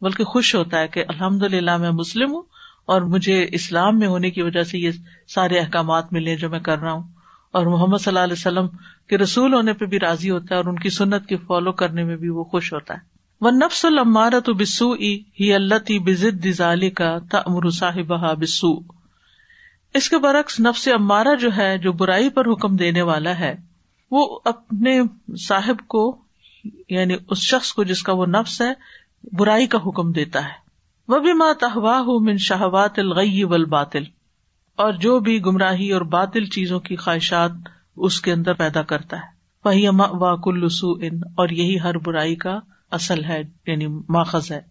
بلکہ 0.02 0.24
خوش 0.24 0.56
ہوتا 0.56 0.80
ہے 0.80 0.88
کہ 0.88 1.04
الحمد 1.08 1.44
للہ 1.44 1.78
میں 1.78 1.92
مسلم 1.92 2.34
ہوں 2.34 2.42
اور 2.86 3.02
مجھے 3.02 3.48
اسلام 3.52 4.00
میں 4.00 4.08
ہونے 4.08 4.32
کی 4.32 4.42
وجہ 4.42 4.64
سے 4.64 4.78
یہ 4.78 4.92
سارے 5.28 5.60
احکامات 5.60 6.14
ملے 6.14 6.36
جو 6.36 6.50
میں 6.50 6.60
کر 6.60 6.80
رہا 6.80 6.92
ہوں۔ 6.92 7.04
اور 7.52 7.66
محمد 7.66 7.98
صلی 7.98 8.12
اللہ 8.12 8.20
علیہ 8.20 8.34
وسلم 8.34 8.68
کے 9.10 9.18
رسول 9.18 9.54
ہونے 9.54 9.74
پہ 9.74 9.86
بھی 9.86 10.00
راضی 10.00 10.30
ہوتا 10.30 10.48
ہے 10.52 10.56
اور 10.56 10.66
ان 10.66 10.76
کی 10.76 10.90
سنت 10.90 11.26
کی 11.26 11.36
فالو 11.36 11.72
کرنے 11.72 12.04
میں 12.04 12.16
بھی 12.16 12.30
وہ 12.30 12.44
خوش 12.44 12.74
ہوتا 12.74 12.94
ہے۔ 12.94 13.15
وہ 13.42 13.52
نفس 13.52 13.86
المارا 13.86 14.40
تو 14.40 14.54
بسو 14.54 14.94
ہی 15.40 15.54
اللہ 15.54 15.76
تی 15.76 16.00
بزد 16.00 16.62
کا 16.96 17.20
تمر 17.32 17.70
صاحب 17.70 18.40
بسو 18.40 18.96
اس 19.94 20.10
کے 20.10 20.18
برعکس 20.18 20.60
نفس 20.60 20.88
امارا 20.88 21.34
جو 21.34 21.50
ہے، 21.58 21.78
جو 21.78 21.92
برائی 21.92 22.30
پر 22.30 22.46
حکم 22.46 22.76
دینے 22.76 23.02
والا 23.02 23.40
ہے، 23.40 23.56
وہ 24.12 24.40
اپنے 24.46 25.02
صاحب 25.48 25.88
کو 25.88 26.18
یعنی 26.90 27.16
اس 27.30 27.38
شخص 27.38 27.74
کو 27.74 27.84
جس 27.84 28.04
کا 28.04 28.14
وہ 28.14 28.26
نفس 28.26 28.62
ہے، 28.62 28.74
برائی 29.34 29.68
کا 29.68 29.78
حکم 29.78 30.12
دیتا 30.12 30.44
ہے۔ 30.44 30.66
وہ 31.08 31.20
بھی 31.20 31.34
ماں 31.34 31.54
تہواہ 31.54 32.04
من 32.08 32.38
شہوات 32.38 33.00
الغی 33.00 33.44
والباطل۔ 33.44 34.04
اور 34.76 34.94
جو 34.94 35.20
بھی 35.20 35.46
گمراہی 35.46 35.92
اور 35.92 36.02
باطل 36.02 36.46
چیزوں 36.46 36.80
کی 36.80 36.96
خواہشات 36.96 37.52
اس 37.98 38.22
کے 38.22 38.32
اندر 38.32 38.54
پیدا 38.54 38.82
کرتا 38.82 39.18
ہے۔ 39.18 39.36
وہی 39.66 39.88
واک 39.88 40.48
السو 40.48 40.92
ان 40.92 41.18
اور 41.36 41.50
یہی 41.50 41.80
ہر 41.80 41.98
برائی 41.98 42.36
کا 42.36 42.60
اصل 42.96 43.24
ہے 43.24 43.42
یعنی 43.68 43.88
ماخذ 43.88 44.52
ہے۔ 44.52 44.62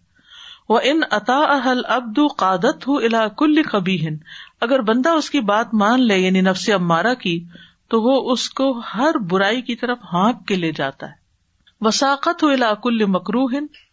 وہ 0.69 0.79
ان 0.83 1.01
عطا 1.11 1.37
اہل 1.37 1.81
ابدو 1.87 2.27
قادت 2.27 2.87
ہُ 2.87 3.03
الا 3.03 3.27
کل 3.27 3.63
کبھی 3.63 4.07
اگر 4.61 4.81
بندہ 4.81 5.09
اس 5.09 5.29
کی 5.29 5.39
بات 5.39 5.73
مان 5.73 6.07
لے 6.07 6.17
یعنی 6.17 6.41
نفس 6.41 6.69
امارا 6.69 7.13
کی، 7.13 7.45
تو 7.89 8.01
وہ 8.01 8.31
اس 8.31 8.49
کو 8.49 8.81
ہر 8.95 9.17
برائی 9.17 9.61
کی 9.61 9.75
طرف 9.75 9.97
ہانک 10.13 10.47
کے 10.47 10.55
لے 10.55 10.71
جاتا 10.71 11.07
ہے۔ 11.07 11.13
وساقت 11.81 12.43
ہو 12.43 12.47
الا 12.47 12.73
کل 12.73 13.05
مکرو 13.05 13.45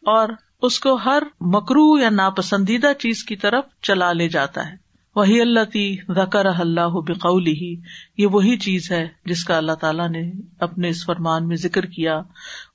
اور 0.07 0.29
اس 0.63 0.81
کو 0.81 0.95
ہر 0.95 1.23
مکرو 1.41 1.99
یا 1.99 2.11
ناپسندیدہ 2.11 2.93
چیز 2.99 3.25
کی 3.25 3.37
طرف 3.37 3.65
چلا 3.83 4.13
لے 4.13 4.29
جاتا 4.29 4.69
ہے۔ 4.69 4.82
وہی 5.17 5.41
اللہ 5.41 5.65
تی 5.73 5.97
ذکر 6.11 6.47
اللہ 6.47 7.01
بقول 7.09 7.47
ہی 7.47 7.75
یہ 8.19 8.27
وہی 8.27 8.57
چیز 8.57 8.91
ہے 8.93 9.09
جس 9.25 9.45
کا 9.45 9.57
اللہ 9.57 9.73
تعالیٰ 9.73 10.09
نے 10.09 10.31
اپنے 10.61 10.89
اس 10.89 11.05
فرمان 11.07 11.49
میں 11.49 11.57
ذکر 11.57 11.87
کیا، 11.87 12.21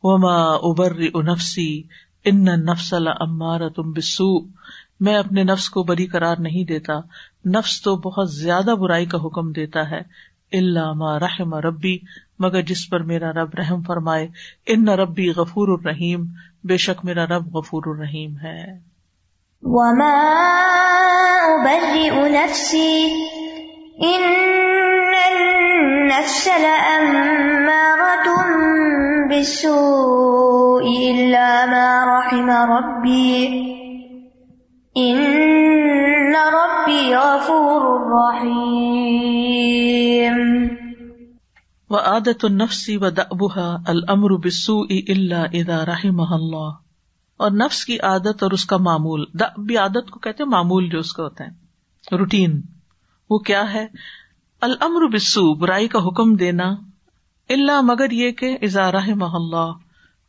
وما 0.03 0.37
ابر 0.63 0.99
انفسی 1.13 1.83
ان 2.25 2.43
نفس 2.43 2.93
امار 2.93 3.69
تم 3.69 3.91
بسو 3.91 4.39
میں 4.99 5.15
اپنے 5.15 5.43
نفس 5.43 5.69
کو 5.69 5.83
بری 5.83 6.05
قرار 6.05 6.37
نہیں 6.39 6.63
دیتا، 6.63 6.93
نفس 7.45 7.81
تو 7.81 7.95
بہت 7.97 8.31
زیادہ 8.31 8.75
برائی 8.79 9.05
کا 9.05 9.17
حکم 9.17 9.51
دیتا 9.51 9.89
ہے 9.89 10.01
اللہ 10.51 11.17
رحم 11.21 11.53
ربی 11.55 11.97
مگر 12.39 12.61
جس 12.61 12.89
پر 12.89 13.03
میرا 13.03 13.31
رب 13.31 13.55
رحم 13.57 13.81
فرمائے 13.81 14.27
ان 14.65 14.87
ربی 14.89 15.29
غفور 15.29 15.67
الرحیم 15.67 16.25
بے 16.63 16.77
شک 16.77 17.05
میرا 17.05 17.25
رب 17.25 17.55
غفور 17.55 17.83
الرحیم 17.85 18.37
ہے۔ 18.37 18.96
وما 19.63 20.17
أبرئ 21.55 22.29
نفسي 22.29 23.11
إن 24.03 24.23
النفس 25.31 26.47
لأمارة 26.47 28.27
بالسوء 29.29 30.85
إلا 31.11 31.65
ما 31.65 31.89
رحم 32.05 32.49
ربي 32.49 33.47
إن 34.97 36.35
ربي 36.35 37.15
غفور 37.15 37.83
رحيم 38.19 39.57
وعادة 41.89 42.37
النفس 42.43 42.89
ودأبها 43.01 43.83
الأمر 43.89 44.35
بالسوء 44.35 44.91
إلا 45.09 45.45
إذا 45.45 45.83
رحمها 45.83 46.35
الله 46.35 46.86
اور 47.37 47.51
نفس 47.51 47.85
کی 47.85 47.99
عادت 47.99 48.43
اور 48.43 48.51
اس 48.51 48.65
کا 48.65 48.77
معمول 48.77 49.25
بھی 49.57 49.77
عادت 49.77 50.09
کو 50.09 50.19
کہتے 50.19 50.43
معمول 50.43 50.89
جو 50.89 50.99
اس 50.99 51.13
کا 51.13 51.23
ہوتا 51.23 51.43
ہے، 51.43 51.49
روٹین، 52.17 52.61
وہ 53.29 53.37
کیا 53.37 53.73
ہے؟ 53.73 53.87
المر 54.61 55.07
بسو 55.07 55.53
برائی 55.53 55.87
کا 55.87 55.99
حکم 55.99 56.35
دینا 56.35 56.75
اللہ 57.49 57.81
مگر 57.81 58.11
یہ 58.11 58.31
کہ 58.31 58.57
اظہار 58.61 58.93
محلہ 59.15 59.71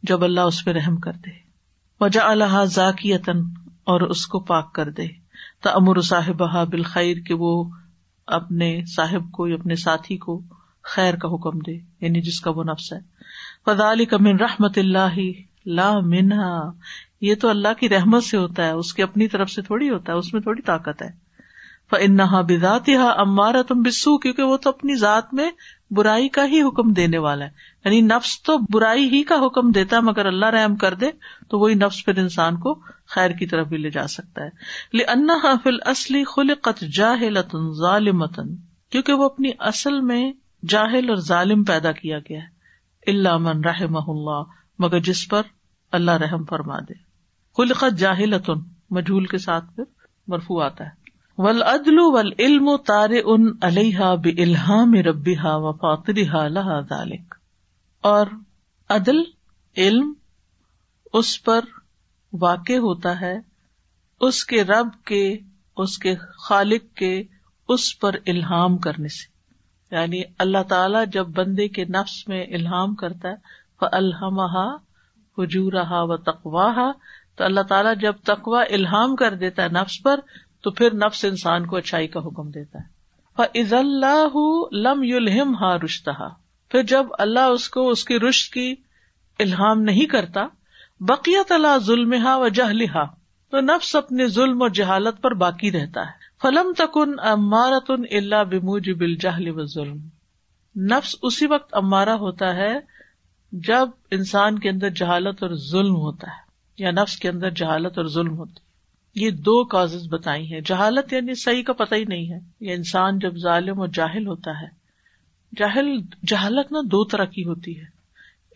جب 0.03 0.25
اللہ 0.25 0.41
اس 0.41 0.65
پہ 0.65 0.71
رحم 0.71 0.97
کر 0.97 1.13
دے۔ 1.13 1.31
وجا 2.01 2.31
اللہ 2.31 2.65
ذاکی 2.65 3.15
اور 3.15 4.01
اس 4.01 4.27
کو 4.27 4.41
پاک 4.41 4.75
کر 4.75 4.91
دے۔ 4.91 5.07
تو 5.63 5.71
امر 5.75 6.01
صاحب 6.01 6.69
بالخیر، 6.71 7.17
کہ 7.27 7.35
وہ 7.35 7.65
اپنے 8.27 8.81
صاحب 8.97 9.33
کو 9.33 9.45
اپنے 9.45 9.75
ساتھی 9.75 10.17
کو 10.17 10.43
خیر 10.83 11.17
کا 11.17 11.29
حکم 11.29 11.59
دے 11.59 11.73
یعنی 12.01 12.21
جس 12.21 12.41
کا 12.41 12.51
وہ 12.51 12.65
نفس 12.65 12.93
ہے۔ 12.93 12.99
فضال 13.65 14.05
کمن 14.05 14.37
رحمت 14.37 14.79
اللہ 14.79 15.19
لا 15.67 16.01
منہا، 16.01 16.71
یہ 17.21 17.35
تو 17.35 17.49
اللہ 17.49 17.73
کی 17.81 17.89
رحمت 17.89 18.25
سے 18.25 18.37
ہوتا 18.37 18.67
ہے، 18.67 18.71
اس 18.71 18.95
کی 18.95 19.03
اپنی 19.03 19.29
طرف 19.29 19.51
سے 19.51 19.63
تھوڑی 19.63 19.91
ہوتا 19.91 20.13
ہے، 20.13 20.19
اس 20.19 20.33
میں 20.35 20.43
تھوڑی 20.43 20.63
طاقت 20.63 21.03
ہے۔ 21.03 21.29
انہا 21.93 22.41
بذات 22.41 22.89
ہا 22.89 23.11
امارا 23.17 23.63
تم 23.63 23.83
بسو 23.83 24.19
کیونکہ 24.19 24.43
وہ 24.43 24.57
تو 24.57 24.71
اپنی 24.71 24.95
ذات 24.95 25.35
میں 25.35 25.51
برائی 25.91 26.29
کا 26.29 26.47
ہی 26.47 26.63
حکم 26.63 26.93
دینے 26.93 27.19
والا 27.19 27.45
ہے۔ 27.45 27.51
یعنی 27.85 28.01
نفس 28.01 28.43
تو 28.43 28.59
برائی 28.73 29.09
ہی 29.09 29.23
کا 29.23 29.35
حکم 29.47 29.71
دیتا 29.71 29.97
ہے، 29.97 30.01
مگر 30.01 30.27
اللہ 30.27 30.47
رحم 30.47 30.77
کر 30.77 30.95
دے، 30.95 31.11
تو 31.49 31.59
وہی 31.59 31.75
نفس 31.75 32.05
پھر 32.05 32.19
انسان 32.19 32.57
کو 32.57 32.83
خیر 33.07 33.31
کی 33.31 33.47
طرف 33.47 33.67
بھی 33.67 33.77
لے 33.77 33.91
جا 33.91 34.07
سکتا 34.07 34.45
ہے۔ 34.45 34.51
لنا 34.97 35.55
فل 35.63 35.77
اصلی 35.85 36.25
خل 36.25 36.55
قط 36.55 36.85
جاہل 36.85 37.39
ظالمتن 37.81 38.57
کیونکہ 38.91 39.13
وہ 39.13 39.25
اپنی 39.25 39.51
اصل 39.59 40.01
میں 40.01 40.33
جاہل 40.69 41.09
اور 41.09 41.17
ظالم 41.17 41.65
پیدا 41.65 41.93
کیا 41.93 42.19
گیا 42.19 42.39
ہے۔ 42.39 42.59
اللہ 43.11 43.39
من 43.39 43.65
رحم 43.65 43.97
اللہ 43.97 44.43
مگر 44.79 45.01
جس 45.01 45.29
پر 45.29 45.43
اللہ 45.93 46.11
رحم 46.11 46.45
فرما 46.45 46.79
دے۔ 46.79 46.95
خلقت 47.57 47.99
جاہل 47.99 48.35
مجھول 48.91 49.27
کے 49.27 49.39
ساتھ 49.39 49.65
پھر 49.77 49.85
مرفو 50.27 50.61
آتا 50.61 50.85
ہے۔ 50.85 50.91
ول 51.39 51.63
عدل 51.63 51.99
ول 51.99 52.33
علم 52.39 52.77
تار 52.77 53.11
ان 53.25 53.47
علیہ 53.63 53.99
بلحام 53.99 54.95
ربی 54.95 55.37
ہا 55.37 55.57
و 55.57 55.73
فاطری 55.73 56.25
لہا 56.49 56.81
ذالک 56.81 57.35
اور 58.01 58.27
عدل، 58.89 59.17
علم 59.77 60.15
اس 61.13 61.45
پر 61.45 61.61
واقع 62.33 62.73
ہوتا 62.73 63.21
ہے۔ 63.21 63.39
اس 64.21 64.45
کے 64.45 64.65
رب 64.65 64.89
کے، 65.05 65.39
اس 65.77 65.99
کے 65.99 66.15
خالق 66.17 66.97
کے 66.97 67.23
اس 67.69 67.99
پر 67.99 68.17
الہام 68.27 68.79
کرنے 68.79 69.09
سے۔ 69.09 69.39
یعنی 69.95 70.23
اللہ 70.39 70.63
تعالی 70.69 70.99
جب 71.13 71.29
بندے 71.29 71.69
کے 71.69 71.85
نفس 71.85 72.29
میں 72.29 72.45
الہام 72.45 72.95
کرتا 72.95 73.29
ہے 73.29 73.35
الحمہ 73.87 74.77
حجورہ 75.39 75.87
و 75.91 76.17
تقواہ 76.17 76.93
تو 77.37 77.45
اللہ 77.45 77.61
تعالیٰ 77.61 77.95
جب 78.01 78.13
تقوا 78.25 78.63
الحام 78.71 79.17
کر 79.17 79.35
دیتا 79.35 79.63
ہے 79.63 79.69
نفس 79.69 80.03
پر، 80.03 80.21
تو 80.63 80.71
پھر 80.71 80.95
نفس 80.95 81.25
انسان 81.25 81.67
کو 81.67 81.77
اچھائی 81.77 82.09
کا 82.09 82.21
حکم 82.21 82.51
دیتا 82.51 82.79
ہے۔ 82.79 82.99
فض 83.37 83.73
اللہ 83.73 84.37
لم 84.73 85.03
یلہم 85.03 85.55
ہا 85.55 85.77
رشتہ 85.77 86.29
پھر 86.69 86.83
جب 86.83 87.07
اللہ 87.19 87.41
اس 87.41 87.69
کو 87.69 87.89
اس 87.89 88.05
کی 88.05 88.21
رشت 88.21 88.53
کی 88.53 88.75
الحام 89.39 89.81
نہیں 89.81 90.07
کرتا 90.07 90.47
بقیت 91.01 91.53
اللہ 91.53 91.79
ظلم 91.79 92.13
ہا 92.13 92.37
و 92.37 92.49
جہلہا 92.49 93.05
تو 93.51 93.61
نفس 93.61 93.97
اپنے 93.97 94.27
ظلم 94.27 94.63
اور 94.63 94.71
جہالت 94.71 95.23
پر 95.23 95.35
باقی 95.35 95.73
رہتا 95.73 96.01
ہے۔ 96.01 96.29
فلم 96.43 96.73
تکن 96.77 97.15
امارتن 97.19 98.03
اللہ 98.11 98.45
بموج 98.45 98.91
بل 98.91 99.15
جہل 99.15 99.49
و 99.49 99.65
ظلم 99.65 99.99
نفس 100.77 101.17
اسی 101.23 101.47
وقت 101.47 101.75
امارا 101.75 102.15
ہوتا 102.15 102.55
ہے 102.55 102.98
جب 103.53 103.89
انسان 104.11 104.59
کے 104.59 104.71
اندر 104.71 104.91
جہالت 104.91 105.43
اور 105.43 105.51
ظلم 105.55 105.97
ہوتا 105.97 106.27
ہے، 106.27 106.49
یا 106.79 106.91
نفس 106.91 107.17
کے 107.17 107.29
اندر 107.29 107.51
جہالت 107.51 107.99
اور 107.99 108.07
ظلم 108.07 108.39
ہوتی 108.39 108.53
ہے، 108.53 108.69
یہ 109.27 109.31
دو 109.31 109.65
کاز 109.65 110.09
بتائی 110.09 110.53
ہیں۔ 110.53 110.61
جہالت 110.61 111.13
یعنی 111.13 111.35
صحیح 111.35 111.63
کا 111.63 111.73
پتہ 111.73 111.95
ہی 111.95 112.05
نہیں 112.05 112.33
ہے۔ 112.33 112.39
یہ 112.61 112.75
انسان 112.75 113.19
جب 113.19 113.37
ظالم 113.37 113.81
اور 113.81 113.89
جاہل 113.89 114.27
ہوتا 114.27 114.63
ہے، 114.63 114.67
جاہل، 115.57 116.01
جہالت 116.27 116.73
نا 116.73 116.79
دو 116.85 117.05
طرح 117.05 117.25
کی 117.25 117.45
ہوتی 117.45 117.79
ہے۔ 117.79 117.85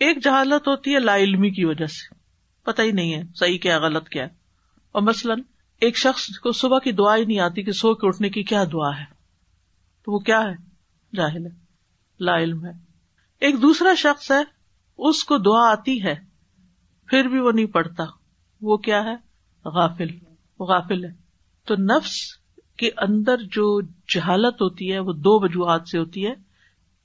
ایک 0.00 0.24
جہالت 0.24 0.68
ہوتی 0.68 0.94
ہے 0.94 1.00
لا 1.00 1.16
علمی 1.16 1.50
کی 1.50 1.64
وجہ 1.64 1.86
سے، 1.86 2.14
پتہ 2.62 2.82
ہی 2.82 2.90
نہیں 2.90 3.14
ہے 3.14 3.22
صحیح 3.34 3.58
کیا 3.58 3.78
غلط 3.78 4.08
کیا 4.08 4.24
اور 4.92 5.02
مثلاً 5.02 5.40
ایک 5.80 5.98
شخص 5.98 6.38
کو 6.38 6.52
صبح 6.52 6.78
کی 6.78 6.92
دعا 6.92 7.16
ہی 7.16 7.24
نہیں 7.24 7.38
آتی 7.38 7.62
کہ 7.62 7.72
سو 7.72 7.94
کے 7.94 8.06
اٹھنے 8.06 8.28
کی 8.28 8.42
کیا 8.42 8.64
دعا 8.72 8.98
ہے۔ 9.00 9.04
تو 10.04 10.12
وہ 10.12 10.18
کیا 10.18 10.40
ہے؟ 10.40 10.54
جاہل 11.16 11.46
ہے، 11.46 11.50
لا 12.20 12.36
علم 12.36 12.66
ہے۔ 12.66 12.70
ایک 13.40 13.62
دوسرا 13.62 13.94
شخص 13.96 14.30
ہے 14.30 14.61
اس 14.98 15.24
کو 15.24 15.38
دعا 15.38 15.72
آتی 15.72 16.04
ہے، 16.04 16.14
پھر 17.06 17.24
بھی 17.24 17.40
وہ 17.40 17.52
نہیں 17.52 17.66
پڑھتا۔ 17.66 18.04
وہ 18.62 18.76
کیا 18.76 19.04
ہے؟ 19.04 19.14
غافل 19.64 20.06
وہ 20.58 20.66
غافل 20.66 21.04
ہے۔ 21.04 21.10
تو 21.66 21.74
نفس 21.74 22.36
کے 22.76 22.90
اندر 22.96 23.36
جو 23.36 23.80
جہالت 23.82 24.54
ہوتی 24.54 24.92
ہے، 24.92 24.98
وہ 24.98 25.12
دو 25.12 25.44
وجوہات 25.44 25.88
سے 25.88 25.98
ہوتی 25.98 26.26
ہے۔ 26.26 26.32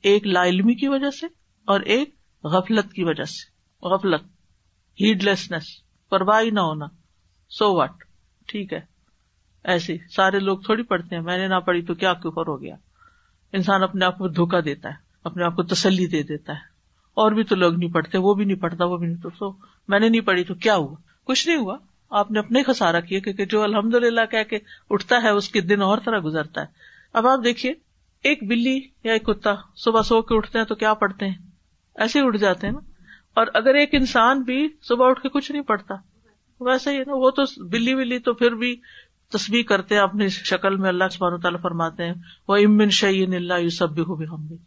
ایک 0.04 0.28
لا 0.28 0.46
علمی 0.46 0.76
کی 0.76 0.88
وجہ 0.88 1.10
سے 1.10 1.26
اور 1.66 1.80
ایک 1.80 2.16
غفلت 2.44 2.94
کی 2.94 3.04
وجہ 3.04 3.24
سے۔ 3.24 3.58
غفلت 3.88 4.22
ہیڈ 5.02 5.24
لیسنس 5.24 5.64
پرواہ 6.10 6.44
نہ 6.44 6.60
ہونا۔ 6.60 6.86
سو 7.50 7.76
واٹ 7.76 7.92
ٹھیک 8.48 8.74
ہے۔ 8.74 8.82
ایسے 9.64 9.98
سارے 10.16 10.40
لوگ 10.40 10.58
تھوڑی 10.58 10.84
پڑھتے 10.84 11.16
ہیں۔ 11.16 11.24
میں 11.24 11.38
نے 11.38 11.48
نہ 11.48 11.60
پڑھی 11.60 11.82
تو 11.82 11.94
کیا 11.96 12.14
کفر 12.14 12.48
ہو 12.48 12.62
گیا؟ 12.62 12.76
انسان 13.54 13.84
اپنے 13.84 14.06
آپ 14.06 14.18
کو 14.18 14.28
دھوکا 14.28 14.60
دیتا 14.66 14.90
ہے، 14.90 14.94
اپنے 15.24 15.44
آپ 15.44 15.56
کو 15.56 15.64
تسلی 15.64 16.06
دے 16.06 16.24
دیتا 16.24 16.54
ہے۔ 16.54 16.77
اور 17.18 17.32
بھی 17.32 17.44
تو 17.44 17.56
لوگ 17.56 17.74
نہیں 17.74 17.90
پڑھتے، 17.90 18.18
وہ 18.18 18.34
بھی 18.34 18.46
نہیں 18.46 18.58
پڑھتا، 18.58 18.86
وہ 18.86 18.98
بھی 18.98 19.08
نہیں۔ 19.08 19.22
تو 19.22 19.30
سو 19.30 19.52
میں 19.88 20.00
نے 20.00 20.10
نہیں 20.10 20.22
پڑھی، 20.22 20.44
تو 20.44 20.56
کیا 20.56 20.76
ہوا؟ 20.76 20.96
کچھ 21.24 21.48
نہیں 21.48 21.58
ہوا۔ 21.58 21.78
آپ 22.10 22.32
نے 22.32 22.40
اپنے 22.40 22.64
خسارا 22.64 23.00
کیا، 23.00 23.20
کیونکہ 23.20 23.46
جو 23.46 23.64
الحمد 23.64 23.96
للہ 23.96 24.22
کہہ 24.32 24.44
کے 24.50 24.60
اٹھتا 24.90 25.22
ہے، 25.24 25.30
اس 25.30 25.50
کے 25.50 25.62
دن 25.62 25.82
اور 25.82 25.98
طرح 26.06 26.20
گزرتا 26.26 26.62
ہے۔ 26.62 26.66
اب 27.14 27.28
آپ 27.28 27.40
دیکھیے، 27.44 27.74
ایک 28.24 28.48
بلی 28.48 28.80
یا 29.04 29.14
ایک 29.14 29.26
کتا 29.26 29.56
صبح 29.76 30.02
سو 30.02 30.22
کے 30.22 30.36
اٹھتے 30.36 30.58
ہیں 30.58 30.66
تو 30.66 30.76
کیا 30.76 30.94
پڑھتے 30.94 31.28
ہیں؟ 31.28 31.36
ایسے 31.96 32.22
ہی 32.22 32.28
اٹھ 32.28 32.38
جاتے 32.38 32.68
ہیں 32.68 32.74
نا۔ 32.74 32.80
اور 33.36 33.48
اگر 33.54 33.76
ایک 33.76 33.90
انسان 33.94 34.42
بھی 34.42 34.68
صبح 34.82 35.10
اٹھ 35.10 35.22
کے 35.22 35.30
کچھ 35.30 35.52
نہیں 35.52 35.64
پڑھتا 35.64 35.96
ویسا 36.62 36.92
ہی 36.92 36.96
ہے 36.96 37.04
نا، 37.08 37.14
وہ 37.16 37.30
تو 37.30 37.70
بلی 37.70 37.94
ولی 37.94 38.20
تو 38.20 38.34
پھر 38.34 38.52
بھی 38.52 38.76
تصویر 39.30 39.64
کرتے 39.64 39.96
ہیں، 39.96 40.02
اپنی 40.02 40.28
شکل 40.28 40.76
میں 40.76 40.90
اللہ 40.90 41.04
سبحانہ 41.12 41.36
تعالیٰ 41.36 41.62
فرماتے 41.62 42.06
ہیں۔ 42.06 42.14
وہ 42.48 42.56
امن 42.56 42.90
شعین 42.90 43.34
اللہ 43.34 43.54
یو 43.54 43.70
سب 43.70 43.90
بھی 43.90 44.02
ہو 44.02 44.16
بھی 44.16 44.26
ہم 44.28 44.48
بھی 44.48 44.58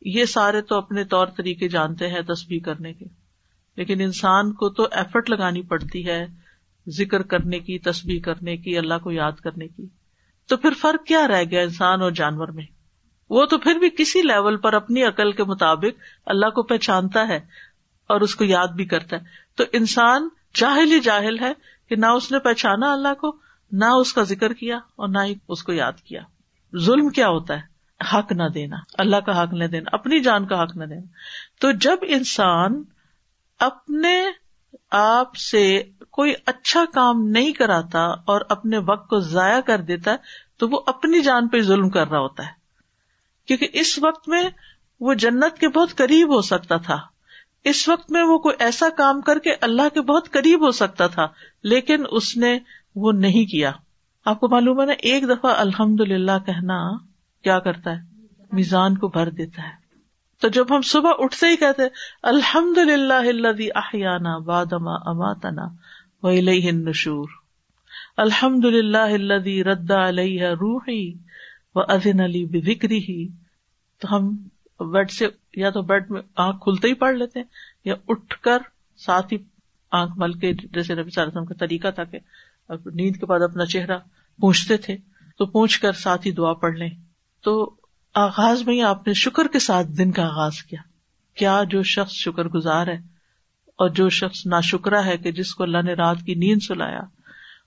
یہ 0.00 0.24
سارے 0.24 0.62
تو 0.62 0.76
اپنے 0.76 1.04
طور 1.04 1.26
طریقے 1.26 1.68
جانتے 1.68 2.08
ہیں 2.08 2.20
تصویر 2.20 2.60
کرنے 2.64 2.92
کے۔ 2.92 3.04
لیکن 3.76 4.00
انسان 4.00 4.52
کو 4.52 4.70
تو 4.70 4.88
ایفرٹ 4.90 5.30
لگانی 5.30 5.62
پڑتی 5.62 6.06
ہے 6.06 6.26
ذکر 6.88 7.22
کرنے 7.22 7.58
کی 7.58 7.78
تصویر 7.78 8.20
کرنے 8.22 8.56
کی، 8.56 8.78
اللہ 8.78 8.94
کو 9.02 9.12
یاد 9.12 9.32
کرنے 9.32 9.68
کی۔ 9.68 9.86
تو 10.48 10.56
پھر 10.56 10.70
فرق 10.80 11.06
کیا 11.06 11.28
رہ 11.28 11.44
گیا 11.50 11.60
انسان 11.60 12.02
اور 12.02 12.10
جانور 12.10 12.48
میں؟ 12.48 12.64
وہ 13.30 13.46
تو 13.46 13.58
پھر 13.58 13.74
بھی 13.74 13.90
کسی 13.90 14.22
لیول 14.22 14.56
پر 14.56 14.72
اپنی 14.72 15.02
عقل 15.02 15.32
کے 15.32 15.44
مطابق 15.44 16.00
اللہ 16.26 16.46
کو 16.46 16.62
پہچانتا 16.62 17.28
ہے 17.28 17.36
اور 18.08 18.20
اس 18.20 18.34
کو 18.34 18.44
یاد 18.44 18.68
بھی 18.68 18.84
کرتا 18.84 19.16
ہے۔ 19.16 19.20
تو 19.56 19.64
انسان 19.72 20.28
جاہل 20.54 20.92
ہی 20.92 21.00
جاہل 21.00 21.38
ہے 21.38 21.52
کہ 21.88 21.96
نہ 21.96 22.06
اس 22.06 22.32
نے 22.32 22.38
پہچانا 22.38 22.92
اللہ 22.92 23.14
کو، 23.14 23.36
نہ 23.72 23.84
اس 23.84 24.12
کا 24.12 24.22
ذکر 24.22 24.52
کیا 24.52 24.76
اور 24.76 25.08
نہ 25.08 25.18
ہی 25.24 25.34
اس 25.48 25.62
کو 25.62 25.72
یاد 25.72 25.92
کیا۔ 25.92 26.22
ظلم 26.76 27.08
کیا 27.08 27.28
ہوتا 27.28 27.54
ہے؟ 27.54 27.75
حق 28.12 28.32
نہ 28.32 28.48
دینا، 28.54 28.76
اللہ 28.98 29.16
کا 29.16 29.42
حق 29.42 29.52
نہ 29.52 29.64
دینا، 29.64 29.90
اپنی 29.92 30.20
جان 30.20 30.46
کا 30.46 30.62
حق 30.62 30.76
نہ 30.76 30.84
دینا۔ 30.84 31.06
تو 31.60 31.72
جب 31.72 31.96
انسان 32.02 32.82
اپنے 33.58 34.24
آپ 34.90 35.36
سے 35.36 35.82
کوئی 36.10 36.32
اچھا 36.46 36.84
کام 36.94 37.28
نہیں 37.28 37.52
کراتا 37.52 38.04
اور 38.04 38.40
اپنے 38.48 38.78
وقت 38.78 39.08
کو 39.08 39.20
ضائع 39.20 39.60
کر 39.60 39.80
دیتا 39.80 40.10
ہے، 40.10 40.16
تو 40.56 40.68
وہ 40.68 40.80
اپنی 40.86 41.20
جان 41.20 41.48
پہ 41.48 41.60
ظلم 41.60 41.88
کر 41.88 42.08
رہا 42.08 42.18
ہوتا 42.18 42.46
ہے۔ 42.46 42.50
کیونکہ 43.46 43.68
اس 43.72 43.98
وقت 44.02 44.28
میں 44.28 44.42
وہ 45.00 45.14
جنت 45.14 45.58
کے 45.58 45.68
بہت 45.68 45.94
قریب 45.96 46.34
ہو 46.34 46.42
سکتا 46.42 46.76
تھا۔ 46.76 46.98
اس 47.64 47.88
وقت 47.88 48.10
میں 48.10 48.22
وہ 48.22 48.38
کوئی 48.38 48.56
ایسا 48.58 48.88
کام 48.96 49.20
کر 49.20 49.38
کے 49.38 49.50
اللہ 49.60 49.94
کے 49.94 50.00
بہت 50.00 50.30
قریب 50.30 50.66
ہو 50.66 50.70
سکتا 50.70 51.06
تھا، 51.06 51.26
لیکن 51.62 52.04
اس 52.10 52.36
نے 52.36 52.58
وہ 52.94 53.12
نہیں 53.12 53.44
کیا۔ 53.44 53.72
آپ 54.24 54.40
کو 54.40 54.48
معلوم 54.48 54.80
ہے 54.80 54.86
نا، 54.86 54.92
ایک 54.92 55.24
دفعہ 55.28 55.54
الحمد 55.54 56.00
للہ 56.00 56.38
کہنا 56.46 56.88
کیا 57.46 57.58
کرتا 57.58 57.90
ہے؟ 57.90 58.00
میزان 58.52 58.96
کو 58.96 59.08
بھر 59.08 59.30
دیتا 59.30 59.62
ہے۔ 59.62 59.86
تو 60.40 60.48
جب 60.48 60.66
ہم 60.70 60.80
صبح 60.80 61.10
اٹھتے 61.18 61.46
ہی 61.46 61.56
کہتے 61.56 61.82
الحمد 62.22 62.78
للہ 62.78 63.70
احیانہ 63.74 64.38
بادما 64.38 64.94
اماتنا 64.94 65.62
ولی 66.22 66.70
نشور 66.70 67.28
الحمد 68.16 68.64
للہ 68.64 68.98
اللہ 68.98 69.62
رد 69.68 69.90
علیہ 69.90 70.46
روحی 70.46 71.12
و 71.74 71.80
ادن 71.80 72.20
علی 72.20 72.44
بکری 72.44 72.98
ہی 72.98 73.28
تو 74.00 74.16
ہم 74.16 74.36
بیڈ 74.92 75.10
سے 75.10 75.26
یا 75.56 75.70
تو 75.70 75.82
بیڈ 75.82 76.10
میں 76.10 76.22
آنکھ 76.36 76.58
کھلتے 76.60 76.88
ہی 76.88 76.94
پڑھ 76.94 77.16
لیتے 77.16 77.40
یا 77.84 77.94
اٹھ 78.08 78.40
کر 78.40 78.58
ساتھ 78.96 79.32
ہی 79.32 79.38
آنکھ 79.92 80.12
مل 80.16 80.32
کے، 80.32 80.52
جیسے 80.52 80.94
نبی 80.94 81.10
صلی 81.10 81.22
اللہ 81.22 81.28
علیہ 81.28 81.32
وسلم 81.32 81.44
کا 81.44 81.54
طریقہ 81.54 81.88
تھا 81.88 82.04
کہ 82.04 82.18
نیند 82.94 83.16
کے 83.16 83.26
بعد 83.26 83.40
اپنا 83.40 83.64
چہرہ 83.64 83.98
پوچھتے 84.40 84.76
تھے، 84.76 84.96
تو 85.38 85.46
پوچھ 85.46 85.80
کر 85.80 85.92
ساتھ 85.92 86.26
ہی 86.26 86.32
دعا 86.32 86.52
پڑھ 86.52 86.74
لیں۔ 86.74 86.90
تو 87.46 87.74
آغاز 88.14 88.66
میں 88.66 88.74
ہی 88.74 88.82
آپ 88.82 89.06
نے 89.06 89.12
شکر 89.12 89.48
کے 89.48 89.58
ساتھ 89.58 89.86
دن 89.86 90.12
کا 90.12 90.22
آغاز 90.22 90.62
کیا۔ 90.62 90.80
کیا 91.34 91.62
جو 91.70 91.82
شخص 91.82 92.12
شکر 92.12 92.44
گزار 92.44 92.86
ہے 92.86 92.96
اور 93.76 93.88
جو 93.88 94.08
شخص 94.08 94.46
نا 94.46 94.60
شکرا 94.60 95.04
ہے 95.04 95.16
کہ 95.16 95.32
جس 95.32 95.54
کو 95.54 95.62
اللہ 95.62 95.82
نے 95.82 95.92
رات 95.92 96.16
کی 96.26 96.34
نیند 96.34 96.62
سلایا 96.62 97.00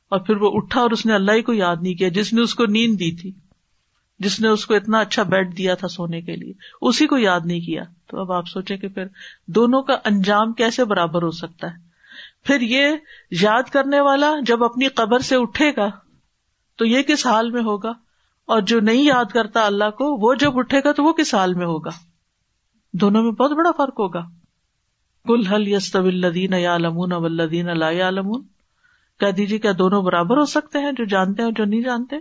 اور 0.09 0.19
پھر 0.19 0.35
وہ 0.35 0.51
اٹھا 0.53 0.81
اور 0.81 0.91
اس 0.91 1.05
نے 1.05 1.13
اللہ 1.13 1.31
ہی 1.31 1.41
کو 1.41 1.53
یاد 1.53 1.75
نہیں 1.81 1.93
کیا، 1.93 2.09
جس 2.09 2.33
نے 2.33 2.41
اس 2.41 2.55
کو 2.55 2.65
نیند 2.65 2.99
دی 2.99 3.15
تھی، 3.15 3.31
جس 4.19 4.39
نے 4.39 4.47
اس 4.47 4.65
کو 4.65 4.73
اتنا 4.73 4.99
اچھا 4.99 5.23
بیڈ 5.23 5.57
دیا 5.57 5.75
تھا 5.75 5.87
سونے 5.87 6.21
کے 6.21 6.35
لیے، 6.35 6.53
اسی 6.81 7.07
کو 7.07 7.17
یاد 7.17 7.39
نہیں 7.45 7.59
کیا۔ 7.59 7.83
تو 8.07 8.19
اب 8.19 8.31
آپ 8.31 8.47
سوچے 8.47 8.77
کہ 8.77 8.87
پھر 8.87 9.05
دونوں 9.47 9.81
کا 9.81 9.93
انجام 10.05 10.53
کیسے 10.53 10.85
برابر 10.85 11.23
ہو 11.23 11.31
سکتا 11.31 11.67
ہے۔ 11.67 11.77
پھر 12.43 12.61
یہ 12.61 12.87
یاد 13.31 13.63
کرنے 13.63 14.01
والا 14.01 14.33
جب 14.45 14.63
اپنی 14.63 14.87
قبر 14.87 15.19
سے 15.19 15.35
اٹھے 15.35 15.71
گا 15.77 15.89
تو 16.77 16.85
یہ 16.85 17.01
کس 17.01 17.27
حال 17.27 17.51
میں 17.51 17.63
ہوگا؟ 17.63 17.93
اور 18.49 18.61
جو 18.61 18.79
نہیں 18.79 19.03
یاد 19.03 19.25
کرتا 19.25 19.65
اللہ 19.65 19.89
کو، 19.89 20.27
وہ 20.27 20.33
جب 20.33 20.57
اٹھے 20.57 20.79
گا 20.79 20.91
تو 20.91 21.03
وہ 21.03 21.13
کس 21.13 21.35
حال 21.35 21.53
میں 21.53 21.65
ہوگا؟ 21.65 21.89
دونوں 22.93 23.23
میں 23.23 23.31
بہت 23.31 23.51
بڑا 23.51 23.71
فرق 23.71 23.99
ہوگا۔ 23.99 24.21
کل 25.27 25.47
حل 25.47 25.67
یس 25.67 25.91
طبین 25.91 26.53
یا 26.53 26.77
لمون 26.77 27.13
ولدین 27.13 27.69
اللہ 27.69 27.85
لمون 27.85 28.43
کہہ 29.19 29.31
دیجیے 29.31 29.59
کیا 29.59 29.71
دونوں 29.79 30.01
برابر 30.01 30.37
ہو 30.37 30.45
سکتے 30.45 30.79
ہیں 30.79 30.91
جو 30.91 31.05
جانتے 31.05 31.43
ہیں 31.43 31.51
جو 31.51 31.65
نہیں 31.65 31.81
جانتے؟ 31.81 32.15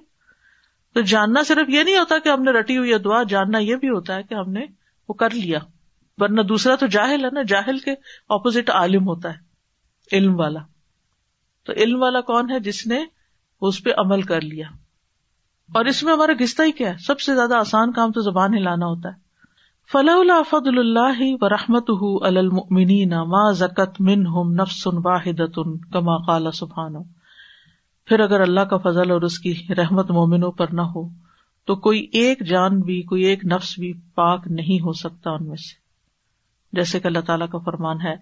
تو 0.95 1.01
جاننا 1.01 1.43
صرف 1.43 1.69
یہ 1.69 1.83
نہیں 1.83 1.99
ہوتا 1.99 2.19
کہ 2.19 2.29
ہم 2.29 2.43
نے 2.43 2.51
رٹی 2.51 2.79
ہوئی 2.79 2.99
دعا، 2.99 3.23
جاننا 3.23 3.59
یہ 3.59 3.77
بھی 3.77 3.89
ہوتا 3.89 4.15
ہے 4.15 4.23
کہ 4.23 4.35
ہم 4.35 4.53
نے 4.53 4.61
وہ 5.09 5.15
کر 5.15 5.31
لیا۔ 5.31 5.59
ورنہ 6.19 6.41
دوسرا 6.41 6.75
تو 6.75 6.87
جاہل 6.87 7.25
ہے 7.25 7.31
نا، 7.31 7.43
جاہل 7.43 7.79
کے 7.79 7.91
اپوزٹ 8.29 8.71
عالم 8.71 9.09
ہوتا 9.09 9.35
ہے، 9.35 9.39
علم 10.17 10.41
والا۔ 10.41 10.61
تو 11.65 11.73
علم 11.73 12.03
والا 12.03 12.21
کون 12.21 12.51
ہے 12.51 12.61
جس 12.61 12.87
نے 12.87 13.05
اس 13.61 13.83
پہ 13.83 13.91
عمل 13.99 14.23
کر 14.23 14.41
لیا؟ 14.41 14.67
اور 15.75 15.85
اس 15.85 16.03
میں 16.03 16.13
ہمارا 16.13 16.33
گستا 16.41 16.65
ہی 16.65 16.73
کیا 16.73 16.91
ہے؟ 16.91 16.95
سب 17.07 17.21
سے 17.21 17.35
زیادہ 17.35 17.55
آسان 17.55 17.93
کام 17.93 18.13
تو 18.13 18.21
زبان 18.21 18.55
ہلانا 18.55 18.87
ہوتا 18.87 19.09
ہے۔ 19.09 19.29
فلاح 19.93 20.15
اللہ 20.15 20.43
فضل 20.51 20.79
اللہ 20.79 21.35
و 21.41 21.49
رحمت 21.49 21.91
المنین 22.21 23.09
ما 23.09 23.51
زکت 23.51 24.01
من 24.01 24.27
ہم 24.27 24.53
نفس 24.53 24.87
واحد 24.87 25.41
کما 25.93 26.17
قال 26.17 26.51
سبحان 26.53 26.93
پھر 28.07 28.21
اگر 28.21 28.41
اللہ 28.41 28.61
کا 28.61 28.77
فضل 28.77 29.11
اور 29.11 29.23
اس 29.23 29.39
کی 29.39 29.55
رحمت 29.79 30.11
مومنوں 30.11 30.53
پر 30.53 30.67
نہ 30.73 30.81
ہو، 30.81 31.09
تو 31.67 31.77
کوئی 31.77 32.07
ایک 32.13 32.47
جان 32.47 32.81
بھی، 32.81 33.03
کوئی 33.03 33.23
ایک 33.23 33.45
نفس 33.45 33.79
بھی 33.79 33.93
پاک 34.15 34.43
نہیں 34.47 34.85
ہو 34.85 34.93
سکتا 34.93 35.31
ان 35.31 35.49
میں 35.49 35.57
سے۔ 35.57 35.88
جیسے 36.73 37.01
کہ 37.01 37.07
اللہ 37.07 37.19
تعالیٰ 37.19 37.49
کا 37.49 37.59
فرمان 37.59 38.01
ہے۔ 38.01 38.15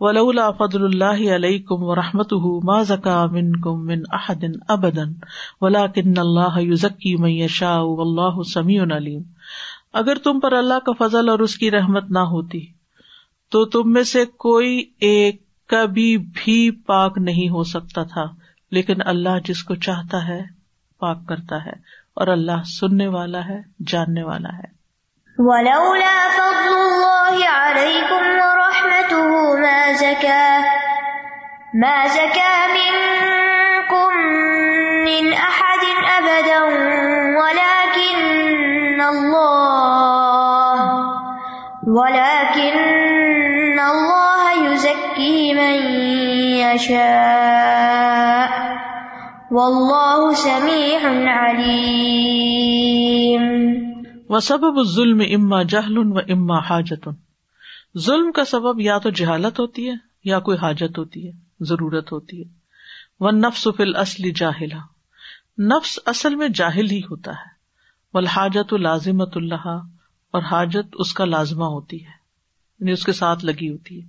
ولا 0.00 0.50
فضل 0.50 0.84
اللہ 0.84 1.34
علیہ 1.34 1.58
کم 1.58 1.82
و 1.82 1.94
رحمت 1.94 2.32
ما 2.64 2.82
زکا 2.82 3.26
من 3.26 3.60
کم 3.60 3.86
من 3.86 4.02
احدن 4.12 4.58
ابدن 4.68 5.12
ولا 5.60 5.86
کن 5.86 6.18
اللہ 6.18 6.60
یوزکی 6.60 7.16
میں 7.16 7.46
شاہ 7.48 7.82
اللہ 7.98 8.42
سمیع 8.42 8.82
علیم 8.96 9.22
اگر 9.92 10.18
تم 10.24 10.40
پر 10.40 10.52
اللہ 10.52 10.78
کا 10.86 10.92
فضل 10.98 11.28
اور 11.28 11.38
اس 11.38 11.56
کی 11.58 11.70
رحمت 11.70 12.10
نہ 12.10 12.18
ہوتی، 12.18 12.60
تو 13.52 13.64
تم 13.64 13.92
میں 13.92 14.02
سے 14.02 14.24
کوئی 14.24 14.84
ایک 15.00 15.42
کبھی 15.70 16.16
بھی 16.16 16.70
پاک 16.70 17.18
نہیں 17.18 17.48
ہو 17.48 17.62
سکتا 17.62 18.02
تھا، 18.02 18.24
لیکن 18.72 18.94
اللہ 19.06 19.38
جس 19.44 19.62
کو 19.62 19.74
چاہتا 19.74 20.26
ہے، 20.28 20.40
پاک 21.00 21.26
کرتا 21.28 21.64
ہے، 21.64 21.72
اور 22.14 22.26
اللہ 22.26 22.62
سننے 22.80 23.08
والا 23.08 23.44
ہے، 23.48 23.60
جاننے 23.86 24.22
والا 24.22 24.56
ہے۔ 24.58 24.73
ولولا 25.38 26.18
فضل 26.38 26.72
الله 26.78 27.48
عليكم 27.48 28.22
ورحمته 28.38 29.30
ما 29.58 29.92
زكى 29.92 30.46
ما 31.74 32.06
زكى 32.06 32.54
منكم 32.78 34.12
من 35.04 35.32
أحد 35.32 35.82
أبدا، 36.18 36.62
ولكن 37.40 39.00
الله 39.00 40.76
ولكن 41.98 43.78
الله 43.78 44.42
يزكي 44.72 45.54
من 45.54 45.76
يشاء، 46.62 48.48
والله 49.50 50.32
سميع 50.32 51.00
عليم. 51.42 52.74
وہ 54.28 54.40
سبب 54.40 54.84
ظلم 54.84 55.22
اما 55.34 55.62
جہل 55.62 55.98
و 55.98 56.18
اما 56.28 56.58
حاجت۔ 56.58 57.08
ظلم 57.98 58.32
کا 58.32 58.44
سبب 58.44 58.80
یا 58.80 58.98
تو 58.98 59.10
جہالت 59.10 59.60
ہوتی 59.60 59.88
ہے 59.88 59.94
یا 60.24 60.40
کوئی 60.40 60.58
حاجت 60.58 60.98
ہوتی 60.98 61.26
ہے، 61.26 61.32
ضرورت 61.60 62.12
ہوتی 62.12 62.44
ہے۔ 62.44 62.48
وہ 63.20 63.30
نفس 63.30 63.68
فل 63.76 63.96
اصلی 63.96 64.30
جاہلا 64.30 64.78
نفس 65.58 65.98
اصل 66.06 66.34
میں 66.34 66.48
جاہل 66.48 66.90
ہی 66.90 67.00
ہوتا 67.00 67.32
ہے۔ 67.32 67.54
والحاجت 68.14 68.74
لازمت 68.74 69.36
اللہ 69.36 69.66
اور 70.30 70.42
حاجت 70.42 70.86
اس 70.92 71.14
کا 71.14 71.24
لازمہ 71.24 71.64
ہوتی 71.64 72.04
ہے 72.04 72.10
یعنی 72.80 72.92
اس 72.92 73.04
کے 73.04 73.12
ساتھ 73.12 73.44
لگی 73.44 73.68
ہوتی 73.70 74.02
ہے۔ 74.02 74.06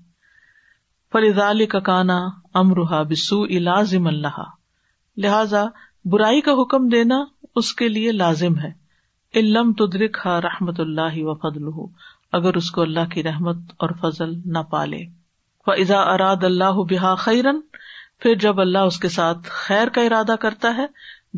فلزال 1.12 1.66
کا 1.66 1.80
کانا 1.80 2.28
امرحا 2.54 3.02
بسو 3.02 3.46
لازم 3.46 4.08
اللہ 4.08 4.44
لہذا 5.18 5.66
برائی 6.06 6.42
کا 6.42 6.52
حکم 6.52 6.90
دینا 6.90 7.26
اس 7.56 7.74
کے 7.74 7.88
لیے 7.88 8.12
لازم 8.12 8.60
ہے۔ 8.60 8.85
علم 9.36 9.72
تدرک 9.74 10.18
ہا 10.26 10.42
رحمت 10.42 10.80
اللہ 10.80 11.16
و 11.16 11.34
فضل 11.36 11.68
ہو 11.68 11.86
اگر 12.32 12.54
اس 12.54 12.72
کو 12.72 12.82
اللہ 12.82 13.10
کی 13.14 13.24
رحمت 13.24 13.58
اور 13.78 13.90
فضل 14.02 14.34
نہ 14.46 14.60
پالے۔ 14.70 15.04
و 15.68 15.72
ازا 15.72 16.00
اراد 16.14 16.44
اللہ 16.44 16.82
بحا 16.90 17.16
خیرن 17.16 17.60
پھر 18.20 18.36
جب 18.36 18.60
اللہ 18.60 18.78
اس 18.78 19.00
کے 19.00 19.10
ساتھ 19.10 19.38
خیر 19.46 19.88
کا 19.88 20.02
ارادہ 20.02 20.36
کرتا 20.42 20.76
ہے 20.78 20.86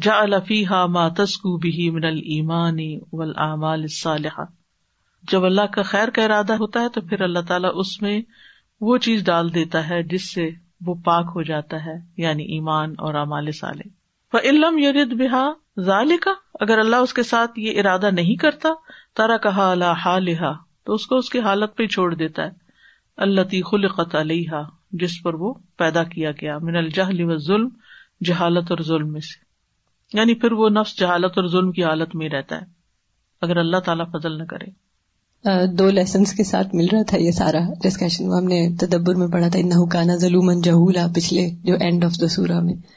جا 0.02 0.20
الفی 0.20 0.66
ہا 0.68 0.86
ما 0.86 1.08
تسکو 1.08 1.58
بھی 1.58 1.89
من 1.89 2.04
المانی 2.04 3.00
ولامال 3.12 3.88
صالحہ 3.88 4.45
جب 5.32 5.45
اللہ 5.45 5.66
کا 5.72 5.82
خیر 5.82 6.10
کا 6.10 6.24
ارادہ 6.24 6.54
ہوتا 6.54 6.82
ہے، 6.82 6.89
تو 6.89 7.02
پھر 7.02 7.22
اللہ 7.22 7.39
تعالیٰ 7.48 7.72
اس 7.76 8.02
میں 8.02 8.22
وہ 8.82 8.98
چیز 8.98 9.26
ڈال 9.26 9.54
دیتا 9.54 9.89
ہے 9.89 10.04
جس 10.04 10.34
سے 10.34 10.50
وہ 10.82 10.95
پاک 10.95 11.32
ہو 11.36 11.41
جاتا 11.41 11.86
ہے 11.86 11.95
یعنی 12.18 12.43
ایمان 12.43 12.93
اور 12.98 13.14
امال 13.14 13.52
صالح۔ 13.52 13.88
علم 14.34 14.78
یرد 14.78 15.13
بحا 15.13 15.45
ذالکا 15.80 16.32
اگر 16.59 16.80
اللہ 16.80 16.95
اس 16.95 17.13
کے 17.13 17.23
ساتھ 17.23 17.59
یہ 17.59 17.80
ارادہ 17.80 18.11
نہیں 18.11 18.36
کرتا 18.36 18.69
تارا 19.15 19.38
کہا 19.38 19.71
اللہ 19.71 19.93
حالحا 20.05 20.51
تو 20.84 20.93
اس 20.93 21.07
کو 21.07 21.15
اس 21.15 21.30
کی 21.30 21.39
حالت 21.39 21.75
پہ 21.75 21.86
چھوڑ 21.88 22.15
دیتا 22.15 22.43
ہے۔ 22.43 22.49
اللہ 23.17 23.63
خلقت 23.71 24.15
علیہ 24.15 24.49
جس 24.91 25.23
پر 25.23 25.34
وہ 25.34 25.53
پیدا 25.78 26.03
کیا 26.03 26.32
گیا، 26.32 26.57
من 26.57 26.75
الجہل 26.75 27.21
و 27.21 27.38
ظلم 27.38 27.69
جہالت 28.25 28.71
اور 28.71 28.84
ظلم 28.84 29.11
میں 29.11 29.21
سے۔ 29.21 29.47
یعنی 30.17 30.34
پھر 30.34 30.51
وہ 30.51 30.69
نفس 30.69 30.99
جہالت 30.99 31.32
اور 31.36 31.47
ظلم 31.47 31.71
کی 31.71 31.84
حالت 31.84 32.15
میں 32.15 32.30
رہتا 32.30 32.55
ہے، 32.55 32.65
اگر 33.41 33.57
اللہ 33.57 33.78
تعالیٰ 33.78 34.05
فضل 34.05 34.38
نہ 34.38 34.43
کرے۔ 34.43 34.88
دو 35.67 35.89
لیسنس 35.89 36.34
کے 36.34 36.43
ساتھ 36.43 36.75
مل 36.75 36.86
رہا 36.91 37.03
تھا 37.07 37.17
یہ 37.17 37.32
سارا 37.32 37.59
ڈسکشن 37.84 38.25
ہم 38.25 38.43
نے 38.43 38.75
تدبر 38.80 39.15
میں 39.15 39.28
پڑھا 39.28 39.47
تھا 39.47 39.59
انہو 39.59 39.86
کانا 39.86 40.15
ظلومن 40.15 40.61
جہولا 40.61 41.07
پچھلے 41.15 41.49
جو 41.63 41.73
اینڈ 41.73 42.05
آف 42.05 42.11
دا 42.21 42.28
سورہ 42.28 42.59
میں۔ 42.59 42.97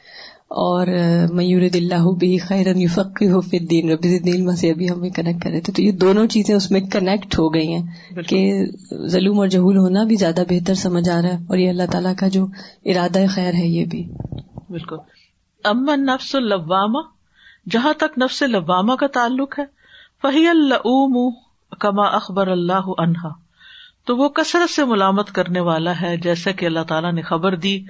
اور 0.50 0.86
میور 1.32 1.68
دلّہ 1.68 2.10
بھی 2.18 2.38
خیرن 2.38 2.86
فقی 2.86 3.30
ہو 3.30 3.40
پھر 3.40 3.58
دین 3.70 3.90
ربی 3.90 4.16
علم 4.16 4.56
سے 4.56 4.70
ابھی 4.70 4.90
ہمیں 4.90 5.10
کنیکٹ 5.10 5.42
کر 5.42 5.50
رہے 5.50 5.60
تھے۔ 5.60 5.72
تو 5.72 5.82
یہ 5.82 5.92
دونوں 5.92 6.26
چیزیں 6.26 6.54
اس 6.54 6.70
میں 6.70 6.80
کنیکٹ 6.80 7.38
ہو 7.38 7.54
گئی 7.54 7.72
ہیں 7.72 7.82
کہ 8.22 8.64
ظلم 9.06 9.38
اور 9.38 9.46
جہول 9.46 9.76
ہونا 9.76 10.04
بھی 10.04 10.16
زیادہ 10.16 10.42
بہتر 10.48 10.74
سمجھ 10.74 11.08
آ 11.08 11.22
رہا 11.22 11.28
ہے 11.28 11.34
اور 11.34 11.58
یہ 11.58 11.70
اللہ 11.70 11.82
تعالیٰ 11.92 12.12
کا 12.18 12.28
جو 12.28 12.46
ارادہ 12.84 13.18
خیر 13.28 13.54
ہے 13.54 13.66
یہ 13.66 13.84
بھی۔ 13.84 14.08
بالکل۔ 14.70 14.96
امن 15.64 16.02
نفس 16.06 16.34
الوامہ 16.34 16.98
جہاں 17.70 17.92
تک 17.92 18.18
نفس 18.18 18.42
لوامہ 18.42 18.94
کا 18.94 19.06
تعلق 19.06 19.58
ہے 19.58 19.64
فہی 20.22 20.48
اللہ 20.48 21.30
کما 21.80 22.04
اخبر 22.04 22.48
اللہ 22.48 22.90
عنہا۔ 22.98 23.28
تو 24.06 24.16
وہ 24.16 24.28
کثرت 24.28 24.70
سے 24.70 24.84
ملامت 24.84 25.30
کرنے 25.30 25.60
والا 25.60 26.00
ہے 26.00 26.16
جیسا 26.16 26.50
کہ 26.50 26.66
اللہ 26.66 26.80
تعالیٰ 26.88 27.12
نے 27.12 27.22
خبر 27.22 27.56
دی 27.56 27.84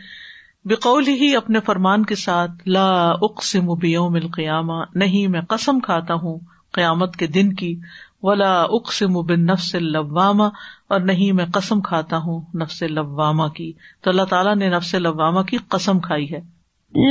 بقول 0.64 1.06
ہی 1.06 1.36
اپنے 1.36 1.60
فرمان 1.60 2.04
کے 2.04 2.14
ساتھ، 2.14 2.50
لا 2.66 3.10
اقسم 3.10 3.74
بیوم 3.74 4.14
القیامہ، 4.14 4.72
نہیں 4.94 5.28
میں 5.28 5.40
قسم 5.48 5.80
کھاتا 5.80 6.14
ہوں 6.14 6.38
قیامت 6.72 7.16
کے 7.16 7.26
دن 7.26 7.52
کی، 7.52 7.80
ولا 8.22 8.62
اقسم 8.62 9.12
بن 9.12 9.46
نفس 9.46 9.74
اللوامہ، 9.74 10.44
اور 10.88 11.00
نہیں 11.00 11.32
میں 11.32 11.44
قسم 11.54 11.80
کھاتا 11.80 12.16
ہوں 12.16 12.42
نفس 12.54 12.82
لوامہ 12.82 13.46
کی۔ 13.48 13.72
تو 14.00 14.10
اللہ 14.10 14.22
تعالیٰ 14.22 14.56
نے 14.56 14.68
نفس 14.68 14.94
لوامہ 14.94 15.40
کی 15.40 15.56
قسم 15.68 16.00
کھائی 16.00 16.32
ہے۔ 16.32 16.40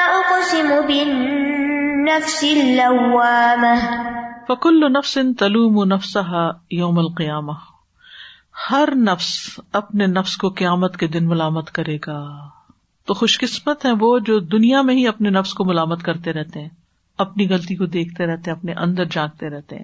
اقسم 0.07 0.67
بالنفس 0.87 2.43
اللوامة 2.43 4.08
فکل 4.49 4.79
نفس 4.79 5.17
تلوم 5.39 5.83
نفسها 5.83 6.51
یوم 6.71 6.99
القیامہ۔ 6.99 7.51
ہر 8.71 8.89
نفس 8.95 9.59
اپنے 9.73 10.05
نفس 10.05 10.37
کو 10.37 10.49
قیامت 10.49 10.97
کے 10.97 11.07
دن 11.07 11.27
ملامت 11.27 11.71
کرے 11.71 11.97
گا۔ 12.07 12.49
تو 13.05 13.13
خوش 13.13 13.39
قسمت 13.39 13.85
ہے 13.85 13.91
وہ 13.99 14.19
جو 14.19 14.39
دنیا 14.39 14.81
میں 14.81 14.95
ہی 14.95 15.07
اپنے 15.07 15.29
نفس 15.29 15.53
کو 15.53 15.65
ملامت 15.65 16.03
کرتے 16.03 16.33
رہتے 16.33 16.61
ہیں، 16.61 16.69
اپنی 17.17 17.49
غلطی 17.49 17.75
کو 17.75 17.85
دیکھتے 17.85 18.25
رہتے 18.25 18.51
ہیں، 18.51 18.57
اپنے 18.57 18.73
اندر 18.73 19.05
جانتے 19.05 19.49
رہتے 19.49 19.75
ہیں۔ 19.75 19.83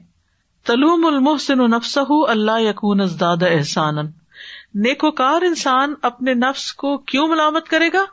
تلوم 0.66 1.05
المحسن 1.05 1.59
و 1.59 1.68
نفس 1.68 1.97
اللہ 2.28 2.59
یقون 2.59 3.01
ازداد 3.01 3.38
احسان 3.41 3.95
نیکوکار 4.76 5.41
انسان 5.41 5.93
اپنے 6.01 6.34
نفس 6.34 6.74
کو 6.74 6.97
کیوں 6.97 7.28
ملامت 7.28 7.68
کرے 7.68 7.89
گا؟ 7.93 8.05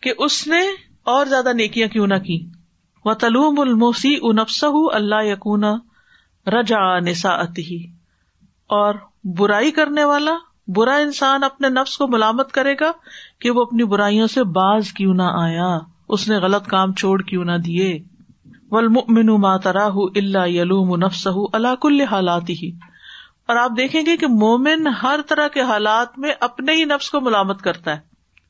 کہ 0.00 0.12
اس 0.18 0.46
نے 0.46 0.60
اور 1.02 1.26
زیادہ 1.26 1.52
نیکیاں 1.52 1.88
کیوں 1.88 2.06
نہ 2.06 2.14
کی؟ 2.14 2.46
و 3.04 3.14
تلوم 3.14 3.60
الموسی 3.60 4.32
نفس 4.32 4.64
اللہ 4.92 5.22
یقون 5.22 5.64
رجا 6.46 6.98
نسا 6.98 7.30
اور 8.66 8.94
برائی 9.24 9.70
کرنے 9.70 10.04
والا 10.04 10.34
برا 10.68 10.96
انسان 10.96 11.44
اپنے 11.44 11.68
نفس 11.68 11.98
کو 11.98 12.08
ملامت 12.08 12.52
کرے 12.52 12.74
گا 12.80 12.92
کہ 13.40 13.50
وہ 13.50 13.62
اپنی 13.62 13.84
برائیوں 13.84 14.26
سے 14.26 14.44
باز 14.44 14.92
کیوں 14.92 15.14
نہ 15.14 15.22
آیا، 15.22 15.78
اس 16.08 16.28
نے 16.28 16.36
غلط 16.36 16.66
کام 16.66 16.94
چھوڑ 16.94 17.22
کیوں 17.22 17.44
نہ 17.44 17.56
دیے۔ 17.56 17.98
ولمن 18.70 19.26
ماتراہ 19.26 19.94
اللہ 20.16 20.48
یلوم 20.48 20.96
نفس 20.96 21.28
اللہ 21.52 21.74
کل 21.82 22.00
حالات 22.00 22.50
ہی 22.50 22.70
اور 23.48 23.56
آپ 23.56 23.70
دیکھیں 23.76 24.06
گے 24.06 24.16
کہ 24.16 24.26
مومن 24.26 24.86
ہر 25.02 25.20
طرح 25.28 25.48
کے 25.48 25.60
حالات 25.60 26.18
میں 26.18 26.32
اپنے 26.40 26.72
ہی 26.72 26.84
نفس 26.84 27.10
کو 27.10 27.20
ملامت 27.20 27.62
کرتا 27.62 27.90
ہے۔ 27.90 28.00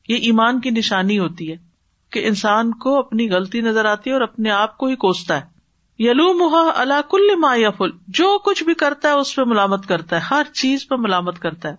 یہ 0.07 0.15
ایمان 0.15 0.59
کی 0.59 0.69
نشانی 0.69 1.19
ہوتی 1.19 1.51
ہے۔ 1.51 1.70
کہ 2.11 2.27
انسان 2.27 2.71
کو 2.71 2.99
اپنی 2.99 3.29
غلطی 3.29 3.61
نظر 3.61 3.85
آتی 3.85 4.09
ہے 4.09 4.15
اور 4.15 4.21
اپنے 4.21 4.51
آپ 4.51 4.77
کو 4.77 4.87
ہی 4.87 4.95
کوستا 4.95 5.41
ہے۔ 5.41 5.41
یلو 5.99 6.33
محا 6.33 6.71
اللہ 6.75 7.01
کل 7.09 7.35
ما 7.37 7.55
یفل 7.55 7.89
جو 8.07 8.39
کچھ 8.39 8.63
بھی 8.63 8.73
کرتا 8.73 9.07
ہے 9.07 9.13
اس 9.13 9.35
پہ 9.35 9.41
ملامت 9.45 9.87
کرتا 9.87 10.15
ہے، 10.15 10.21
ہر 10.21 10.43
چیز 10.53 10.87
پہ 10.87 10.95
ملامت 10.95 11.39
کرتا 11.39 11.69
ہے۔ 11.69 11.75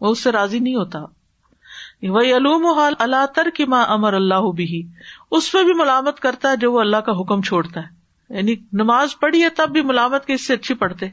وہ 0.00 0.10
اس 0.10 0.22
سے 0.22 0.32
راضی 0.32 0.58
نہیں 0.58 0.74
ہوتا۔ 0.74 1.00
وہ 2.02 2.26
یلوم 2.26 2.80
اللہ 2.98 3.26
تر 3.26 3.46
کی 3.54 3.64
ماں 3.64 3.84
امر 3.84 4.12
اللہ 4.12 4.52
بھی 4.54 4.88
اس 5.30 5.52
پہ 5.52 5.64
بھی 5.64 5.74
ملامت 5.74 6.20
کرتا 6.20 6.50
ہے 6.50 6.56
جو 6.56 6.72
وہ 6.72 6.80
اللہ 6.80 6.96
کا 6.96 7.12
حکم 7.12 7.42
چھوڑتا 7.42 7.80
ہے۔ 7.80 8.04
یعنی 8.36 8.54
نماز 8.72 9.18
پڑھی 9.18 9.42
ہے 9.42 9.48
تب 9.48 9.68
بھی 9.70 9.82
ملامت 9.82 10.24
کے 10.24 10.32
اس 10.32 10.46
سے 10.46 10.54
اچھی 10.54 10.74
پڑھتے۔ 10.74 11.06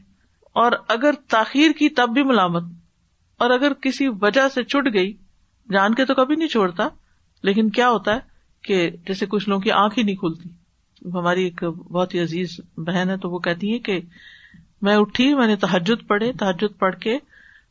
اور 0.53 0.71
اگر 0.87 1.11
تاخیر 1.29 1.71
کی 1.71 1.89
تب 1.89 2.09
بھی 2.09 2.23
ملامت۔ 2.23 2.63
اور 3.37 3.49
اگر 3.49 3.73
کسی 3.73 4.07
وجہ 4.07 4.47
سے 4.53 4.63
چٹ 4.63 4.93
گئی، 4.93 5.17
جان 5.69 5.93
کے 5.93 6.05
تو 6.05 6.13
کبھی 6.13 6.35
نہیں 6.35 6.47
چھوڑتا، 6.47 6.87
لیکن 7.43 7.69
کیا 7.69 7.89
ہوتا 7.89 8.15
ہے؟ 8.15 8.30
کہ 8.63 8.89
جیسے 8.89 9.25
کچھ 9.25 9.49
لوگوں 9.49 9.61
کی 9.61 9.71
آنکھ 9.71 9.99
ہی 9.99 10.03
نہیں 10.03 10.15
کھلتی۔ 10.15 10.49
ہماری 11.09 11.43
ایک 11.43 11.63
بہت 11.63 12.13
ہی 12.13 12.19
عزیز 12.19 12.59
بہن 12.77 13.09
ہے 13.09 13.17
تو 13.17 13.29
وہ 13.29 13.39
کہتی 13.39 13.73
ہے 13.73 13.79
کہ 13.79 13.99
میں 14.81 14.95
اٹھی، 14.95 15.35
میں 15.35 15.47
نے 15.47 15.55
تحجد 15.55 16.07
پڑھے 16.07 16.33
تحجد 16.33 16.79
پڑھ 16.79 16.95
کے 16.95 17.17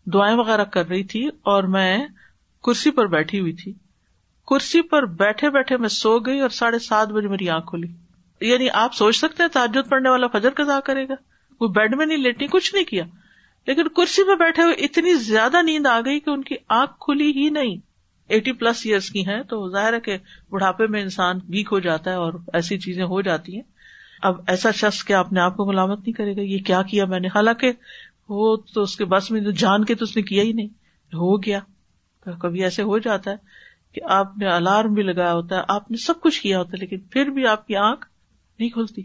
دعائیں 0.06 0.36
وغیرہ 0.36 0.64
کر 0.64 0.88
رہی 0.88 1.04
تھی 1.04 1.26
اور 1.26 1.64
میں 1.64 2.06
کرسی 2.64 2.90
پر 2.90 3.06
بیٹھی 3.06 3.40
ہوئی 3.40 3.52
تھی۔ 3.52 3.72
کرسی 4.46 4.82
پر 4.82 5.06
بیٹھے 5.06 5.50
بیٹھے 5.50 5.76
میں 5.76 5.88
سو 5.88 6.18
گئی 6.18 6.40
اور 6.40 6.48
ساڑھے 6.48 6.78
سات 6.78 7.08
بجے 7.08 7.28
میری 7.28 7.48
آنکھ 7.48 7.66
کھلی۔ 7.66 7.88
یعنی 8.40 8.70
آپ 8.70 8.94
سوچ 8.94 9.16
سکتے 9.16 9.42
ہیں 9.42 9.50
تحجد 9.50 9.90
پڑھنے 9.90 10.08
والا 10.08 10.26
فجر 10.26 10.50
کزا 10.50 10.80
کرے 10.80 11.08
گا۔ 11.08 11.14
وہ 11.60 11.68
بیڈ 11.68 11.94
میں 11.94 12.06
نہیں 12.06 12.18
لیٹی، 12.18 12.46
کچھ 12.46 12.74
نہیں 12.74 12.84
کیا۔ 12.84 13.04
لیکن 13.66 13.88
کرسی 13.88 14.24
پہ 14.24 14.34
بیٹھے 14.34 14.62
ہوئے 14.62 14.74
اتنی 14.74 15.14
زیادہ 15.14 15.62
نیند 15.62 15.86
آ 15.86 16.00
گئی 16.00 16.20
کہ 16.20 16.30
ان 16.30 16.42
کی 16.42 16.54
آنکھ 16.68 16.92
کھلی 17.00 17.30
ہی 17.30 17.50
نہیں۔ 17.50 17.89
ایٹی 18.30 18.52
پلس 18.52 18.82
ایئرس 18.84 19.10
کی 19.10 19.26
ہیں، 19.26 19.42
تو 19.42 19.70
ظاہر 19.70 19.92
ہے 19.92 20.00
کہ 20.00 20.18
بڑھاپے 20.50 20.86
میں 20.86 21.02
انسان 21.02 21.36
ویک 21.48 21.68
ہو 21.72 21.78
جاتا 21.78 22.10
ہے 22.10 22.16
اور 22.16 22.32
ایسی 22.52 22.78
چیزیں 22.78 23.04
ہو 23.04 23.20
جاتی 23.20 23.54
ہیں۔ 23.54 23.62
اب 24.22 24.40
ایسا 24.46 24.70
شخص 24.70 25.04
کیا 25.04 25.20
اپنے 25.20 25.40
آپ 25.40 25.56
کو 25.56 25.66
ملامت 25.66 25.98
نہیں 25.98 26.12
کرے 26.12 26.36
گا؟ 26.36 26.40
یہ 26.40 26.58
کیا 26.58 26.82
کیا 26.82 27.04
میں 27.04 27.20
نے؟ 27.20 27.28
حالانکہ 27.28 27.72
وہ 28.28 28.56
تو 28.74 28.82
اس 28.82 28.96
کے 28.96 29.04
بس 29.04 29.30
میں 29.30 29.40
جان 29.40 29.84
کے 29.84 29.94
تو 29.94 30.04
اس 30.04 30.16
نے 30.16 30.22
کیا 30.22 30.42
ہی 30.42 30.52
نہیں۔ 30.52 30.66
ہو 31.14 31.42
گیا۔ 31.42 31.60
کبھی 32.40 32.62
ایسے 32.62 32.82
ہو 32.82 32.98
جاتا 32.98 33.30
ہے 33.30 33.36
کہ 33.92 34.00
آپ 34.04 34.38
نے 34.38 34.46
الارم 34.46 34.94
بھی 34.94 35.02
لگایا 35.02 35.34
ہوتا 35.34 35.56
ہے، 35.56 35.60
آپ 35.68 35.90
نے 35.90 35.96
سب 35.96 36.20
کچھ 36.20 36.40
کیا 36.40 36.58
ہوتا 36.58 36.70
ہے، 36.72 36.76
لیکن 36.78 36.98
پھر 36.98 37.24
بھی 37.26 37.46
آپ 37.46 37.66
کی 37.66 37.76
آنکھ 37.76 38.06
نہیں 38.58 38.68
کھلتی۔ 38.68 39.02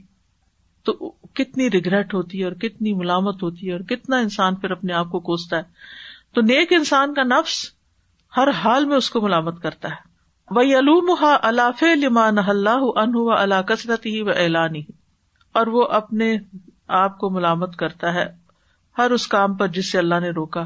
تو 0.83 0.93
کتنی 1.33 1.71
ریگریٹ 1.71 2.13
ہوتی 2.13 2.39
ہے 2.39 2.43
اور 2.43 2.51
کتنی 2.51 2.93
ملامت 2.93 3.43
ہوتی 3.43 3.67
ہے 3.67 3.71
اور 3.71 3.81
کتنا 3.81 4.17
انسان 4.17 4.55
پھر 4.55 4.71
اپنے 4.71 4.93
آپ 4.93 5.11
کو 5.11 5.19
کوستا 5.19 5.57
ہے۔ 5.57 5.63
تو 6.33 6.41
نیک 6.41 6.73
انسان 6.73 7.13
کا 7.13 7.23
نفس 7.23 7.74
ہر 8.37 8.49
حال 8.49 8.85
میں 8.85 8.97
اس 8.97 9.09
کو 9.09 9.21
ملامت 9.21 9.61
کرتا 9.61 9.87
ہے۔ 9.87 10.15
وہ 10.51 10.61
علوم 10.61 11.15
الاف 11.43 11.83
لمان 11.83 12.37
اللہ 12.47 12.69
ان 12.69 13.13
اللہ 13.37 13.61
کثرت 13.61 14.05
ہی 14.05 14.21
و 14.21 14.29
اعلان 14.29 14.75
ہی 14.75 14.83
اور 15.53 15.67
وہ 15.67 15.83
اپنے 15.83 16.37
آپ 16.87 17.17
کو 17.17 17.29
ملامت 17.29 17.75
کرتا 17.75 18.13
ہے 18.13 18.25
ہر 18.97 19.11
اس 19.11 19.27
کام 19.27 19.55
پر 19.55 19.67
جس 19.67 19.91
سے 19.91 19.97
اللہ 19.97 20.19
نے 20.19 20.29
روکا 20.29 20.61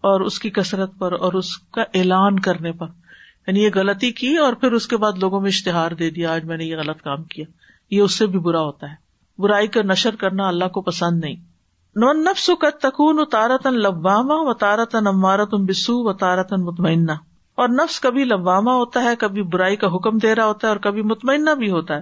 اور 0.00 0.20
اس 0.20 0.38
کی 0.38 0.50
کثرت 0.50 0.98
پر 0.98 1.12
اور 1.12 1.32
اس 1.32 1.58
کا 1.58 1.82
اعلان 1.82 2.38
کرنے 2.38 2.72
پر۔ 2.72 2.86
یعنی 3.46 3.64
یہ 3.64 3.70
غلطی 3.74 4.12
کی 4.12 4.36
اور 4.36 4.52
پھر 4.52 4.72
اس 4.72 4.86
کے 4.86 4.96
بعد 4.96 5.12
لوگوں 5.12 5.40
میں 5.40 5.48
اشتہار 5.48 5.90
دے 5.90 6.10
دیا، 6.10 6.34
آج 6.34 6.44
میں 6.44 6.56
نے 6.56 6.64
یہ 6.64 6.76
غلط 6.76 7.02
کام 7.02 7.22
کیا، 7.22 7.44
یہ 7.90 8.00
اس 8.00 8.18
سے 8.18 8.26
بھی 8.26 8.38
برا 8.38 8.60
ہوتا 8.60 8.90
ہے۔ 8.90 8.94
برائی 9.38 9.66
کا 9.66 9.82
نشر 9.82 10.16
کرنا 10.16 10.48
اللہ 10.48 10.64
کو 10.64 10.82
پسند 10.82 11.20
نہیں۔ 11.20 11.53
نفس 12.02 12.50
کا 12.60 12.70
تکون 12.70 13.24
تارتن 13.30 13.74
لباما 13.74 14.34
و 14.34 14.54
تارتن 14.54 15.06
امارت 15.06 15.54
بسو 15.54 16.04
و 16.04 16.12
تارتن 16.12 16.64
مطمئنہ۔ 16.64 17.12
اور 17.54 17.68
نفس 17.68 18.00
کبھی 18.00 18.24
لباما 18.24 18.74
ہوتا 18.74 19.02
ہے، 19.02 19.16
کبھی 19.16 19.42
برائی 19.42 19.76
کا 19.76 19.86
حکم 19.86 20.18
دے 20.18 20.34
رہا 20.34 20.46
ہوتا 20.46 20.66
ہے 20.66 20.72
اور 20.72 20.80
کبھی 20.80 21.02
مطمئنہ 21.02 21.50
بھی 21.50 21.70
ہوتا 21.70 21.96
ہے۔ 21.96 22.00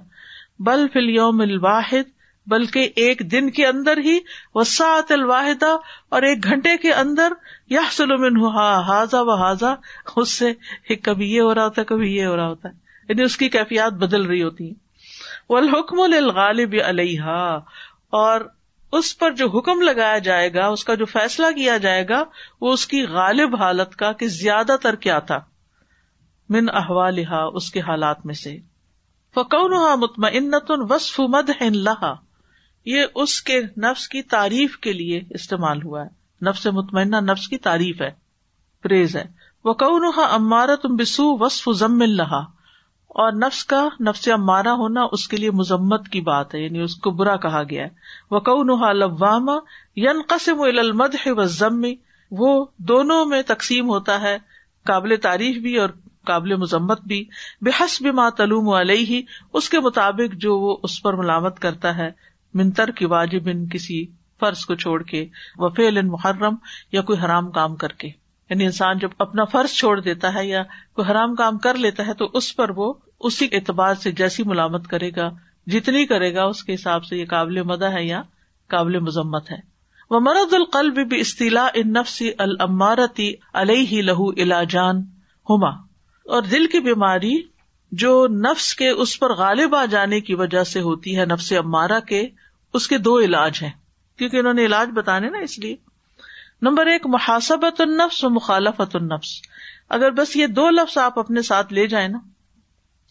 بل 0.58 0.86
فل 0.92 1.10
یوم 1.10 1.40
الواحد، 1.40 2.10
بلکہ 2.46 2.88
ایک 2.96 3.32
دن 3.32 3.50
کے 3.50 3.66
اندر 3.66 3.98
ہی 3.98 4.18
وساط 4.54 5.12
الواحدہ، 5.12 5.76
اور 6.08 6.22
ایک 6.22 6.44
گھنٹے 6.44 6.76
کے 6.76 6.92
اندر 6.92 7.32
یا 7.66 7.82
سلومن 7.90 8.46
حاضا 8.88 9.20
و 9.20 9.34
حاضا 9.34 9.74
اس 10.16 10.30
سے 10.30 10.54
کبھی 10.96 11.34
یہ 11.34 11.40
ہو 11.40 11.54
رہا 11.54 11.64
ہوتا 11.64 11.80
ہے، 11.80 11.86
کبھی 11.86 12.16
یہ 12.16 12.26
ہو 12.26 12.36
رہا 12.36 12.48
ہوتا 12.48 12.68
ہے۔ 12.68 12.74
یعنی 13.08 13.22
اس 13.22 13.36
کی 13.36 13.48
کیفیات 13.48 13.92
بدل 13.92 14.22
رہی 14.22 14.42
ہوتی 14.42 14.64
ہیں۔ 14.64 14.74
وہ 15.48 15.58
الحکم 15.58 16.00
الغالب 16.00 16.74
علیہ 16.84 17.22
اور 18.10 18.40
اس 18.92 19.18
پر 19.18 19.30
جو 19.30 19.48
حکم 19.48 19.80
لگایا 19.80 20.18
جائے 20.18 20.54
گا، 20.54 20.66
اس 20.66 20.84
کا 20.84 20.94
جو 20.94 21.04
فیصلہ 21.04 21.46
کیا 21.46 21.76
جائے 21.76 22.08
گا، 22.08 22.24
وہ 22.60 22.72
اس 22.72 22.86
کی 22.86 23.06
غالب 23.06 23.56
حالت 23.56 23.96
کا 23.96 24.12
کہ 24.12 24.28
زیادہ 24.28 24.76
تر 24.82 24.94
کیا 24.94 25.18
تھا۔ 25.18 25.38
من 26.48 26.66
احوال 26.74 27.18
اس 27.54 27.70
کے 27.70 27.80
حالات 27.80 28.26
میں 28.26 28.34
سے۔ 28.34 28.58
فکون 29.34 30.00
مطمئنت 30.00 30.64
وصف 30.68 31.20
مد 31.20 31.50
لہا 31.60 32.14
یہ 32.84 33.04
اس 33.14 33.42
کے 33.42 33.60
نفس 33.60 34.08
کی 34.08 34.22
تعریف 34.22 34.78
کے 34.78 34.92
لیے 34.92 35.20
استعمال 35.30 35.82
ہوا 35.82 36.04
ہے۔ 36.04 36.44
نفس 36.48 36.66
مطمئنہ، 36.66 37.16
نفس 37.16 37.48
کی 37.48 37.56
تعریف 37.56 38.02
ہے۔ 38.02 38.10
پریز 38.82 39.16
ہے۔ 39.16 39.24
وہ 39.64 39.74
امارت 40.30 40.86
بسو 40.86 41.44
وصف 41.44 41.68
ضم 41.72 42.02
لہا 42.02 42.61
اور 43.14 43.32
نفس 43.32 43.64
کا 43.64 43.88
نفس 44.00 44.28
مارا 44.28 44.72
ہونا 44.72 45.00
اس 45.12 45.28
کے 45.28 45.36
لیے 45.36 45.50
مذمت 45.50 46.08
کی 46.08 46.20
بات 46.20 46.54
ہے 46.54 46.60
یعنی 46.60 46.80
اس 46.80 46.94
کو 46.94 47.10
برا 47.10 47.36
کہا 47.36 47.62
گیا 47.62 47.84
ہے۔ 47.84 47.88
وہ 48.30 48.64
نحا 48.64 48.92
لواما 48.92 49.52
ین 49.96 50.22
قسم 50.28 50.60
المد 50.60 51.14
ہے 51.26 51.30
و 51.30 51.44
ضم 51.44 51.82
وہ 52.30 52.66
دونوں 52.78 53.26
میں 53.26 53.42
تقسیم 53.46 53.88
ہوتا 53.88 54.20
ہے، 54.20 54.38
قابل 54.84 55.16
تعریف 55.22 55.56
بھی 55.56 55.76
اور 55.76 55.88
قابل 56.24 56.56
مذمت 56.56 57.00
بھی۔ 57.00 57.24
بے 57.60 57.70
حسب 57.80 58.06
ماں 58.06 58.30
تلوم 58.30 58.68
علیہ 58.68 59.06
ہی 59.06 59.22
اس 59.52 59.70
کے 59.70 59.80
مطابق 59.80 60.34
جو 60.34 60.58
وہ 60.58 60.76
اس 60.82 61.02
پر 61.02 61.14
ملامت 61.14 61.58
کرتا 61.58 61.96
ہے۔ 61.96 62.10
منتر 62.54 62.90
کی 62.90 63.04
واجب 63.04 63.40
ان 63.46 63.68
کسی 63.68 64.06
فرض 64.40 64.64
کو 64.64 64.74
چھوڑ 64.74 65.02
کے۔ 65.02 65.26
وفیل 65.56 66.02
محرم 66.02 66.54
یا 66.92 67.02
کوئی 67.02 67.24
حرام 67.24 67.50
کام 67.50 67.76
کر 67.76 67.88
کے۔ 67.88 68.21
یعنی 68.52 68.64
انسان 68.64 68.98
جب 68.98 69.10
اپنا 69.18 69.44
فرض 69.44 69.70
چھوڑ 69.70 70.00
دیتا 70.00 70.34
ہے 70.34 70.46
یا 70.46 70.62
کوئی 70.92 71.10
حرام 71.10 71.34
کام 71.34 71.58
کر 71.58 71.74
لیتا 71.74 72.06
ہے 72.06 72.14
تو 72.14 72.30
اس 72.34 72.56
پر 72.56 72.70
وہ 72.76 72.92
اسی 73.20 73.48
اعتبار 73.52 73.94
سے 73.94 74.12
جیسی 74.12 74.42
ملامت 74.42 74.88
کرے 74.88 75.10
گا، 75.16 75.30
جتنی 75.66 76.06
کرے 76.06 76.34
گا، 76.34 76.44
اس 76.44 76.64
کے 76.64 76.74
حساب 76.74 77.04
سے 77.04 77.16
یہ 77.16 77.24
قابل 77.24 77.62
مدہ 77.62 77.84
ہے 77.84 78.04
یا 78.04 78.22
قابل 78.68 78.98
مذمت 78.98 79.50
ہے۔ 79.50 79.56
وہ 80.10 80.20
مرد 80.20 80.52
القلب 80.52 81.08
بھی 81.08 81.20
استلا 81.20 81.68
ان 81.74 81.92
نفسی 81.92 82.30
المارتی 82.38 83.34
علیہ 83.54 84.02
لہو 84.02 84.32
علاجان 84.32 84.96
ہوما 85.50 85.70
اور 86.24 86.42
دل 86.42 86.66
کی 86.66 86.80
بیماری 86.80 87.42
جو 87.92 88.26
نفس 88.26 88.74
کے 88.74 88.88
اس 88.88 89.20
پر 89.20 89.34
غالب 89.34 89.74
آ 89.74 89.84
جانے 89.84 90.20
کی 90.20 90.34
وجہ 90.34 90.64
سے 90.64 90.80
ہوتی 90.80 91.18
ہے، 91.18 91.24
نفس 91.24 91.52
امارا 91.52 92.00
کے، 92.00 92.28
اس 92.74 92.88
کے 92.88 92.98
دو 92.98 93.20
علاج 93.20 93.58
ہیں۔ 93.62 93.70
کیونکہ 94.18 94.36
انہوں 94.36 94.54
نے 94.54 94.66
علاج 94.66 94.88
بتانے 94.94 95.30
نا 95.30 95.38
اس 95.38 95.58
لیے۔ 95.58 95.76
نمبر 96.62 96.86
ایک 96.86 97.06
محاسبت 97.06 97.80
النفس 97.80 98.24
و 98.24 98.30
مخالفت 98.30 98.96
النفس۔ 98.96 99.40
اگر 99.88 100.10
بس 100.10 100.36
یہ 100.36 100.46
دو 100.46 100.70
لفظ 100.70 100.98
آپ 100.98 101.18
اپنے 101.18 101.42
ساتھ 101.42 101.72
لے 101.72 101.86
جائیں 101.86 102.08
نا، 102.08 102.18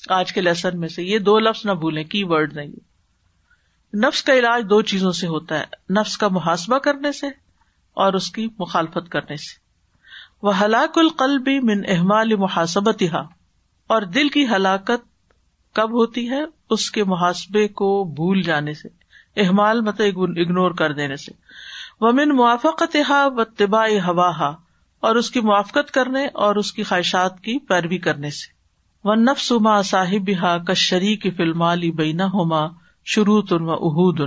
آج 0.09 0.33
کے 0.33 0.41
لیسن 0.41 0.79
میں 0.79 0.87
سے، 0.87 1.03
یہ 1.03 1.19
دو 1.19 1.39
لفظ 1.39 1.65
نہ 1.65 1.71
بھولیں، 1.71 2.03
کی 2.03 2.23
ورڈ 2.23 2.53
نہیں۔ 2.53 2.67
نفس 3.97 4.23
کا 4.23 4.33
علاج 4.33 4.63
دو 4.69 4.81
چیزوں 4.81 5.11
سے 5.11 5.27
ہوتا 5.27 5.59
ہے، 5.59 5.93
نفس 5.99 6.17
کا 6.17 6.27
محاسبہ 6.27 6.77
کرنے 6.77 7.11
سے 7.11 7.27
اور 7.93 8.13
اس 8.13 8.31
کی 8.31 8.47
مخالفت 8.59 9.09
کرنے 9.09 9.35
سے۔ 9.35 9.59
وہ 10.41 10.61
ہلاک 10.61 10.97
القلبی 10.97 11.59
من 11.59 11.83
احمال 11.87 12.35
محاسبت 12.35 13.03
اور 13.87 14.01
دل 14.01 14.29
کی 14.29 14.45
ہلاکت 14.47 15.33
کب 15.73 15.91
ہوتی 15.91 16.29
ہے؟ 16.29 16.41
اس 16.69 16.91
کے 16.91 17.03
محاسبے 17.03 17.67
کو 17.67 18.03
بھول 18.03 18.41
جانے 18.41 18.73
سے۔ 18.73 18.87
احمال 19.37 19.81
مطلب 19.81 20.21
اگنور 20.21 20.71
کر 20.71 20.93
دینے 20.93 21.15
سے۔ 21.15 21.31
وہ 22.01 22.11
من 22.11 22.29
موافقت 22.29 22.97
و 23.11 23.43
طباء 23.43 23.87
ہوا 24.07 24.29
اور 24.99 25.15
اس 25.15 25.31
کی 25.31 25.39
موافقت 25.39 25.91
کرنے 25.91 26.25
اور 26.25 26.55
اس 26.55 26.73
کی 26.73 26.83
خواہشات 26.83 27.39
کی 27.39 27.59
پیروی 27.59 27.97
کرنے 27.97 28.29
سے۔ 28.29 28.53
وہ 29.03 29.15
نفس 29.15 29.51
ما 29.51 29.81
صاحب 29.81 30.29
ہا 30.41 30.57
کشری 30.57 31.15
کی 31.15 31.31
فلم 31.31 31.63
بینا 31.95 32.25
ہوما 32.25 32.67
شروع 33.05 33.41
تن 33.41 33.61
و 33.61 33.71
اہود 33.71 34.19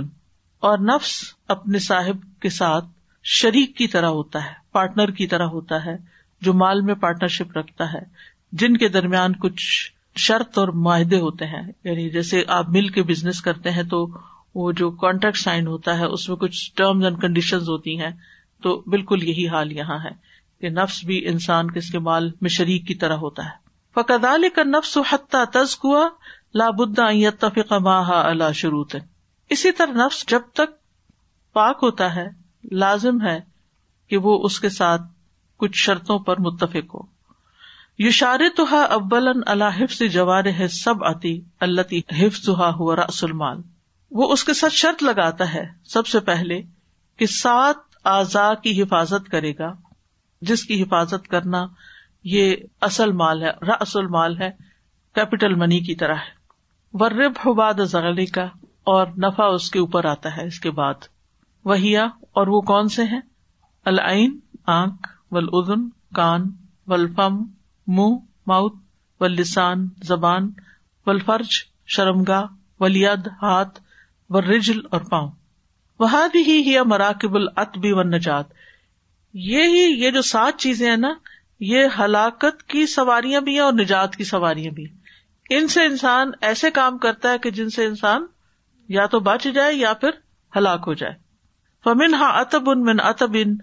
اور 0.59 0.77
نفس 0.77 1.23
اپنے 1.47 1.79
صاحب 1.79 2.41
کے 2.41 2.49
ساتھ 2.49 2.85
شریک 3.23 3.77
کی 3.77 3.87
طرح 3.87 4.07
ہوتا 4.07 4.45
ہے، 4.45 4.53
پارٹنر 4.71 5.11
کی 5.11 5.27
طرح 5.27 5.45
ہوتا 5.45 5.85
ہے، 5.85 5.97
جو 6.41 6.53
مال 6.53 6.81
میں 6.81 6.95
پارٹنرشپ 6.95 7.57
رکھتا 7.57 7.93
ہے، 7.93 8.01
جن 8.51 8.77
کے 8.77 8.89
درمیان 8.89 9.33
کچھ 9.33 9.91
شرط 10.15 10.57
اور 10.57 10.67
معاہدے 10.67 11.19
ہوتے 11.19 11.45
ہیں۔ 11.45 11.71
یعنی 11.83 12.09
جیسے 12.09 12.43
آپ 12.47 12.69
مل 12.69 12.87
کے 12.87 13.03
بزنس 13.03 13.41
کرتے 13.41 13.71
ہیں 13.71 13.83
تو 13.83 14.07
وہ 14.55 14.71
جو 14.71 14.91
کانٹریکٹ 14.91 15.37
سائن 15.37 15.67
ہوتا 15.67 15.97
ہے، 15.97 16.05
اس 16.05 16.29
میں 16.29 16.37
کچھ 16.37 16.71
ٹرمز 16.75 17.03
اینڈ 17.03 17.21
کنڈیشن 17.21 17.57
ہوتی 17.57 17.99
ہیں، 18.01 18.11
تو 18.63 18.83
بالکل 18.87 19.23
یہی 19.23 19.47
حال 19.47 19.71
یہاں 19.71 19.97
ہے 20.03 20.09
کہ 20.61 20.69
نفس 20.69 21.05
بھی 21.05 21.27
انسان 21.27 21.71
کے 21.71 21.79
استعمال 21.79 22.31
میں 22.41 22.49
شریک 22.49 22.87
کی 22.87 22.95
طرح 22.95 23.15
ہوتا 23.15 23.45
ہے۔ 23.45 23.65
فقدال 23.93 24.45
کا 24.55 24.63
نفس 24.63 24.97
و 24.97 25.01
حتہ 25.01 25.37
تز 25.53 25.75
کوا 25.75 26.07
لابا 26.53 27.11
تفق 27.39 27.73
ماہ 27.73 28.09
اللہ 28.09 28.51
شروط۔ 28.53 28.95
اسی 29.49 29.71
طرح 29.71 29.91
نفس 29.91 30.27
جب 30.27 30.39
تک 30.53 30.73
پاک 31.53 31.79
ہوتا 31.83 32.15
ہے، 32.15 32.27
لازم 32.71 33.21
ہے 33.21 33.39
کہ 34.09 34.17
وہ 34.17 34.43
اس 34.43 34.59
کے 34.59 34.69
ساتھ 34.69 35.01
کچھ 35.57 35.71
شرطوں 35.73 36.19
پر 36.19 36.39
متفق 36.39 36.95
ہو۔ 36.95 36.99
یو 37.99 38.11
شار 38.11 38.39
تو 38.55 38.65
ابل 38.71 39.27
اللہ 39.45 39.83
حفظ 39.83 40.01
جوار 40.13 40.45
ہے 40.45 40.67
سب 40.67 41.03
آتی 41.03 41.41
اللہ 41.59 41.95
حفظ 42.21 42.49
ہوا 42.49 42.95
رس 42.95 43.23
المال۔ 43.23 43.61
وہ 44.15 44.33
اس 44.33 44.43
کے 44.43 44.53
ساتھ 44.53 44.73
شرط 44.73 45.03
لگاتا 45.03 45.53
ہے 45.53 45.65
سب 45.85 46.07
سے 46.07 46.19
پہلے 46.19 46.61
کہ 47.17 47.25
سات 47.25 47.75
اعضاء 48.05 48.53
کی 48.53 48.81
حفاظت 48.81 49.29
کرے 49.29 49.53
گا، 49.59 49.73
جس 50.41 50.63
کی 50.63 50.83
حفاظت 50.83 51.27
کرنا 51.27 51.67
یہ 52.23 52.55
اصل 52.81 53.11
مال 53.11 53.43
ہے 53.43 53.51
رس 53.61 53.97
المال 53.97 54.41
ہے 54.41 54.49
کیپیٹل 55.15 55.55
منی 55.55 55.79
کی 55.79 55.95
طرح 55.95 56.15
ہے۔ 56.15 56.53
ورب 56.93 57.31
حباد 57.45 57.73
زغلی 57.73 58.25
کا 58.25 58.43
اور 58.83 59.07
نفع 59.07 59.45
اس 59.53 59.71
کے 59.71 59.79
اوپر 59.79 60.05
آتا 60.05 60.37
ہے، 60.37 60.47
اس 60.47 60.59
کے 60.59 60.71
بعد۔ 60.71 60.93
وہیا 61.65 62.03
اور 62.05 62.47
وہ 62.47 62.61
کون 62.61 62.87
سے 62.87 63.03
ہیں؟ 63.03 63.21
العین، 63.85 64.39
آنکھ 64.65 65.07
ولادن 65.31 65.89
کان 65.89 66.41
ولفم 66.87 67.37
منہ 67.87 68.17
ماؤت 68.47 68.73
و 69.19 69.27
لسان 69.27 69.89
زبان 70.03 70.51
ولفرج 71.05 71.49
شرمگا 71.87 72.45
ولید 72.79 73.27
ہاتھ 73.41 73.84
و 74.29 74.41
رجل 74.41 74.79
اور 74.91 75.01
پاؤں 75.01 75.31
وہ 75.99 76.27
بھی 76.31 76.43
ہی 76.43 76.79
مراکب 76.79 77.35
العطبی 77.35 77.91
و 77.91 78.03
نجات 78.03 78.45
یہ 79.33 79.63
ہی 79.63 80.03
یہ 80.03 80.11
جو 80.11 80.21
سات 80.21 80.53
چیزیں 80.57 80.89
ہیں 80.89 80.97
نا، 80.97 81.13
یہ 81.59 81.87
ہلاکت 81.99 82.63
کی 82.63 82.85
سواریاں 82.85 83.41
بھی 83.41 83.53
ہیں 83.53 83.59
اور 83.59 83.73
نجات 83.73 84.15
کی 84.15 84.23
سواریاں 84.23 84.71
بھی۔ 84.71 84.85
ان 85.49 85.67
سے 85.67 85.85
انسان 85.85 86.31
ایسے 86.41 86.71
کام 86.71 86.97
کرتا 86.97 87.31
ہے 87.31 87.37
کہ 87.37 87.51
جن 87.51 87.69
سے 87.69 87.85
انسان 87.85 88.25
یا 88.89 89.05
تو 89.05 89.19
بچ 89.19 89.47
جائے 89.53 89.73
یا 89.73 89.93
پھر 89.93 90.09
ہلاک 90.55 90.83
ہو 90.87 90.93
جائے۔ 90.93 91.13
فمن 91.83 92.13
ہا 92.13 92.39
اتب 92.39 92.69
ان 92.69 92.83
من 92.83 92.99
اتب 92.99 93.31
ان 93.33 93.55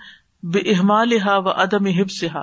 بے 0.43 0.59
احمال 0.59 1.13
ہا 1.21 1.39
و 1.39 1.49
ادم 1.49 1.87
حفظ 1.87 2.25
ہا 2.25 2.43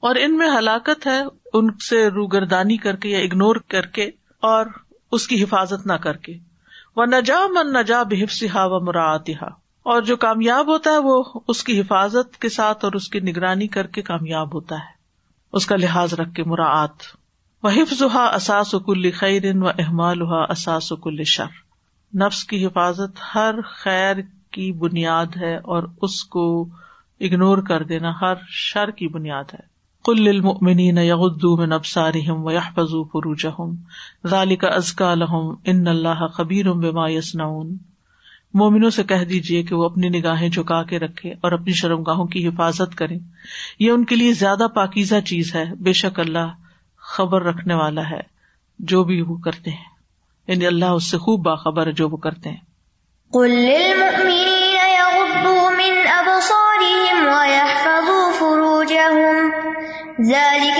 اور 0.00 0.16
ان 0.16 0.36
میں 0.36 0.48
ہلاکت 0.58 1.06
ہے 1.06 1.22
ان 1.52 1.78
سے 1.78 2.08
روگردانی 2.08 2.76
کر 2.76 2.96
کے 2.96 3.08
یا 3.08 3.18
اگنور 3.18 3.56
کر 3.56 3.86
کے 3.86 4.04
اور 4.40 4.66
اس 5.12 5.26
کی 5.26 5.42
حفاظت 5.42 5.86
نہ 5.86 5.92
کر 5.92 6.16
کے۔ 6.16 6.38
وہ 6.96 7.06
نجا 7.06 7.46
من 7.46 7.76
نجا 7.76 8.02
بحفظ 8.02 8.42
ہا 8.54 8.64
و 8.66 8.84
مراعت 8.84 9.30
اور 9.82 10.02
جو 10.02 10.16
کامیاب 10.16 10.68
ہوتا 10.68 10.90
ہے 10.90 10.98
وہ 10.98 11.24
اس 11.48 11.64
کی 11.64 11.80
حفاظت 11.80 12.38
کے 12.38 12.48
ساتھ 12.48 12.84
اور 12.84 12.92
اس 12.92 13.08
کی 13.08 13.20
نگرانی 13.20 13.68
کر 13.68 13.86
کے 13.86 14.02
کامیاب 14.02 14.54
ہوتا 14.54 14.74
ہے۔ 14.74 14.94
اس 15.52 15.66
کا 15.66 15.76
لحاظ 15.76 16.14
رکھ 16.14 16.34
کے 16.34 16.44
مراعت 16.44 17.02
وہ 17.62 17.70
حفظ 17.70 18.02
ہا 18.14 18.24
اساس 18.24 18.74
کل 18.86 19.10
خیر 19.10 19.42
و 19.56 19.68
احمال 19.68 20.22
ہا 20.22 20.42
اساس 20.42 20.92
کل 21.02 21.24
شر۔ 21.24 21.52
نفس 22.16 22.44
کی 22.44 22.66
حفاظت 22.66 23.20
ہر 23.34 23.54
خیر 23.62 24.14
کی 24.50 24.72
بنیاد 24.72 25.36
ہے 25.36 25.56
اور 25.56 25.82
اس 26.02 26.24
کو 26.24 26.62
اگنور 27.20 27.58
کر 27.58 27.82
دینا 27.82 28.12
ہر 28.20 28.34
شر 28.48 28.90
کی 28.90 29.08
بنیاد 29.08 29.44
ہے۔ 29.54 29.75
کل 30.06 30.28
المؤمنین 30.28 30.98
یغضوا 30.98 31.64
من 31.64 31.72
ابصارهم 31.72 32.44
ويحفظوا 32.44 33.04
فروجهم 33.04 33.76
ذلك 34.26 34.64
ازکا 34.64 35.14
لهم 35.14 35.54
ان 35.64 35.88
اللہ 35.88 36.26
خبیر 36.26 36.72
بما 36.72 37.08
يصنعون 37.08 37.76
مومنوں 38.54 38.90
سے 38.90 39.04
کہہ 39.04 39.24
دیجیے 39.24 39.62
کہ 39.62 39.74
وہ 39.74 39.84
اپنی 39.84 40.08
نگاہیں 40.08 40.48
جھکا 40.48 40.82
کے 40.82 40.98
رکھے 40.98 41.32
اور 41.32 41.52
اپنی 41.52 41.72
شرم 41.72 42.02
گاہوں 42.02 42.26
کی 42.26 42.48
حفاظت 42.48 42.94
کریں۔ 42.94 43.18
یہ 43.78 43.90
ان 43.90 44.04
کے 44.04 44.16
لیے 44.16 44.32
زیادہ 44.32 44.66
پاکیزہ 44.74 45.20
چیز 45.26 45.54
ہے، 45.54 45.64
بے 45.80 45.92
شک 45.92 46.20
اللہ 46.20 46.54
خبر 46.96 47.42
رکھنے 47.42 47.74
والا 47.74 48.10
ہے، 48.10 48.20
جو 48.78 49.04
بھی 49.04 49.20
وہ 49.20 49.36
کرتے 49.36 49.70
ہیں۔ 49.70 49.94
یعنی 50.48 50.66
اللہ 50.66 50.84
اس 50.84 51.10
سے 51.10 51.18
خوب 51.18 51.44
باخبر 51.44 51.86
ہے 51.86 51.92
جو 51.92 52.08
وہ 52.08 52.16
کرتے 52.16 52.50
ہیں۔ 52.50 52.60
فروجهم 60.20 60.70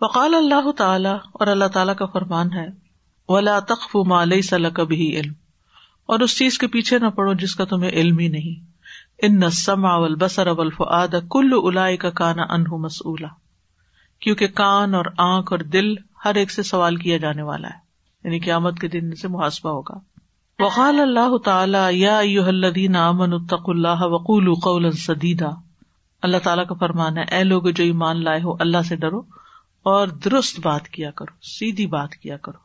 وقال 0.00 0.34
اللہ 0.34 0.70
تعالی 0.70 1.08
اور 1.08 1.46
اللہ 1.46 1.64
تعالیٰ 1.64 1.96
کا 1.96 2.06
فرمان 2.06 2.52
ہے، 2.52 2.66
ولا 3.28 3.58
تخف 3.58 3.96
ما 3.96 4.24
ليس 4.24 4.52
لك 4.52 4.80
به 4.80 5.20
علم۔ 5.20 5.32
اور 6.06 6.20
اس 6.20 6.38
چیز 6.38 6.58
کے 6.58 6.66
پیچھے 6.66 6.98
نہ 6.98 7.06
پڑو 7.06 7.34
جس 7.34 7.54
کا 7.54 7.64
تمہیں 7.64 7.90
علم 7.90 8.18
ہی 8.18 8.28
نہیں۔ 8.28 8.64
ان 9.22 9.42
السمع 9.42 9.96
والبصر 9.96 10.46
والفؤاد 10.46 11.14
كل 11.30 11.50
اولئک 11.52 12.04
کان 12.14 12.40
عنه 12.40 12.78
مسؤولا 12.78 13.28
کیونکہ 14.20 14.46
کان 14.46 14.94
اور 14.94 15.04
آنکھ 15.18 15.52
اور 15.52 15.60
دل 15.60 15.94
ہر 16.24 16.34
ایک 16.34 16.50
سے 16.50 16.62
سوال 16.62 16.96
کیا 16.96 17.16
جانے 17.16 17.42
والا 17.42 17.68
ہے۔ 17.68 17.90
یعنی 18.24 18.38
قیامت 18.38 18.78
کے 18.78 18.88
دن 18.88 19.14
سے 19.14 19.28
محاسبہ 19.28 19.70
ہوگا۔ 19.70 20.09
وقال 20.60 21.00
اللہ 21.00 21.36
تعالیٰ، 21.44 21.88
یا 21.92 22.18
الذین 22.46 22.96
امن 22.96 23.32
اتق 23.32 23.68
اللہ 23.68 24.02
وقول 24.06 24.54
قولا 24.62 24.90
سدیدا. 24.98 25.48
اللہ 26.22 26.42
تعالیٰ 26.44 26.66
کا 26.66 26.74
فرمان 26.80 27.18
ہے، 27.18 27.22
اے 27.28 27.42
لوگ 27.44 27.68
جو 27.70 27.84
ایمان 27.84 28.24
لائے 28.24 28.40
ہو، 28.42 28.56
اللہ 28.60 28.82
سے 28.88 28.96
ڈرو 28.96 29.20
اور 29.86 30.08
درست 30.24 30.58
بات 30.60 30.88
کیا 30.88 31.10
کرو، 31.10 31.32
سیدھی 31.48 31.86
بات 31.86 32.14
کیا 32.16 32.36
کرو۔ 32.38 32.58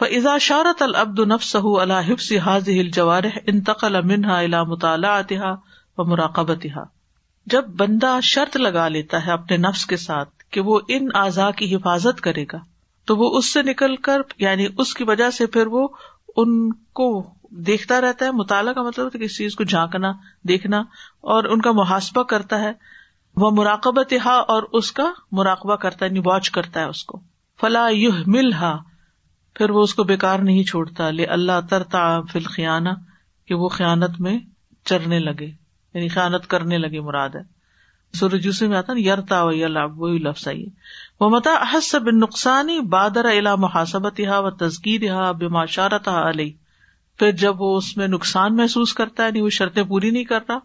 فضا 0.00 0.36
شارت 0.38 0.82
العبد 0.82 1.18
نفس 1.28 1.54
اللہ 1.56 2.00
حفظ 2.08 2.32
حاض 2.44 2.68
الجوارح 2.68 3.36
انتقل 3.46 4.00
منہا 4.02 4.38
الا 4.38 4.62
مطالعہ 4.64 5.54
و 5.98 6.04
مراقبتها 6.04 6.84
جب 7.46 7.68
بندہ 7.76 8.18
شرط 8.22 8.56
لگا 8.56 8.88
لیتا 8.88 9.24
ہے 9.26 9.32
اپنے 9.32 9.56
نفس 9.58 9.84
کے 9.86 9.96
ساتھ 9.98 10.44
کہ 10.50 10.60
وہ 10.60 10.80
ان 10.88 11.08
اعضاء 11.16 11.50
کی 11.56 11.74
حفاظت 11.74 12.20
کرے 12.20 12.44
گا، 12.52 12.58
تو 13.08 13.16
وہ 13.16 13.30
اس 13.38 13.52
سے 13.52 13.62
نکل 13.62 13.96
کر 14.02 14.22
یعنی 14.38 14.66
اس 14.76 14.94
کی 14.94 15.04
وجہ 15.04 15.30
سے 15.30 15.46
پھر 15.48 15.66
وہ 15.66 15.86
ان 16.36 16.72
کو 16.72 17.34
دیکھتا 17.50 18.00
رہتا 18.00 18.26
ہے، 18.26 18.30
مطالعہ 18.30 18.72
کا 18.72 18.82
مطلب 18.82 19.12
کسی 19.12 19.28
چیز 19.28 19.54
کو 19.54 19.64
جھانکنا، 19.64 20.12
دیکھنا 20.48 20.78
اور 21.20 21.44
ان 21.44 21.60
کا 21.60 21.72
محاسبہ 21.72 22.22
کرتا 22.22 22.60
ہے۔ 22.60 22.72
وہ 23.36 23.50
مراقبت 23.50 24.12
ہا 24.26 24.34
اور 24.34 24.62
اس 24.72 24.92
کا 24.92 25.12
مراقبہ 25.32 25.76
کرتا 25.76 26.04
ہے 26.04 26.10
یعنی 26.10 26.20
واچ 26.24 26.50
کرتا 26.50 26.80
ہے 26.80 26.84
اس 26.84 27.04
کو۔ 27.04 27.20
فلاح 27.60 27.88
یو 27.88 28.10
مل 28.26 28.52
ہا 28.52 28.76
پھر 29.54 29.70
وہ 29.70 29.82
اس 29.82 29.94
کو 29.94 30.04
بےکار 30.04 30.38
نہیں 30.38 30.62
چھوڑتا۔ 30.62 31.10
لے 31.10 31.24
اللہ 31.24 31.60
ترتا 31.70 32.20
فل 32.20 32.44
خیانہ 32.44 32.88
کہ 33.46 33.54
وہ 33.54 33.68
خیانت 33.68 34.20
میں 34.20 34.38
چرنے 34.84 35.18
لگے 35.18 35.46
یعنی 35.94 36.08
خیانت 36.08 36.46
کرنے 36.46 36.78
لگے، 36.78 37.00
مراد 37.00 37.30
ہے۔ 37.30 37.53
سورج 38.14 38.62
میں 38.62 38.76
آتا 38.78 38.92
نا 38.92 39.00
یرتا 39.00 39.42
وہی 39.42 40.18
لفظ 40.18 40.48
آئیے 40.48 40.66
وہ 41.20 41.28
متا 41.30 41.52
احس 41.52 41.94
بن 41.94 42.18
نقصانی 42.18 42.80
بادر 42.88 43.24
الا 43.24 43.54
محاسبت 43.56 44.20
ہا 44.20 44.38
و 44.38 44.50
تزکیر 44.50 45.10
ہا 45.10 45.30
بے 45.32 45.48
معاشارت 45.48 46.08
علیہ۔ 46.08 46.52
پھر 47.18 47.30
جب 47.32 47.60
وہ 47.62 47.76
اس 47.76 47.96
میں 47.96 48.06
نقصان 48.08 48.56
محسوس 48.56 48.92
کرتا 48.92 49.24
ہے 49.24 49.30
نہیں 49.30 49.42
وہ 49.42 49.50
شرطیں 49.50 49.82
پوری 49.82 50.10
نہیں 50.10 50.24
کرتا، 50.24 50.58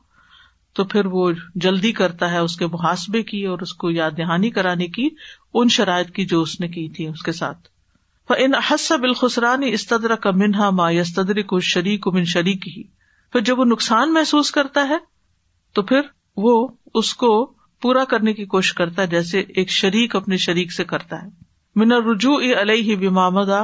تو 0.75 0.83
پھر 0.83 1.05
وہ 1.05 1.31
جلدی 1.55 1.91
کرتا 1.91 2.31
ہے 2.31 2.37
اس 2.37 2.55
کے 2.57 2.67
محاسبے 2.67 3.23
کی 3.23 3.45
اور 3.45 3.59
اس 3.59 3.73
کو 3.73 3.89
یاد 3.89 4.11
دہانی 4.17 4.49
کرانے 4.49 4.87
کی، 4.87 5.09
ان 5.53 5.69
شرائط 5.69 6.11
کی 6.11 6.25
جو 6.25 6.41
اس 6.41 6.59
نے 6.59 6.67
کی 6.67 6.87
تھی 6.89 7.07
اس 7.07 7.21
کے 7.23 7.31
ساتھ۔ 7.31 7.67
ان 8.29 8.53
حسب 8.55 9.03
الخسرانی 9.03 9.71
استدر 9.73 10.15
کا 10.15 10.31
منہا 10.31 10.69
ما 10.69 10.89
یستدر 10.91 11.41
کو 11.41 11.59
شریک 11.59 12.07
من 12.07 12.25
شریک 12.25 12.67
ہی 12.67 12.83
پھر 13.33 13.39
جب 13.39 13.59
وہ 13.59 13.65
نقصان 13.65 14.13
محسوس 14.13 14.51
کرتا 14.51 14.87
ہے، 14.89 14.97
تو 15.75 15.81
پھر 15.81 16.01
وہ 16.37 16.67
اس 16.93 17.13
کو 17.13 17.45
پورا 17.81 18.03
کرنے 18.05 18.33
کی 18.33 18.45
کوشش 18.45 18.73
کرتا 18.73 19.01
ہے، 19.01 19.07
جیسے 19.07 19.39
ایک 19.39 19.69
شریک 19.71 20.15
اپنے 20.15 20.37
شریک 20.37 20.73
سے 20.73 20.83
کرتا 20.83 21.21
ہے۔ 21.23 21.27
من 21.75 21.91
رجوع 21.91 22.37
علیہ 22.61 22.95
بمامدا 22.95 23.59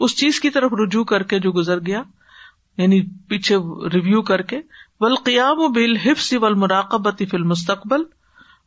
اس 0.00 0.16
چیز 0.16 0.40
کی 0.40 0.50
طرف 0.50 0.72
رجوع 0.72 1.04
کر 1.04 1.22
کے 1.22 1.38
جو 1.38 1.52
گزر 1.52 1.78
گیا 1.86 2.02
یعنی 2.78 3.00
پیچھے 3.28 3.56
ریویو 3.94 4.22
کر 4.22 4.42
کے۔ 4.42 4.60
بلقیام 5.00 5.60
و 5.60 5.66
حفظ 6.04 6.32
و 6.32 6.54
مراقبتی 6.56 7.26
فی 7.26 7.36
المستقبل، 7.36 8.02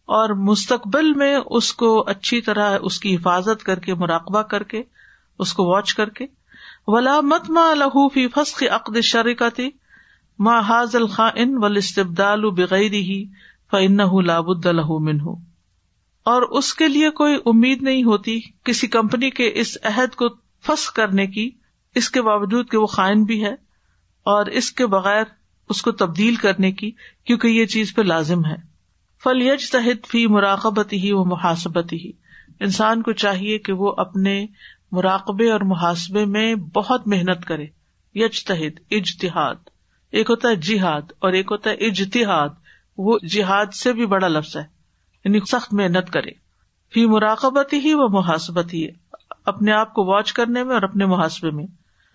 اور 0.07 0.29
مستقبل 0.43 1.13
میں 1.13 1.35
اس 1.49 1.73
کو 1.73 1.89
اچھی 2.07 2.41
طرح 2.41 2.77
اس 2.81 2.99
کی 2.99 3.15
حفاظت 3.15 3.63
کر 3.63 3.79
کے، 3.79 3.93
مراقبہ 3.93 4.41
کر 4.41 4.63
کے، 4.63 4.81
اس 5.39 5.53
کو 5.53 5.65
واچ 5.65 5.93
کر 5.93 6.09
کے۔ 6.09 6.25
ولا 6.87 7.19
مت 7.21 7.49
ما 7.49 7.73
لہو 7.73 8.07
فی 8.09 8.27
فسق 8.27 8.63
عقد 8.71 8.97
شرکتی 9.03 9.69
ما 10.39 10.59
حاض 10.59 10.95
الخائن 10.95 11.53
ول 11.57 11.77
استبدال 11.77 12.49
بغیر 12.49 12.93
ہی 12.93 13.23
فن 13.71 14.25
لابد 14.25 14.65
لہو 14.65 14.99
من 14.99 15.21
ہو 15.21 15.33
اور 16.23 16.41
اس 16.41 16.73
کے 16.73 16.87
لیے 16.87 17.09
کوئی 17.09 17.35
امید 17.45 17.83
نہیں 17.83 18.03
ہوتی 18.03 18.39
کسی 18.63 18.87
کمپنی 18.87 19.29
کے 19.29 19.51
اس 19.55 19.77
عہد 19.83 20.15
کو 20.15 20.25
فس 20.65 20.89
کرنے 20.89 21.27
کی، 21.27 21.49
اس 21.95 22.09
کے 22.09 22.21
باوجود 22.21 22.69
کہ 22.69 22.77
وہ 22.77 22.85
خائن 22.85 23.23
بھی 23.23 23.43
ہے 23.43 23.53
اور 24.23 24.45
اس 24.45 24.71
کے 24.71 24.85
بغیر 24.85 25.23
اس 25.69 25.81
کو 25.81 25.91
تبدیل 25.91 26.35
کرنے 26.35 26.71
کی، 26.71 26.91
کیونکہ 27.25 27.47
یہ 27.47 27.65
چیز 27.65 27.95
پہ 27.95 28.01
لازم 28.01 28.45
ہے۔ 28.45 28.55
فل 29.23 29.41
یج 29.41 29.69
تحت 29.69 30.07
فی 30.07 30.27
مراقبت 30.27 30.93
ہی 30.93 31.11
و 31.11 31.25
محاسبت 31.25 31.93
ہی 31.93 32.11
انسان 32.59 33.01
کو 33.01 33.11
چاہیے 33.11 33.57
کہ 33.57 33.73
وہ 33.73 33.93
اپنے 33.97 34.45
مراقبے 34.91 35.51
اور 35.51 35.61
محاسبے 35.61 36.25
میں 36.25 36.55
بہت 36.55 37.07
محنت 37.07 37.45
کرے۔ 37.45 37.65
یج 38.15 38.43
تحت 38.43 38.79
اجتہاد۔ 38.91 39.55
ایک 40.11 40.29
ہوتا 40.29 40.49
ہے 40.49 40.55
جہاد 40.55 41.01
اور 41.19 41.33
ایک 41.33 41.47
ہوتا 41.51 41.69
ہے 41.69 41.75
اجتہاد۔ 41.75 42.49
وہ 43.03 43.17
جہاد 43.29 43.73
سے 43.73 43.93
بھی 43.93 44.05
بڑا 44.05 44.27
لفظ 44.27 44.57
ہے 44.57 44.63
یعنی 45.25 45.39
سخت 45.39 45.73
محنت 45.73 46.09
کرے۔ 46.09 46.31
فی 46.93 47.05
مراقبت 47.05 47.73
ہی 47.73 47.93
و 47.93 48.09
محاسبت 48.09 48.73
ہی 48.73 48.87
اپنے 49.45 49.71
آپ 49.71 49.93
کو 49.93 50.05
واچ 50.05 50.33
کرنے 50.33 50.63
میں 50.63 50.73
اور 50.73 50.81
اپنے 50.81 51.05
محاسبے 51.05 51.49
میں۔ 51.51 51.65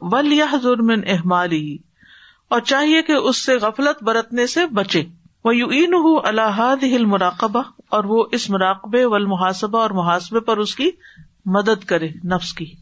ول 0.01 0.32
یا 0.32 0.47
ظرمن 0.62 1.01
احمال 1.07 1.53
ہی 1.53 1.76
اور 2.49 2.61
چاہیے 2.61 3.03
کہ 3.03 3.12
اس 3.12 3.45
سے 3.45 3.57
غفلت 3.57 4.05
برتنے 4.05 4.47
سے 4.47 4.66
بچے۔ 4.66 5.05
وہ 5.45 5.57
یو 5.57 5.68
این 5.68 5.95
الحاد 6.24 6.82
ہل 6.82 7.05
مراقبہ 7.05 7.62
اور 7.89 8.05
وہ 8.05 8.24
اس 8.32 8.51
مراقبے 8.51 9.05
و 9.05 9.28
محاسبہ 9.28 9.78
اور 9.78 9.91
محاسبے 9.91 10.41
پر 10.41 10.57
اس 10.57 10.76
کی 10.76 10.91
مدد 11.47 11.84
کرے، 11.84 12.09
نفس 12.24 12.53
کی۔ 12.53 12.72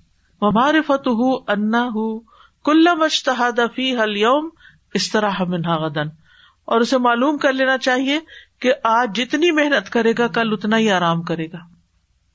وہ 0.40 0.50
معرفت 0.50 1.08
ہُ 1.08 1.20
انا 1.48 1.88
ہُ 1.88 2.20
کل 2.64 2.86
مشتحد 2.98 3.60
فی 3.76 3.96
حل 3.96 4.16
یوم 4.16 4.48
اس 4.94 5.12
طرح 5.12 5.30
منہا 5.48 5.76
غدن 5.76 6.23
اور 6.64 6.80
اسے 6.80 6.98
معلوم 6.98 7.38
کر 7.38 7.52
لینا 7.52 7.78
چاہیے 7.78 8.20
کہ 8.58 8.72
آج 8.84 9.16
جتنی 9.16 9.50
محنت 9.50 9.90
کرے 9.90 10.12
گا، 10.18 10.26
کل 10.26 10.52
اتنا 10.52 10.78
ہی 10.78 10.90
آرام 10.90 11.22
کرے 11.22 11.46
گا۔ 11.46 11.58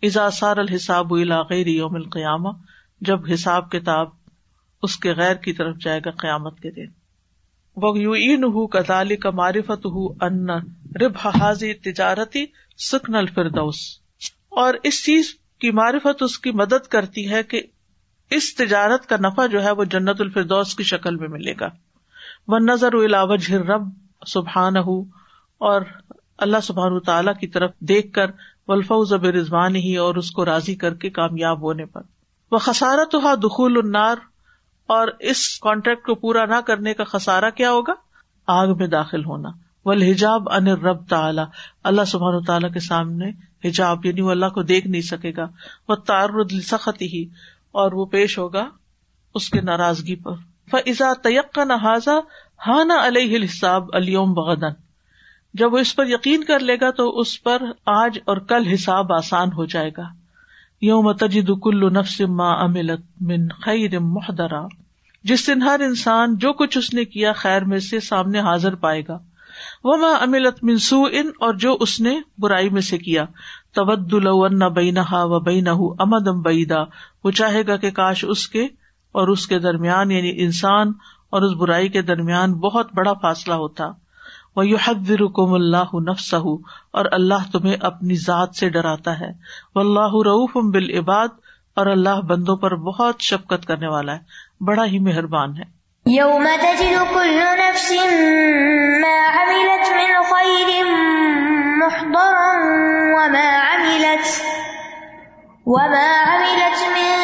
اضاثار 0.01 0.57
الحساب 0.57 1.13
غیر 1.49 1.67
یوم 1.67 1.95
القیامہ، 1.95 2.49
جب 3.01 3.19
حساب 3.34 3.71
کتاب 3.71 4.07
اس 4.84 4.97
کے 4.97 5.13
غیر 5.13 5.36
کی 5.36 5.53
طرف 5.53 5.75
جائے 5.77 5.99
گا 6.05 6.11
قیامت 6.11 6.59
کے 6.59 6.71
دن۔ 6.71 6.99
وہ 7.75 8.67
کزال 8.67 9.15
کا 9.15 9.30
معرفت 9.30 9.86
ہُ 9.86 10.15
ان 10.21 10.49
رب 11.01 11.11
حاضی 11.25 11.73
تجارتی 11.73 12.45
سکن 12.77 13.15
الفردوس۔ 13.15 13.75
اور 14.49 14.73
اس 14.84 15.03
چیز 15.03 15.36
کی 15.59 15.71
معرفت 15.71 16.23
اس 16.23 16.39
کی 16.39 16.51
مدد 16.51 16.88
کرتی 16.88 17.32
ہے 17.32 17.43
کہ 17.43 17.61
اس 18.30 18.55
تجارت 18.55 19.09
کا 19.09 19.15
نفع 19.17 19.45
جو 19.45 19.63
ہے 19.63 19.71
وہ 19.71 19.84
جنت 19.84 20.21
الفردوس 20.21 20.75
کی 20.75 20.84
شکل 20.84 21.15
میں 21.15 21.27
ملے 21.27 21.53
گا۔ 21.59 21.69
وہ 22.47 22.59
نظر 22.59 22.93
وج 22.93 23.53
رب 23.53 24.09
سبحان 24.28 24.78
ہُ 24.78 25.03
اور 25.57 25.82
اللہ 26.38 26.57
سبحان 26.63 26.99
تعالیٰ 26.99 27.34
کی 27.34 27.47
طرف 27.47 27.72
دیکھ 27.80 28.13
کر 28.13 28.26
ولفظ 28.67 29.13
اب 29.13 29.26
رضوان 29.26 29.76
ہی 29.76 29.95
اور 29.95 30.15
اس 30.15 30.32
کو 30.32 30.45
راضی 30.45 30.76
کر 30.76 30.93
کے 30.93 31.09
کامیاب 31.09 31.61
ہونے 31.61 31.86
پر۔ 31.86 32.01
وہ 32.51 32.57
خسارت 32.57 33.15
ہوا 33.15 33.36
دخول 33.36 33.78
النار، 33.78 34.15
اور 34.88 35.07
اس 35.20 35.59
کانٹریکٹ 35.59 36.05
کو 36.05 36.15
پورا 36.15 36.45
نہ 36.45 36.55
کرنے 36.67 36.93
کا 36.93 37.03
خسارا 37.03 37.49
کیا 37.49 37.72
ہوگا؟ 37.72 37.93
آگ 38.47 38.78
میں 38.78 38.88
داخل 38.88 39.26
ہونا۔ 39.26 39.49
وہ 39.86 39.93
حجاب 39.93 40.49
ان 40.49 40.67
رب 40.67 41.07
تعالیٰ۔ 41.09 41.45
اللہ 41.84 42.01
سبحان 42.07 42.43
تعالیٰ 42.43 42.74
کے 42.74 42.80
سامنے 42.80 43.32
حجاب 43.67 44.05
یعنی 44.05 44.22
وہ 44.22 44.32
اللہ 44.32 44.45
کو 44.45 44.63
دیکھ 44.63 44.88
نہیں 44.88 45.01
سکے 45.01 45.32
گا۔ 45.38 45.45
وہ 45.89 45.95
تارد 45.95 46.51
سخت 46.63 47.01
ہی 47.01 47.24
اور 47.72 47.91
وہ 47.91 48.05
پیش 48.05 48.39
ہوگا 48.39 48.70
اس 49.36 49.49
کے 49.49 49.61
ناراضگی 49.61 50.15
پر۔ 50.15 50.32
فضا 50.72 51.13
تیق 51.13 51.53
کا 51.53 51.63
نہ 51.63 51.74
ہاں 52.68 52.86
نہ 52.86 52.93
علیہ 52.93 53.45
حساب 53.45 53.84
علیوم 53.93 54.34
بغدن 54.34 54.74
جب 55.53 55.74
وہ 55.74 55.78
اس 55.78 55.95
پر 55.95 56.07
یقین 56.07 56.43
کر 56.43 56.60
لے 56.60 56.76
گا 56.82 56.91
تو 56.91 57.20
اس 57.20 57.43
پر 57.43 57.62
آج 57.86 58.20
اور 58.26 58.38
کل 58.38 58.68
حساب 58.68 59.14
آسان 59.14 59.47
ہو 59.47 59.66
جائے 59.66 59.89
گا۔ 59.97 60.03
یوم 60.82 61.12
تجد 61.12 61.49
کل 61.62 61.93
نفس 61.93 62.22
ما 62.22 62.51
املت 62.51 63.01
من 63.22 63.47
خیر 63.47 63.99
محدرا 63.99 64.62
جس 65.24 65.47
دن 65.47 65.62
ہر 65.62 65.80
انسان 65.80 66.38
جو 66.38 66.53
کچھ 66.53 66.78
اس 66.78 66.93
نے 66.93 67.05
کیا 67.05 67.34
خیر 67.34 67.64
میں 67.64 67.80
سے 67.80 67.99
سامنے 67.99 68.39
حاضر 68.39 68.76
پائے 68.76 69.01
گا۔ 69.07 69.20
وہ 69.84 69.97
ماں 69.97 70.16
املت 70.16 70.64
منسو 70.64 71.03
ان 71.03 71.28
اور 71.39 71.53
جو 71.53 71.78
اس 71.80 72.01
نے 72.01 72.20
برائی 72.38 72.70
میں 72.70 72.82
سے 72.82 72.97
کیا۔ 72.97 73.26
تبد 73.76 74.14
بینہا 74.76 75.24
و 75.24 75.39
بینہ 75.39 75.76
امدم 75.99 76.41
بیدا۔ 76.41 76.82
وہ 77.24 77.32
چاہے 77.32 77.68
گا 77.68 77.78
کہ 77.78 77.91
کاش 77.91 78.26
اس 78.28 78.47
کے 78.47 78.64
اور 79.12 79.28
اس 79.28 79.47
کے 79.47 79.60
درمیان 79.60 80.12
یعنی 80.12 80.43
انسان 80.43 80.91
اور 81.30 81.41
اس 81.41 81.53
برائی 81.53 81.89
کے 81.89 82.01
درمیان 82.01 82.53
بہت 82.53 82.93
بڑا 82.93 83.13
فاصلہ 83.13 83.53
ہوتا۔ 83.53 83.86
وہ 84.55 84.67
یو 84.67 84.77
حد 84.84 85.09
رکم 85.09 85.53
اللہ 85.53 85.95
نفس 86.09 86.34
اور 86.34 87.05
اللہ 87.11 87.51
تمہیں 87.51 87.75
اپنی 87.82 88.15
ذات 88.15 88.55
سے 88.55 88.69
ڈراتا 88.69 89.19
ہے۔ 89.19 89.30
وہ 89.75 89.82
اللہ 89.82 90.27
رعف 90.27 90.63
بال 90.73 90.97
عباد 90.97 91.27
اور 91.75 91.86
اللہ 91.86 92.21
بندوں 92.21 92.57
پر 92.57 92.75
بہت 92.75 93.15
شفقت 93.19 93.65
کرنے 93.65 93.88
والا 93.88 94.13
ہے۔ 94.13 94.19
بڑا 94.61 94.86
ہی 94.86 94.99
مہربان 94.99 95.57
ہے۔ 95.57 95.80
یوم 96.05 96.47
تجد 96.61 97.13
كل 97.13 97.39
نفس 97.39 97.91
ما 99.01 99.41
عملت 99.41 99.91
من 99.91 100.21
خير 100.30 100.86
محضرا 101.77 102.51
وما 103.15 103.75
عملت 103.75 104.41
وما 105.65 106.36
عملت 106.36 106.89
من 106.89 107.18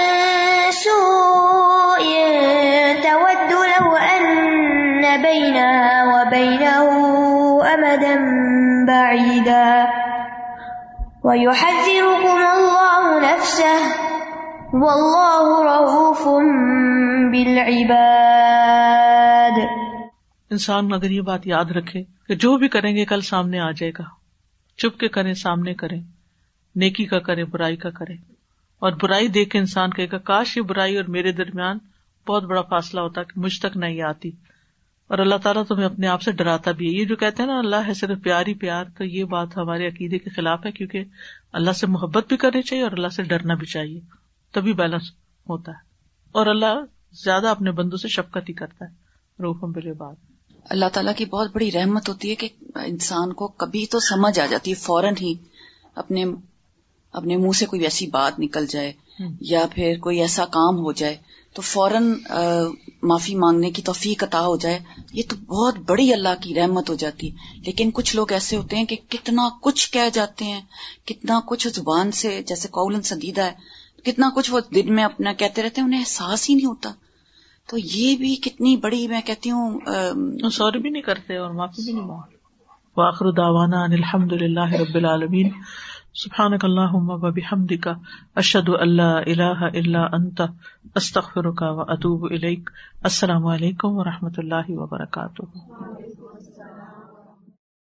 انسان 20.52 20.94
اگر 20.94 21.12
یہ 21.12 21.22
بات 21.22 21.48
یاد 21.48 21.66
رکھے 21.66 22.04
کہ 22.28 22.36
جو 22.36 22.58
بھی 22.58 22.68
کریں 22.68 22.96
گے 22.96 23.06
کل 23.06 23.22
سامنے 23.22 23.60
آ 23.60 23.72
جائے 23.72 23.92
گا۔ 24.00 24.04
چپ 24.78 25.00
کے 25.00 25.08
کریں، 25.08 25.34
سامنے 25.34 25.74
کریں۔ 25.74 26.02
نیکی 26.76 27.06
کا 27.06 27.20
کریں، 27.20 27.44
برائی 27.44 27.76
کا 27.76 27.90
کریں۔ 27.90 28.18
اور 28.80 28.92
برائی 29.02 29.28
دیکھ 29.28 29.50
کے 29.50 29.58
انسان 29.58 29.90
کہے 29.90 30.08
گا، 30.12 30.18
کاش 30.18 30.58
یہ 30.58 30.62
برائی 30.62 30.96
اور 30.96 31.06
میرے 31.08 31.32
درمیان 31.32 31.78
بہت 32.28 32.44
بڑا 32.44 32.62
فاصلہ 32.62 33.00
ہوتا 33.00 33.24
کہ 33.24 33.40
مجھ 33.40 33.60
تک 33.60 33.78
نہیں 33.78 34.02
آتی۔ 34.02 34.32
اور 35.08 35.18
اللہ 35.18 35.36
تعالیٰ 35.36 35.64
تمہیں 35.66 35.86
اپنے 35.86 36.08
آپ 36.08 36.22
سے 36.22 36.32
ڈراتا 36.32 36.72
بھی 36.72 36.96
ہے۔ 36.96 37.02
یہ 37.02 37.06
جو 37.06 37.16
کہتے 37.16 37.44
ہیں 37.44 37.50
نا 37.50 37.60
اللہ 37.60 37.76
ہے 37.88 37.94
صرف 37.94 38.18
پیار 38.24 38.46
ہی 38.48 38.54
پیار 38.54 38.86
تو 38.98 39.04
یہ 39.04 39.24
بات 39.24 39.58
ہمارے 39.58 39.88
عقیدے 39.88 40.20
کے 40.20 40.30
خلاف 40.30 40.66
ہے 40.66 40.72
کیونکہ 40.72 41.04
اللہ 41.54 41.72
سے 41.72 41.88
محبت 41.88 42.28
بھی 42.28 42.38
کرنی 42.38 42.62
چاہیے 42.62 42.84
اور 42.84 42.92
اللہ 42.92 43.08
سے 43.08 43.24
ڈرنا 43.24 43.54
بھی 43.54 43.66
چاہیے۔ 43.66 44.00
تبھی 44.52 44.74
بیلنس 44.74 45.04
ہوتا 45.50 45.72
ہے۔ 45.72 45.78
اور 46.32 46.46
اللہ 46.46 46.82
زیادہ 47.12 47.48
اپنے 47.48 47.72
بندوں 47.72 47.98
سے 47.98 48.08
شفقت 48.08 48.50
ہی 48.50 48.54
کرتا 48.54 48.86
ہے۔ 48.86 48.90
روحم 49.40 49.72
بلے 49.72 49.94
بات 49.94 50.16
اللہ 50.70 50.86
تعالیٰ 50.94 51.14
کی 51.18 51.26
بہت 51.26 51.52
بڑی 51.56 51.72
رحمت 51.72 52.10
ہوتی 52.10 52.30
ہے 52.30 52.36
کہ 52.36 52.48
انسان 52.76 53.34
کو 53.34 53.48
کبھی 53.48 53.86
تو 53.86 54.00
سمجھ 54.00 54.40
آ 54.40 54.46
جاتی 54.46 54.72
ہے 54.72 54.76
فوراً 54.76 55.14
ہی 55.22 55.34
اپنے 55.96 56.26
اپنے 57.12 57.38
منہ 57.38 57.52
سے 57.52 57.66
کوئی 57.66 57.84
ایسی 57.84 58.08
بات 58.08 58.40
نکل 58.40 58.66
جائے 58.66 58.94
یا 59.42 59.66
پھر 59.74 59.94
کوئی 60.02 60.22
ایسا 60.22 60.46
کام 60.46 60.78
ہو 60.78 60.92
جائے۔ 60.92 61.18
تو 61.56 61.62
فوراً 61.62 62.14
معافی 63.04 63.36
مانگنے 63.36 63.72
کی 63.72 63.82
توفیق 63.82 64.24
عطا 64.24 64.48
ہو 64.48 64.58
جائے، 64.58 64.80
یہ 65.14 65.24
تو 65.30 65.36
بہت 65.36 65.78
بڑی 65.78 66.14
اللہ 66.14 66.42
کی 66.42 66.56
رحمت 66.56 66.90
ہو 66.90 66.96
جاتی۔ 66.96 67.32
ہے 67.32 67.60
لیکن 67.66 67.92
کچھ 67.94 68.16
لوگ 68.16 68.32
ایسے 68.32 68.58
ہوتے 68.58 68.76
ہیں 68.76 68.86
کہ 68.86 68.96
کتنا 69.10 69.50
کچھ 69.62 69.92
کہہ 69.92 70.10
جاتے 70.14 70.46
ہیں، 70.46 70.62
کتنا 71.06 71.40
کچھ 71.46 71.68
زبان 71.68 72.12
سے، 72.12 72.42
جیسے 72.48 72.68
قول 72.68 73.02
سدیدہ 73.02 73.42
ہے، 73.42 73.52
کتنا 74.04 74.30
کچھ 74.36 74.52
وہ 74.52 74.60
دن 74.76 74.96
میں 74.96 75.04
اپنا 75.04 75.34
کہتے 75.34 75.64
رہتے 75.64 75.82
ہیں، 75.82 75.88
انہیں 75.88 76.00
احساس 76.00 76.50
ہی 76.50 76.56
نہیں 76.56 76.66
ہوتا۔ 76.66 76.92
تو 77.70 77.78
یہ 77.78 78.16
بھی 78.16 78.36
کتنی 78.36 78.78
بڑی 78.78 79.08
میں 79.08 79.22
کہتی 79.26 79.52
ہوں 79.52 79.80
سوری 80.50 80.80
بھی 80.80 80.90
نہیں 80.90 81.04
کرتے 81.04 81.38
اور 81.38 81.50
معافی 81.50 81.86
بھی 81.86 81.94
نہیں 81.94 82.06
مانگتے۔ 82.06 82.36
واخر 82.98 83.32
داوانا 83.32 83.84
الحمد 83.84 84.32
للہ 84.34 84.72
رب 84.72 84.96
العالمین۔ 84.96 85.50
سبحان 86.16 86.54
اللہ 86.64 86.94
کا 87.78 87.94
اشد 88.36 88.70
اللہ 88.70 89.02
اللہ 89.02 89.64
اللہ 89.74 89.98
انت 89.98 90.42
استخر 90.96 91.52
کا 91.52 91.72
و 91.72 91.82
اطوب 91.82 92.28
السلام 93.04 93.46
علیکم 93.46 93.98
و 93.98 94.04
رحمۃ 94.04 94.38
اللہ 94.38 94.70
وبرکاتہ۔ 94.70 95.42